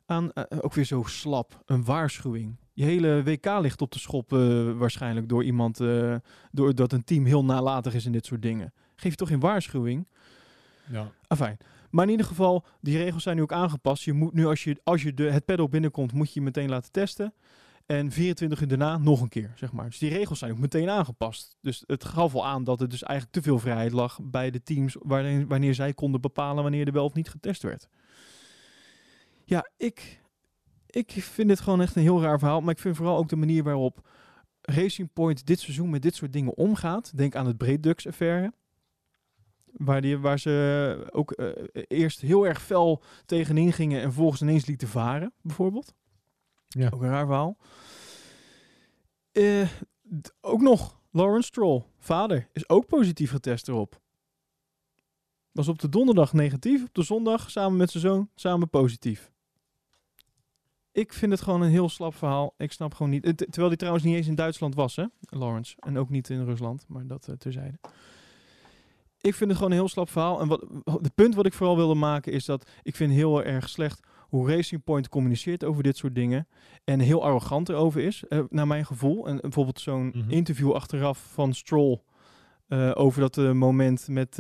[0.06, 2.56] Aan, eh, ook weer zo slap, een waarschuwing.
[2.72, 6.14] Je hele WK ligt op de schop eh, waarschijnlijk door iemand, eh
[6.52, 8.72] doordat een team heel nalatig is in dit soort dingen.
[8.96, 10.08] Geef je toch geen waarschuwing?
[10.90, 11.10] Ja.
[11.26, 11.56] Afijn.
[11.90, 14.02] Maar in ieder geval, die regels zijn nu ook aangepast.
[14.02, 16.68] Je moet nu, als je, als je de, het paddock binnenkomt, moet je je meteen
[16.68, 17.34] laten testen.
[17.86, 19.84] En 24 uur daarna nog een keer, zeg maar.
[19.84, 21.56] Dus die regels zijn ook meteen aangepast.
[21.60, 24.62] Dus het gaf al aan dat er dus eigenlijk te veel vrijheid lag bij de
[24.62, 24.96] teams...
[25.00, 27.88] Wanneer, wanneer zij konden bepalen wanneer er wel of niet getest werd.
[29.44, 30.22] Ja, ik,
[30.86, 32.60] ik vind dit gewoon echt een heel raar verhaal.
[32.60, 34.08] Maar ik vind vooral ook de manier waarop
[34.60, 37.16] Racing Point dit seizoen met dit soort dingen omgaat.
[37.16, 38.52] Denk aan het Breedux-affaire.
[39.64, 41.48] Waar, die, waar ze ook eh,
[41.88, 45.94] eerst heel erg fel tegenin gingen en vervolgens ineens lieten varen, bijvoorbeeld.
[46.68, 46.90] Ja.
[46.92, 47.56] Ook een raar verhaal.
[49.32, 49.68] Eh,
[50.40, 54.00] ook nog, Lawrence Stroll, vader, is ook positief getest erop.
[55.52, 59.32] Was op de donderdag negatief, op de zondag samen met zijn zoon samen positief.
[60.92, 62.54] Ik vind het gewoon een heel slap verhaal.
[62.56, 63.22] Ik snap gewoon niet.
[63.36, 65.76] Terwijl hij trouwens niet eens in Duitsland was, hè, Lawrence.
[65.78, 67.78] En ook niet in Rusland, maar dat eh, terzijde.
[69.20, 70.40] Ik vind het gewoon een heel slap verhaal.
[70.40, 73.68] En wat, het punt wat ik vooral wilde maken is dat ik vind heel erg
[73.68, 76.48] slecht hoe Racing Point communiceert over dit soort dingen.
[76.84, 79.26] En heel arrogant erover is, eh, naar mijn gevoel.
[79.28, 80.30] En bijvoorbeeld zo'n Mhm.
[80.30, 82.00] interview achteraf van Stroll
[82.68, 84.36] eh, over dat eh, moment met,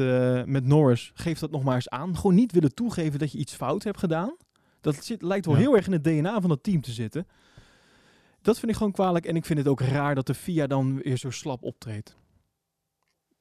[0.46, 1.10] met Norris.
[1.14, 2.16] Geef dat nog maar eens aan.
[2.16, 4.36] Gewoon niet willen toegeven dat je iets fout hebt gedaan.
[4.80, 5.60] Dat zit, lijkt wel Ja.
[5.60, 7.26] heel erg in het DNA van het team te zitten.
[8.42, 9.24] Dat vind ik gewoon kwalijk.
[9.26, 12.16] En ik vind het ook raar dat de FIA dan weer zo slap optreedt.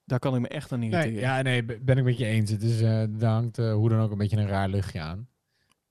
[0.05, 1.11] Daar kan ik me echt aan irriteren.
[1.13, 2.51] Nee, ja, nee, be- ben ik met je eens.
[2.51, 2.79] Het is,
[3.19, 5.27] daar hangt hoe dan ook een beetje een raar luchtje aan.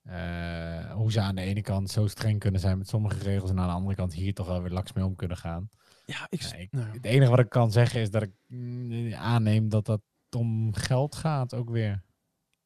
[0.03, 3.59] Eh, hoe ze aan de ene kant zo streng kunnen zijn met sommige regels en
[3.59, 5.71] aan de andere kant hier toch wel weer laks mee om kunnen gaan.
[6.07, 9.87] Ja, ik, nou, Het enige wat ik kan zeggen is dat ik mm, aanneem dat
[9.87, 10.01] dat
[10.37, 12.03] om geld gaat ook weer.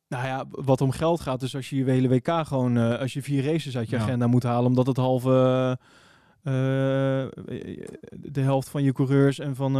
[0.08, 3.12] Nou ja, wat om geld gaat, dus als je je hele WK gewoon, eh, als
[3.12, 4.02] je vier races uit je Ja.
[4.02, 5.30] agenda moet halen, omdat het halve,
[6.42, 6.52] eh,
[8.10, 9.72] de helft van je coureurs en van,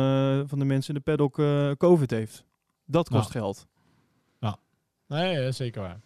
[0.48, 1.34] van de mensen in de paddock
[1.78, 2.44] COVID heeft.
[2.84, 3.40] Dat kost Ja.
[3.40, 3.66] geld.
[5.08, 6.00] Nee, ja, zeker waar.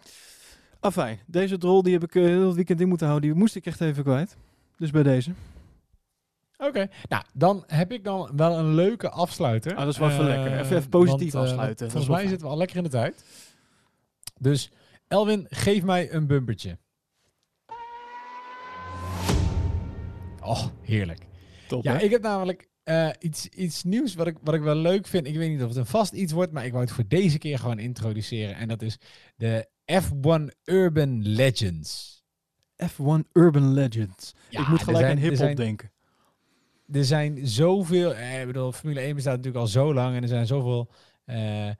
[0.80, 3.54] Afijn, deze drol die heb ik eh, heel het weekend in moeten houden, die moest
[3.56, 4.36] ik echt even kwijt.
[4.76, 5.30] Dus bij deze.
[6.58, 9.72] Oké, nou dan heb ik dan wel een leuke afsluiter.
[9.74, 10.58] Ah, dat is wel even Eh, lekker.
[10.60, 11.90] Even- even positief want, eh, afsluiten.
[11.90, 13.24] Volgens mij zitten we al lekker in de tijd.
[14.38, 14.70] Dus
[15.08, 16.78] Elwin, geef mij een bumpertje.
[20.42, 21.26] Oh, heerlijk.
[21.68, 22.02] Top, ja, hè?
[22.02, 25.26] ik heb namelijk eh, iets, iets nieuws wat ik, wat ik wel leuk vind.
[25.26, 27.38] Ik weet niet of het een vast iets wordt, maar ik wou het voor deze
[27.38, 28.54] keer gewoon introduceren.
[28.56, 28.98] En dat is
[29.36, 32.22] de F1 Urban Legends.
[32.84, 34.34] F1 Urban Legends.
[34.50, 35.92] Ja, ik moet gelijk zijn- aan hip-hop denken.
[36.92, 40.28] Er zijn zoveel, eh, ik bedoel, Formule 1 bestaat natuurlijk al zo lang en er
[40.28, 40.90] zijn zoveel
[41.24, 41.76] eh, eh,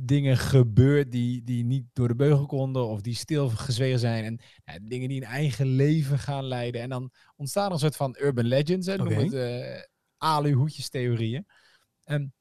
[0.00, 4.40] dingen gebeurd die, die niet door de beugel konden of die stilgezwegen zijn.
[4.64, 6.80] En dingen die een eigen leven gaan leiden.
[6.80, 9.22] En dan ontstaan er een soort van urban legends, hè, noem Oké.
[9.22, 9.82] het eh
[10.16, 11.46] aluhoedjes theorieën.
[12.04, 12.34] En,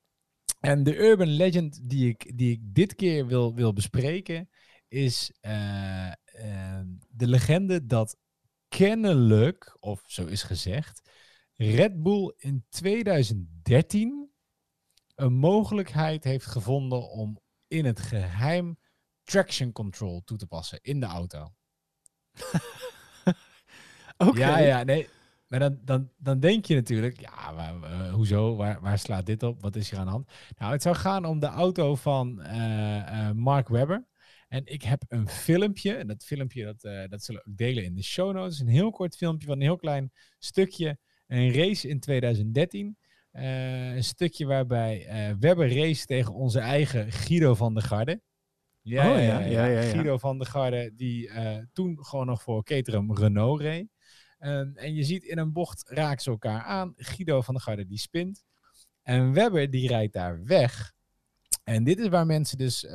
[0.59, 4.49] en de urban legend die ik, die ik dit keer wil, wil bespreken
[4.91, 8.17] is eh, eh, de legende dat
[8.67, 11.09] kennelijk, of zo is gezegd,
[11.53, 14.31] Red Bull in 2013
[15.15, 18.77] een mogelijkheid heeft gevonden om in het geheim
[19.23, 21.53] traction control toe te passen in de auto.
[24.17, 24.39] Oké.
[24.39, 25.09] Ja, ja, nee.
[25.47, 28.55] Maar dan, dan, dan denk je natuurlijk, ja, waar, eh, hoezo?
[28.55, 29.61] Waar, waar slaat dit op?
[29.61, 30.31] Wat is hier aan de hand?
[30.57, 34.05] Nou, het zou gaan om de auto van eh, Mark Webber.
[34.51, 37.83] En ik heb een filmpje, en dat filmpje dat, eh, dat zullen we ook delen
[37.83, 38.59] in de show notes.
[38.59, 40.97] Een heel kort filmpje van een heel klein stukje.
[41.27, 42.97] Een race in 2013.
[43.31, 48.21] Eh, een stukje waarbij eh, Webber race tegen onze eigen Guido van der Garde.
[48.81, 49.81] Ja, Oh, ja, ja, ja.
[49.81, 51.31] Guido van der Garde, die
[51.73, 53.87] toen gewoon nog voor Caterham Renault reed.
[54.37, 56.93] En je ziet in een bocht raken ze elkaar aan.
[56.95, 58.43] Guido van der Garde die spint.
[59.01, 60.93] En Webber die rijdt daar weg.
[61.63, 62.85] En dit is waar mensen dus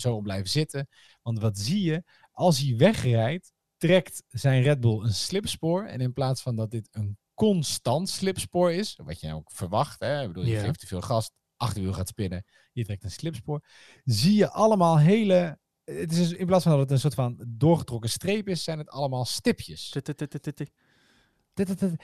[0.00, 0.88] zo blijven zitten.
[1.22, 2.02] Want wat zie je?
[2.30, 5.84] Als hij wegrijdt, trekt zijn Red Bull een slipspoor.
[5.84, 10.00] En in plaats van dat dit een constant slipspoor is, wat je nou ook verwacht,
[10.00, 10.20] hè?
[10.22, 13.64] Ik bedoel, je geeft te veel gas, achterwiel gaat spinnen, je trekt een slipspoor,
[14.04, 15.58] zie je allemaal hele...
[15.84, 18.78] Het is dus in plaats van dat het een soort van doorgetrokken streep is, zijn
[18.78, 19.90] het allemaal stipjes.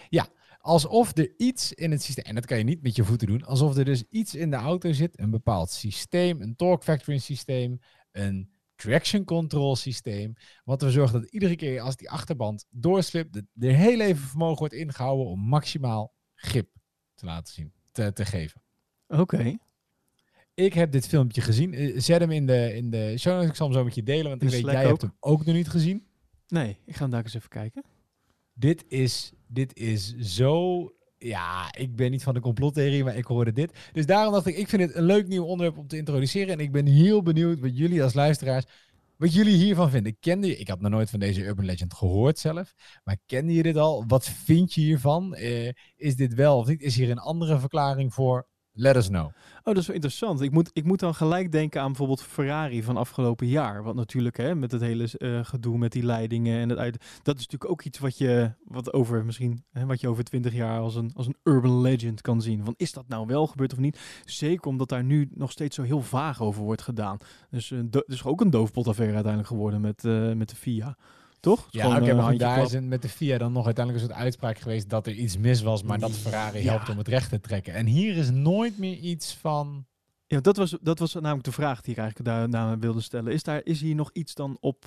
[0.09, 3.27] Ja, alsof er iets in het systeem, en dat kan je niet met je voeten
[3.27, 7.23] doen, alsof er dus iets in de auto zit, een bepaald systeem, een torque factoring
[7.23, 7.81] systeem,
[8.13, 10.35] een traction control systeem,
[10.65, 14.75] wat ervoor zorgt dat iedere keer als die achterband doorslipt, er heel even vermogen wordt
[14.75, 16.69] ingehouden om maximaal grip
[17.15, 18.63] te laten zien, te, te geven.
[19.09, 19.57] Oké.
[20.55, 21.75] Ik heb dit filmpje gezien.
[21.75, 23.49] Eh, Zet hem in de, in de show notes.
[23.51, 25.45] Ik zal hem zo met je delen, want ik de weet, jij hebt hem ook
[25.45, 26.07] nog niet gezien.
[26.49, 27.85] Nee, ik ga hem daar eens even kijken.
[28.53, 30.87] Dit is, dit is zo...
[31.19, 33.73] Ja, ik ben niet van de complottheorie, maar ik hoorde dit.
[33.93, 36.53] Dus daarom dacht ik, ik vind het een leuk nieuw onderwerp om te introduceren.
[36.53, 38.65] En ik ben heel benieuwd wat jullie als luisteraars,
[39.17, 40.17] wat jullie hiervan vinden.
[40.21, 42.75] Kende je, ik had nog nooit van deze Urban Legend gehoord zelf,
[43.05, 44.05] maar kende je dit al?
[44.07, 45.35] Wat vind je hiervan?
[45.35, 46.81] Eh, is dit wel of niet?
[46.81, 48.47] Is hier een andere verklaring voor?
[48.75, 49.25] Let us know.
[49.25, 49.33] Oh,
[49.63, 50.41] dat is wel interessant.
[50.41, 53.83] Ik moet, ik moet dan gelijk denken aan bijvoorbeeld Ferrari van afgelopen jaar.
[53.83, 56.97] Wat natuurlijk hè, met het hele eh, gedoe met die leidingen en het uit.
[57.23, 60.55] Dat is natuurlijk ook iets wat je wat over misschien hè, wat je over twintig
[60.55, 62.65] jaar als een, als een urban legend kan zien.
[62.65, 64.23] Van is dat nou wel gebeurd of niet?
[64.25, 67.19] Zeker omdat daar nu nog steeds zo heel vaag over wordt gedaan.
[67.51, 70.97] Dus uh, do- dus ook een doofpotaffaire uiteindelijk geworden met, eh, met de FIA.
[71.43, 71.69] Toch?
[71.71, 74.59] Ja, oké, eh, maar daar is met de FIA dan nog uiteindelijk een soort uitspraak
[74.59, 76.71] geweest dat er iets mis was, maar dat Ferrari Ja.
[76.71, 77.75] helpt om het recht te trekken.
[77.75, 79.87] En hier is nooit meer iets van...
[80.27, 83.33] Ja, dat was, dat was namelijk de vraag die ik eigenlijk daarna wilde stellen.
[83.33, 84.85] Is, daar, is hier nog iets dan op,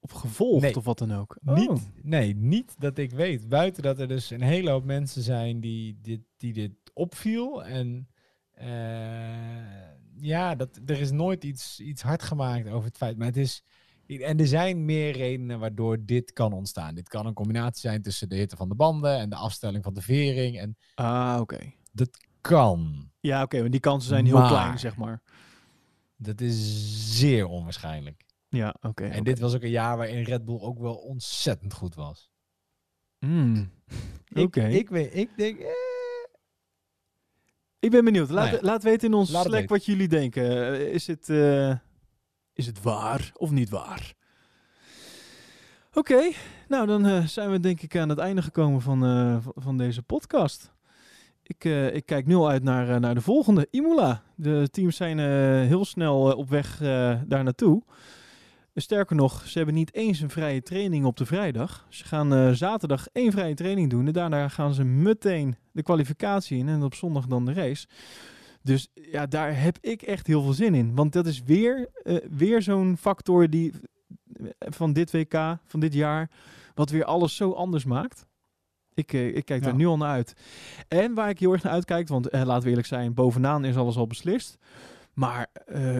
[0.00, 0.76] op gevolgd Nee.
[0.76, 1.36] of wat dan ook?
[1.44, 1.54] Oh.
[1.56, 3.48] Niet, nee, niet dat ik weet.
[3.48, 7.64] Buiten dat er dus een hele hoop mensen zijn die dit, die dit opviel.
[7.64, 8.08] En
[8.52, 8.66] eh,
[10.16, 13.16] ja, dat, er is nooit iets, iets hard gemaakt over het feit.
[13.16, 13.62] Maar het is.
[14.20, 16.94] En er zijn meer redenen waardoor dit kan ontstaan.
[16.94, 19.94] Dit kan een combinatie zijn tussen de hitte van de banden en de afstelling van
[19.94, 20.58] de vering.
[20.58, 21.72] En Ah, oké.
[21.92, 22.10] dat
[22.40, 23.10] kan.
[23.20, 25.22] Ja, oké, maar die kansen zijn heel Maar- klein, zeg maar.
[26.16, 28.24] Dat is zeer onwaarschijnlijk.
[28.48, 29.04] Ja, oké.
[29.04, 32.30] En dit was ook een jaar waarin Red Bull ook wel ontzettend goed was.
[33.18, 33.70] Mm.
[34.28, 34.66] Ik, Oké.
[34.66, 35.66] ik, weet, ik denk, eh,
[37.78, 38.30] Ik ben benieuwd.
[38.30, 38.66] Laat, Nou ja.
[38.66, 40.72] laat weten in ons Slack wat jullie denken.
[40.72, 41.76] Eh, Is het, eh,
[42.54, 44.14] is het waar of niet waar?
[45.94, 46.30] Oké,
[46.68, 50.02] nou dan eh, zijn we denk ik aan het einde gekomen van, eh, van- deze
[50.02, 50.72] podcast.
[51.42, 54.22] Ik, eh, ik kijk nu al uit naar, naar de volgende, Imola.
[54.36, 55.18] De teams zijn
[55.66, 56.78] heel snel op weg
[57.26, 57.82] daar naartoe.
[58.74, 61.86] Sterker nog, ze hebben niet eens een vrije training op de vrijdag.
[61.88, 64.06] Ze gaan zaterdag één vrije training doen.
[64.06, 66.68] En daarna gaan ze meteen de kwalificatie in.
[66.68, 67.86] En op zondag dan de race.
[68.62, 70.94] Dus ja, daar heb ik echt heel veel zin in.
[70.94, 73.72] Want dat is weer, eh, weer zo'n factor die
[74.36, 76.30] eh, van dit WK, van dit jaar,
[76.74, 78.26] wat weer alles zo anders maakt.
[78.94, 79.68] Ik, eh, ik kijk Ja.
[79.68, 80.34] er nu al naar uit.
[80.88, 83.76] En waar ik heel erg naar uitkijk, want eh, laten we eerlijk zijn, bovenaan is
[83.76, 84.58] alles al beslist.
[85.12, 85.50] Maar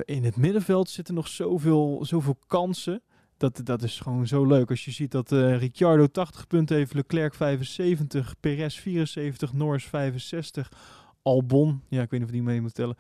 [0.05, 3.03] in het middenveld zitten nog zoveel, zoveel kansen.
[3.37, 4.71] Dat, dat is gewoon zo leuk.
[4.71, 10.73] Als je ziet dat eh Ricciardo 80 punten heeft, Leclerc 75, Perez 74, Norris 65,
[11.23, 12.97] Albon, ja, ik weet niet of die mee moet tellen,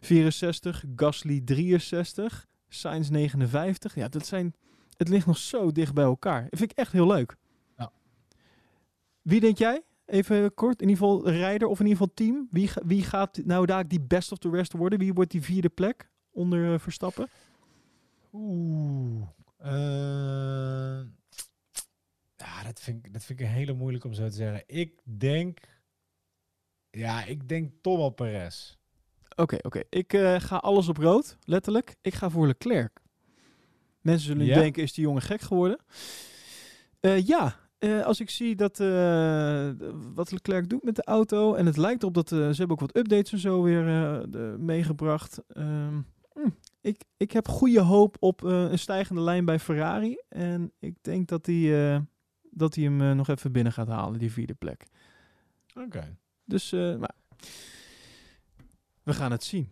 [0.00, 3.94] 64, Gasly 63, Sainz 59.
[3.94, 4.54] Ja, dat zijn,
[4.96, 6.40] het ligt nog zo dicht bij elkaar.
[6.50, 7.36] Dat vind ik echt heel leuk.
[7.76, 7.92] Ja.
[9.22, 9.82] Wie denk jij?
[10.06, 12.46] Even kort, in ieder geval rijder of in ieder geval team.
[12.50, 14.98] Wie, wie gaat nou daar die best of the rest worden?
[14.98, 17.28] Wie wordt die vierde plek onder eh, Verstappen?
[18.32, 19.26] Oeh.
[19.58, 21.00] eh,
[22.36, 24.62] ja, dat vind, ik, dat vind ik een hele moeilijk om zo te zeggen.
[24.66, 25.58] Ik denk...
[26.98, 28.76] Ja, ik denk toch wel Perez.
[29.36, 29.80] Oké, oké.
[29.90, 31.96] Ik eh, ga alles op rood, letterlijk.
[32.02, 33.00] Ik ga voor Leclerc.
[34.00, 34.54] Mensen zullen Ja?
[34.54, 35.78] denken, is die jongen gek geworden?
[37.00, 38.78] Eh, ja, eh, als ik zie dat,
[40.14, 41.54] wat Leclerc doet met de auto...
[41.54, 43.84] en het lijkt erop dat ze hebben ook wat updates en zo weer
[44.30, 45.42] de- meegebracht.
[45.48, 46.00] Ehm,
[46.32, 46.48] hm,
[46.80, 50.18] ik, ik heb goede hoop op een stijgende lijn bij Ferrari.
[50.28, 52.06] En ik denk dat hij
[52.50, 54.86] dat hij hem nog even binnen gaat halen, die vierde plek.
[55.74, 56.16] Oké.
[56.48, 57.14] Dus, eh, maar
[59.02, 59.70] we gaan het zien.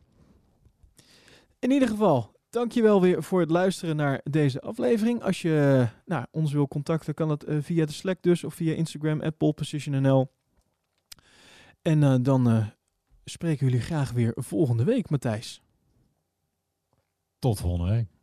[1.58, 5.22] In ieder geval, dankjewel weer voor het luisteren naar deze aflevering.
[5.22, 8.74] Als je nou, ons wil contacten, kan dat eh, via de Slack dus of via
[8.74, 10.32] Instagram, at polepositionnl.
[11.82, 12.66] En eh, dan eh,
[13.24, 15.62] spreken jullie graag weer volgende week, Matthijs.
[17.38, 18.15] Tot volgende week.